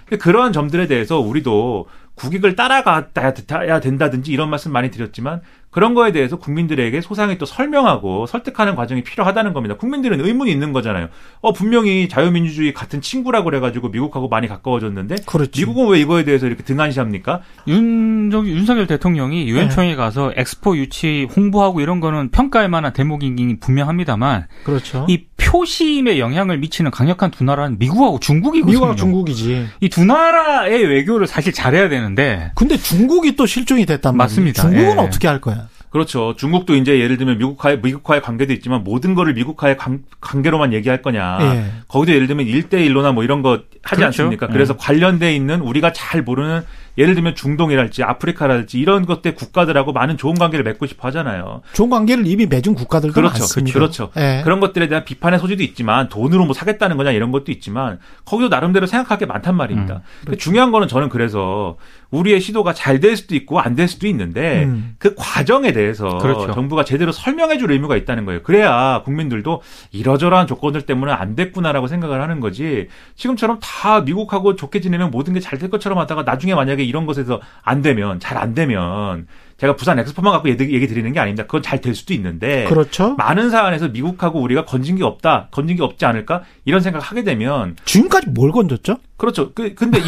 근데 0.06 0.18
그러한 0.22 0.54
점들에 0.54 0.88
대해서 0.88 1.20
우리도 1.20 1.88
국익을 2.22 2.56
따라가야 2.56 3.80
된다든지 3.82 4.32
이런 4.32 4.50
말씀 4.50 4.72
많이 4.72 4.92
드렸지만 4.92 5.42
그런 5.72 5.94
거에 5.94 6.12
대해서 6.12 6.38
국민들에게 6.38 7.00
소상히 7.02 7.38
또 7.38 7.46
설명하고 7.46 8.26
설득하는 8.28 8.76
과정이 8.76 9.04
필요하다는 9.04 9.54
겁니다. 9.54 9.78
국민들은 9.78 10.24
의문이 10.24 10.52
있는 10.52 10.74
거잖아요. 10.74 11.08
어, 11.40 11.54
분명히 11.54 12.10
자유민주주의 12.10 12.74
같은 12.74 13.00
친구라고 13.00 13.46
그래가지고 13.46 13.88
미국하고 13.90 14.28
많이 14.28 14.48
가까워졌는데 14.48 15.16
그렇지. 15.26 15.62
미국은 15.62 15.88
왜 15.88 16.00
이거에 16.02 16.26
대해서 16.26 16.46
이렇게 16.46 16.64
등한시합니까? 16.64 17.42
윤석, 17.68 18.48
윤석열 18.48 18.86
대통령이 18.86 19.46
네. 19.46 19.50
유엔총회 19.50 19.96
가서 19.96 20.34
엑스포 20.36 20.76
유치 20.76 21.28
홍보하고 21.36 21.80
이런 21.80 22.02
거는 22.02 22.32
평가할 22.32 22.68
만한 22.68 22.92
대목이긴 22.92 23.60
분명합니다만 23.62 24.48
그렇죠. 24.66 25.06
이 25.08 25.26
표심에 25.42 26.20
영향을 26.20 26.58
미치는 26.60 26.92
강력한 26.92 27.32
두 27.32 27.44
나라는 27.44 27.78
미국하고 27.80 28.20
중국이거든요. 28.20 28.72
미국과 28.74 28.96
중국이지. 28.96 29.68
이 29.82 29.90
두 29.90 30.06
나라의 30.06 30.86
외교를 30.86 31.28
사실 31.28 31.52
잘해야 31.52 31.90
되는데 31.90 32.52
근데 32.56 32.78
중국이 32.78 33.36
또 33.36 33.46
실종이 33.46 33.86
됐단 33.86 34.16
말이에요. 34.16 34.26
맞습니다. 34.26 34.62
중국은 34.62 34.98
예. 34.98 35.00
어떻게 35.08 35.28
할 35.28 35.42
거야? 35.42 35.68
그렇죠. 35.90 36.36
중국도 36.38 36.76
이제 36.76 37.00
예를 37.02 37.18
들면 37.18 37.38
미국과의 37.40 37.82
미국과의 37.82 38.22
관계도 38.22 38.54
있지만 38.54 38.86
모든 38.86 39.14
거를 39.14 39.34
미국과의 39.34 39.76
관, 39.76 40.04
관계로만 40.22 40.72
얘기할 40.72 41.02
거냐. 41.02 41.38
예. 41.42 41.66
거기도 41.90 42.14
예를 42.14 42.28
들면 42.28 42.46
1대1로나 42.46 43.14
뭐 43.14 43.26
이런 43.26 43.42
거 43.42 43.60
하지 43.84 44.00
그렇죠. 44.00 44.06
않습니까? 44.06 44.48
예. 44.50 44.54
그래서 44.54 44.78
관련돼 44.78 45.36
있는 45.36 45.60
우리가 45.60 45.92
잘 45.92 46.22
모르는 46.22 46.62
예를 46.98 47.16
들면 47.16 47.36
중동이랄지 47.36 48.04
아프리카랄지 48.04 48.80
이런 48.80 49.06
것들 49.06 49.36
국가들하고 49.36 49.94
많은 49.94 50.18
좋은 50.18 50.36
관계를 50.36 50.64
맺고 50.64 50.86
싶어 50.88 51.08
하잖아요. 51.08 51.62
좋은 51.74 51.90
관계를 51.90 52.28
이미 52.28 52.46
맺은 52.46 52.76
국가들도 52.76 53.14
그렇죠. 53.14 53.40
많습니다. 53.40 53.74
그렇죠. 53.74 54.10
예. 54.18 54.42
그런 54.44 54.60
것들에 54.60 54.88
대한 54.88 55.06
비판의 55.06 55.40
소지도 55.40 55.64
있지만 55.64 56.10
돈으로 56.10 56.46
뭐 56.46 56.54
사겠다는 56.54 56.98
거냐 56.98 57.12
이런 57.12 57.32
것도 57.32 57.52
있지만 57.52 58.00
거기도 58.26 58.50
나름대로 58.50 58.86
생각할 58.88 59.18
게 59.18 59.26
많단 59.26 59.56
말입니다. 59.56 59.96
음, 59.96 60.00
근데 60.26 60.38
중요한 60.38 60.72
거는 60.72 60.88
저는 60.88 61.10
그래서 61.10 61.78
우리의 62.12 62.42
시도가 62.42 62.74
잘 62.74 63.00
될 63.02 63.16
수도 63.16 63.36
있고 63.36 63.60
안 63.60 63.76
될 63.76 63.88
수도 63.88 64.06
있는데 64.08 64.66
음. 64.66 64.96
그 65.00 65.16
과정에 65.18 65.72
대해서 65.72 66.18
그렇죠. 66.18 66.54
정부가 66.54 66.84
제대로 66.84 67.12
설명해 67.14 67.58
줄 67.58 67.72
의무가 67.72 67.96
있다는 67.96 68.26
거예요. 68.26 68.44
그래야 68.44 69.02
국민들도 69.06 69.62
이러저러한 69.92 70.46
조건들 70.46 70.82
때문에 70.82 71.12
안 71.14 71.36
됐구나라고 71.36 71.88
생각을 71.88 72.22
하는 72.22 72.42
거지. 72.42 72.90
지금처럼 73.16 73.60
다 73.62 74.02
미국하고 74.02 74.56
좋게 74.58 74.82
지내면 74.82 75.10
모든 75.10 75.34
게 75.34 75.40
잘 75.40 75.58
될 75.58 75.70
것처럼 75.70 75.98
하다가 76.00 76.24
나중에 76.24 76.54
만약에 76.56 76.81
이런 76.84 77.06
것에서 77.06 77.40
안 77.64 77.82
되면 77.82 78.20
잘 78.20 78.38
안 78.38 78.54
되면 78.56 79.28
제가 79.58 79.76
부산 79.76 80.00
엑스포만 80.00 80.34
갖고 80.34 80.50
얘기 80.50 80.74
얘기 80.74 80.88
드리는 80.88 81.12
게 81.14 81.20
아닙니다. 81.20 81.44
그건 81.46 81.62
잘 81.62 81.80
될 81.82 81.94
수도 81.94 82.14
있는데 82.16 82.66
그렇죠. 82.68 83.14
많은 83.18 83.52
사안에서 83.52 83.90
미국하고 83.90 84.42
우리가 84.42 84.66
건진 84.66 84.96
게 84.96 85.04
없다, 85.04 85.50
건진 85.52 85.78
게 85.78 85.84
없지 85.84 86.04
않을까 86.06 86.42
이런 86.66 86.82
생각을 86.82 87.06
하게 87.06 87.24
되면 87.24 87.76
지금까지 87.86 88.30
뭘 88.30 88.52
건졌죠? 88.52 88.98
그렇죠. 89.18 89.52
그 89.54 89.76
근데 89.76 90.00
이, 90.00 90.04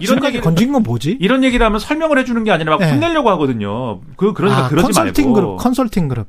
지금까지 0.00 0.36
얘기 0.36 0.40
건진 0.40 0.72
건 0.72 0.84
뭐지? 0.84 1.16
이런 1.20 1.42
얘기를 1.42 1.66
하면 1.66 1.80
설명을 1.80 2.16
해주는 2.18 2.44
게 2.44 2.52
아니라 2.52 2.72
막 2.72 2.78
네. 2.78 2.92
혼내려고 2.92 3.28
하거든요. 3.30 4.00
그 4.16 4.32
그러니까 4.32 4.66
아, 4.66 4.68
그러지 4.68 4.84
컨설팅 4.86 5.24
말고 5.32 5.34
그룹, 5.34 5.56
컨설팅 5.58 6.08
그룹. 6.08 6.28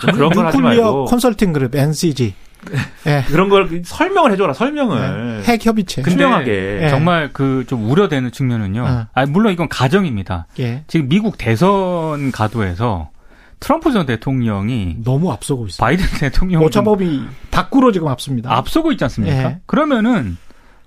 좀 0.00 0.10
그런 0.12 0.30
걸 0.30 0.46
하지 0.46 0.58
말고 0.58 1.04
컨설팅 1.06 1.52
그룹, 1.52 1.74
NCG. 1.74 2.34
예. 3.06 3.22
그런 3.28 3.48
걸 3.48 3.82
설명을 3.84 4.32
해줘라 4.32 4.52
설명을 4.52 5.42
핵 5.44 5.64
협의체. 5.64 6.02
근데 6.02 6.16
투명하게 6.16 6.80
예. 6.84 6.88
정말 6.88 7.32
그 7.32 7.64
좀 7.66 7.90
우려되는 7.90 8.30
측면은요. 8.32 8.82
어. 8.84 9.06
아 9.12 9.26
물론 9.26 9.52
이건 9.52 9.68
가정입니다. 9.68 10.46
예. 10.60 10.84
지금 10.86 11.08
미국 11.08 11.36
대선 11.38 12.30
가도에서 12.32 13.10
트럼프 13.60 13.90
전 13.92 14.06
대통령이 14.06 14.96
너무 15.02 15.32
앞서고 15.32 15.66
있어요. 15.66 15.84
바이든 15.86 16.04
대통령 16.20 16.62
오차범위 16.62 17.22
밖으로 17.50 17.90
지금 17.92 18.08
앞섭니다. 18.08 18.54
앞서고 18.54 18.92
있지 18.92 19.02
않습니까? 19.04 19.36
예. 19.36 19.58
그러면은 19.66 20.36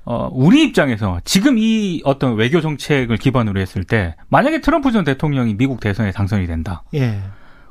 어, 0.06 0.30
우리 0.32 0.64
입장에서 0.64 1.20
지금 1.26 1.58
이 1.58 2.02
어떤 2.04 2.36
외교 2.36 2.62
정책을 2.62 3.18
기반으로 3.18 3.60
했을 3.60 3.84
때 3.84 4.16
만약에 4.30 4.62
트럼프 4.62 4.92
전 4.92 5.04
대통령이 5.04 5.56
미국 5.56 5.80
대선에 5.80 6.12
당선이 6.12 6.48
된다. 6.48 6.84
예. 6.96 7.20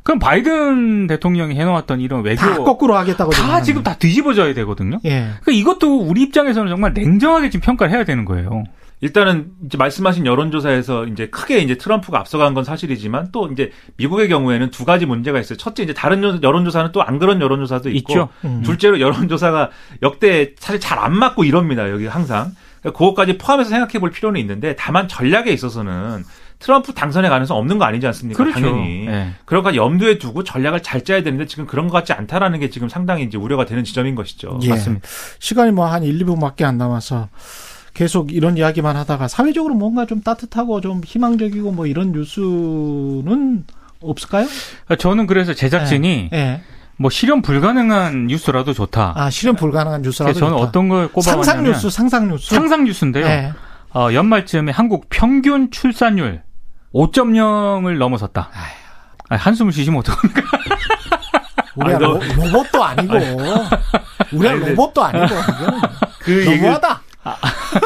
그럼 0.08 0.18
바이든 0.20 1.06
대통령이 1.06 1.54
해놓았던 1.54 2.00
이런 2.00 2.22
외교 2.22 2.40
다 2.40 2.56
거꾸로 2.56 2.96
하겠다고 2.96 3.30
다 3.30 3.60
지금 3.60 3.82
다 3.82 3.94
뒤집어져야 3.98 4.54
되거든요. 4.54 5.00
예. 5.04 5.32
그러니까 5.42 5.52
이것도 5.52 5.98
우리 6.00 6.22
입장에서는 6.22 6.70
정말 6.70 6.94
냉정하게 6.94 7.50
지금 7.50 7.66
평가를 7.66 7.92
해야 7.92 8.04
되는 8.04 8.24
거예요. 8.24 8.64
일단은 9.02 9.50
이제 9.66 9.76
말씀하신 9.76 10.24
여론조사에서 10.24 11.04
이제 11.08 11.26
크게 11.28 11.58
이제 11.58 11.76
트럼프가 11.76 12.18
앞서간 12.20 12.54
건 12.54 12.64
사실이지만 12.64 13.28
또 13.32 13.48
이제 13.52 13.70
미국의 13.98 14.30
경우에는 14.30 14.70
두 14.70 14.86
가지 14.86 15.04
문제가 15.04 15.38
있어요. 15.40 15.58
첫째 15.58 15.82
이제 15.82 15.92
다른 15.92 16.24
여- 16.24 16.38
여론조사는 16.42 16.90
또 16.92 17.02
안 17.02 17.18
그런 17.18 17.42
여론조사도 17.42 17.90
있고 17.90 18.12
있죠. 18.14 18.28
음. 18.46 18.62
둘째로 18.64 19.00
여론조사가 19.00 19.68
역대 20.02 20.54
사실 20.58 20.80
잘 20.80 20.98
안 20.98 21.14
맞고 21.18 21.44
이럽니다. 21.44 21.90
여기 21.90 22.06
항상. 22.06 22.52
그러니까 22.80 22.96
그것까지 22.98 23.36
포함해서 23.36 23.68
생각해 23.68 23.98
볼 23.98 24.10
필요는 24.10 24.40
있는데 24.40 24.74
다만 24.74 25.06
전략에 25.06 25.52
있어서는 25.52 26.24
트럼프 26.58 26.92
당선에 26.92 27.28
가능성 27.28 27.56
없는 27.56 27.78
거 27.78 27.84
아니지 27.84 28.06
않습니까? 28.08 28.42
그렇죠. 28.42 28.60
당연히. 28.60 29.06
예. 29.06 29.28
그러니까 29.44 29.74
염두에 29.76 30.18
두고 30.18 30.42
전략을 30.44 30.82
잘 30.82 31.04
짜야 31.04 31.22
되는데 31.22 31.46
지금 31.46 31.66
그런 31.66 31.86
것 31.86 31.92
같지 31.94 32.12
않다라는 32.12 32.58
게 32.60 32.68
지금 32.70 32.88
상당히 32.88 33.22
이제 33.24 33.38
우려가 33.38 33.64
되는 33.64 33.84
지점인 33.84 34.14
것이죠. 34.16 34.58
예. 34.62 34.70
맞습니다. 34.70 35.06
시간이 35.38 35.70
뭐 35.72 35.86
한 35.86 36.02
1, 36.02 36.18
2분밖에 36.24 36.64
안 36.64 36.76
남아서 36.76 37.28
계속 37.94 38.32
이런 38.32 38.56
이야기만 38.56 38.96
하다가 38.96 39.28
사회적으로 39.28 39.74
뭔가 39.74 40.04
좀 40.06 40.20
따뜻하고 40.22 40.80
좀 40.80 41.00
희망적이고 41.04 41.70
뭐 41.72 41.86
이런 41.86 42.12
뉴스는 42.12 43.64
없을까요? 44.00 44.46
저는 44.98 45.26
그래서 45.26 45.54
제작진이 45.54 46.30
예. 46.32 46.60
뭐 46.96 47.10
실현 47.10 47.42
불가능한 47.42 48.26
뉴스라도 48.26 48.72
좋다. 48.72 49.12
아, 49.16 49.30
실현 49.30 49.54
불가능한 49.56 50.02
뉴스라도 50.02 50.38
저는 50.38 50.54
좋다. 50.56 50.62
어떤 50.68 50.88
걸 50.88 51.08
꼽아봤냐면 51.08 51.44
상상 51.44 51.64
뉴스, 51.64 51.90
상상 51.90 52.28
뉴스. 52.28 52.54
상상 52.54 52.84
뉴스인데요. 52.84 53.26
예. 53.26 53.52
어, 53.94 54.12
연말쯤에 54.12 54.70
한국 54.72 55.06
평균 55.08 55.70
출산율 55.70 56.42
5.0을 56.94 57.98
넘어섰다. 57.98 58.50
아, 59.30 59.36
한숨을 59.36 59.72
쉬시면 59.72 60.00
어떡합니까? 60.00 60.42
우리가 61.76 61.96
아니, 61.96 62.04
너- 62.04 62.12
로, 62.14 62.20
로봇도 62.52 62.84
아니고 62.84 63.14
우리가 63.14 64.50
아니, 64.50 64.60
근데- 64.60 64.70
로봇도 64.70 65.04
아니고 65.04 65.26
그 66.20 66.32
얘기를 66.40 66.60
너무하다. 66.62 67.02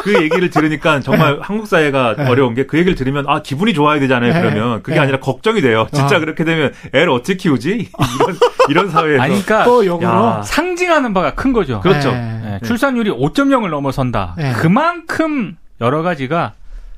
그 0.04 0.22
얘기를 0.22 0.50
들으니까 0.50 1.00
정말 1.00 1.40
한국 1.42 1.66
사회가 1.66 2.14
네. 2.16 2.28
어려운 2.28 2.54
게 2.54 2.64
그 2.66 2.78
얘기를 2.78 2.94
들으면 2.94 3.24
아 3.28 3.42
기분이 3.42 3.74
좋아야 3.74 3.98
되잖아요. 3.98 4.32
네. 4.32 4.40
그러면 4.40 4.82
그게 4.84 4.94
네. 4.94 5.00
아니라 5.00 5.18
걱정이 5.18 5.60
돼요. 5.60 5.88
진짜 5.92 6.16
아. 6.16 6.18
그렇게 6.20 6.44
되면 6.44 6.72
애를 6.94 7.10
어떻게 7.10 7.34
키우지? 7.36 7.90
이런 8.20 8.38
이런 8.68 8.90
사회에서 8.90 9.20
아니, 9.22 9.32
그러니까 9.42 9.64
또 9.64 9.84
역으로 9.84 10.08
야. 10.08 10.42
상징하는 10.44 11.12
바가 11.12 11.34
큰 11.34 11.52
거죠. 11.52 11.80
그렇죠. 11.80 12.10
예. 12.10 12.54
예, 12.62 12.66
출산율이 12.66 13.10
5.0을 13.10 13.68
넘어선다. 13.68 14.34
네. 14.38 14.52
그만큼 14.52 15.56
여러 15.80 16.02
가지가 16.02 16.52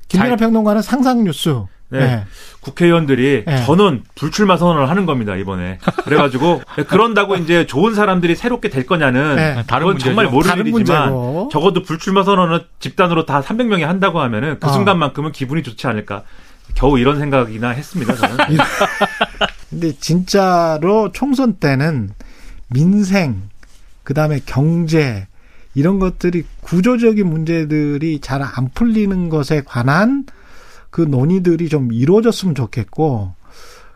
김민아 0.08 0.30
잘- 0.30 0.36
평론가는 0.36 0.82
상상 0.82 1.24
뉴스. 1.24 1.62
네. 1.98 2.04
예. 2.04 2.24
국회의원들이 2.60 3.44
예. 3.46 3.56
저는 3.66 4.04
불출마 4.14 4.56
선언을 4.56 4.88
하는 4.88 5.06
겁니다 5.06 5.36
이번에. 5.36 5.78
그래가지고 6.04 6.62
그런다고 6.88 7.36
이제 7.36 7.66
좋은 7.66 7.94
사람들이 7.94 8.34
새롭게 8.36 8.68
될 8.70 8.86
거냐는 8.86 9.36
예. 9.38 9.64
다른 9.66 9.86
문제죠. 9.88 10.06
정말 10.06 10.26
모르는 10.26 10.66
일이지만. 10.66 11.10
적어도 11.52 11.82
불출마 11.82 12.22
선언은 12.24 12.60
집단으로 12.80 13.26
다 13.26 13.42
300명이 13.42 13.82
한다고 13.82 14.20
하면은 14.20 14.58
그 14.60 14.68
어. 14.68 14.72
순간만큼은 14.72 15.32
기분이 15.32 15.62
좋지 15.62 15.86
않을까. 15.86 16.22
겨우 16.74 16.98
이런 16.98 17.18
생각이나 17.18 17.70
했습니다 17.70 18.14
저는. 18.14 18.36
근데 19.70 19.92
진짜로 19.98 21.12
총선 21.12 21.54
때는 21.54 22.10
민생, 22.68 23.42
그 24.02 24.14
다음에 24.14 24.40
경제, 24.46 25.26
이런 25.74 25.98
것들이 25.98 26.44
구조적인 26.62 27.26
문제들이 27.26 28.20
잘 28.20 28.42
안 28.42 28.70
풀리는 28.74 29.28
것에 29.28 29.62
관한 29.64 30.24
그 30.94 31.00
논의들이 31.00 31.68
좀 31.68 31.92
이루어졌으면 31.92 32.54
좋겠고, 32.54 33.32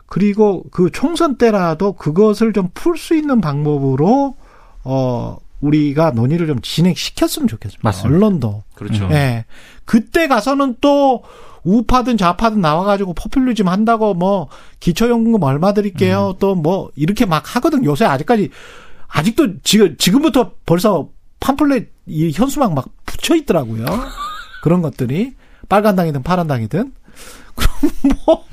그리고 0.05 0.65
그 0.69 0.91
총선 0.91 1.37
때라도 1.37 1.93
그것을 1.93 2.51
좀 2.51 2.71
풀 2.73 2.97
수 2.97 3.15
있는 3.15 3.39
방법으로, 3.39 4.35
어, 4.83 5.37
우리가 5.61 6.11
논의를 6.11 6.45
좀 6.47 6.59
진행시켰으면 6.61 7.47
좋겠습니다. 7.47 7.87
맞습니다. 7.87 8.17
언론도. 8.17 8.63
그렇죠. 8.75 9.07
예. 9.11 9.45
그때 9.85 10.27
가서는 10.27 10.75
또 10.81 11.23
우파든 11.63 12.17
좌파든 12.17 12.59
나와가지고 12.59 13.13
포퓰리즘 13.13 13.69
한다고 13.69 14.13
뭐 14.13 14.49
기초연금 14.81 15.41
얼마 15.41 15.73
드릴게요. 15.73 16.35
또뭐 16.41 16.91
이렇게 16.97 17.25
막 17.25 17.55
하거든. 17.55 17.85
요새 17.85 18.03
아직까지 18.03 18.49
아직도 19.07 19.61
지금 19.63 19.95
지금부터 19.97 20.51
벌써 20.65 21.07
팜플렛 21.39 21.87
이 22.07 22.31
현수막 22.33 22.73
막 22.73 22.89
붙여 23.05 23.35
있더라고요. 23.37 23.85
그런 24.63 24.81
것들이 24.81 25.33
빨간 25.69 25.95
당이든 25.95 26.23
파란 26.23 26.47
당이든 26.47 26.91
그럼 27.55 27.71
뭐 28.25 28.43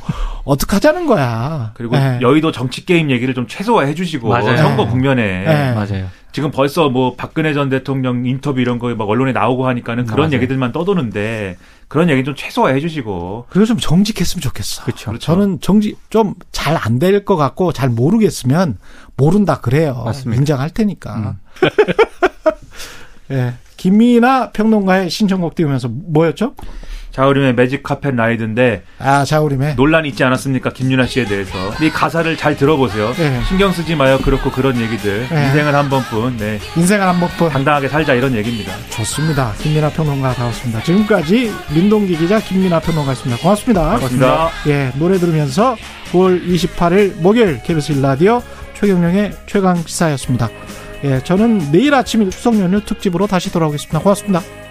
어떡하자는 0.45 1.07
거야. 1.07 1.73
그리고 1.75 1.97
예. 1.97 2.19
여의도 2.21 2.53
정치 2.53 2.85
게임 2.85 3.11
얘기를 3.11 3.35
좀 3.35 3.47
최소화해 3.49 3.95
주시고 3.95 4.29
맞아요. 4.29 4.57
선거 4.57 4.87
국면에 4.87 5.45
네. 5.45 5.75
맞아요. 5.75 6.07
지금 6.33 6.51
벌써 6.51 6.89
뭐 6.91 7.15
박근혜 7.17 7.55
전 7.55 7.69
대통령 7.71 8.27
인터뷰 8.27 8.61
이런 8.61 8.79
거 8.79 8.89
막 8.95 9.09
언론에 9.09 9.33
나오고 9.33 9.67
하니까는 9.69 10.05
그런 10.07 10.27
맞아요. 10.29 10.35
얘기들만 10.37 10.73
떠도는데 10.73 11.57
그런 11.89 12.11
얘기 12.11 12.25
좀 12.25 12.35
최소화해 12.35 12.81
주시고 12.81 13.47
그리고 13.49 13.65
좀 13.65 13.79
정직했으면 13.79 14.43
좋겠어. 14.43 14.85
그렇죠. 14.85 15.17
저는 15.19 15.61
정직 15.61 15.99
좀 16.11 16.35
잘 16.53 16.77
안 16.77 16.99
될 16.99 17.25
것 17.25 17.37
같고 17.37 17.73
잘 17.73 17.89
모르겠으면 17.89 18.77
모른다 19.17 19.61
그래요. 19.61 20.03
맞습니다. 20.05 20.39
인정할 20.41 20.71
테니까. 20.71 21.37
예. 23.31 23.55
김민하 23.77 24.51
평론가의 24.53 25.11
신청곡 25.11 25.55
띄우면서 25.55 25.89
뭐였죠? 25.91 26.55
자우림의 27.17 27.55
Magic 27.55 27.83
Carpet 27.83 28.15
Ride인데 28.15 28.83
아, 28.99 29.25
자우림의 29.25 29.75
논란이 29.77 30.11
있지 30.11 30.23
않았습니까 30.23 30.71
김윤아 30.71 31.07
씨에 31.07 31.25
대해서 31.25 31.57
이 31.83 31.91
가사를 31.91 32.37
잘 32.37 32.57
들어보세요 32.57 33.13
네. 33.15 33.41
신경 33.49 33.73
쓰지 33.73 33.97
마요 33.97 34.19
그렇고 34.19 34.51
그런 34.51 34.79
얘기들 34.81 35.27
네. 35.29 35.47
인생은 35.47 35.75
한 35.75 35.89
번뿐 35.89 36.37
네 36.37 36.59
인생을 36.77 37.07
한 37.07 37.19
번뿐 37.19 37.49
당당하게 37.49 37.89
살자 37.89 38.15
이런 38.15 38.35
얘기입니다 38.35 38.73
좋습니다. 38.91 39.53
김민하 39.59 39.91
평론가 39.91 40.35
나왔습니다. 40.39 40.83
지금까지 40.83 41.53
민동기 41.75 42.17
기자 42.17 42.41
김미나 42.41 42.81
평론가였습니다. 42.81 43.41
고맙습니다. 43.43 43.83
고맙습니다. 43.97 44.51
예, 44.67 44.93
노래 44.95 45.19
들으면서 45.19 45.77
9월 46.13 46.47
28일 46.47 47.21
목요일 47.21 47.63
KBS 47.63 47.95
1라디오 47.95 48.43
최경령의 48.75 49.33
최강 49.47 49.77
시사였습니다. 49.77 50.49
예, 51.05 51.21
저는 51.23 51.71
내일 51.73 51.95
아침 51.95 52.29
추석 52.31 52.59
연휴 52.59 52.81
특집으로 52.85 53.27
다시 53.27 53.53
돌아오겠습니다. 53.53 54.01
고맙습니다. 54.01 54.66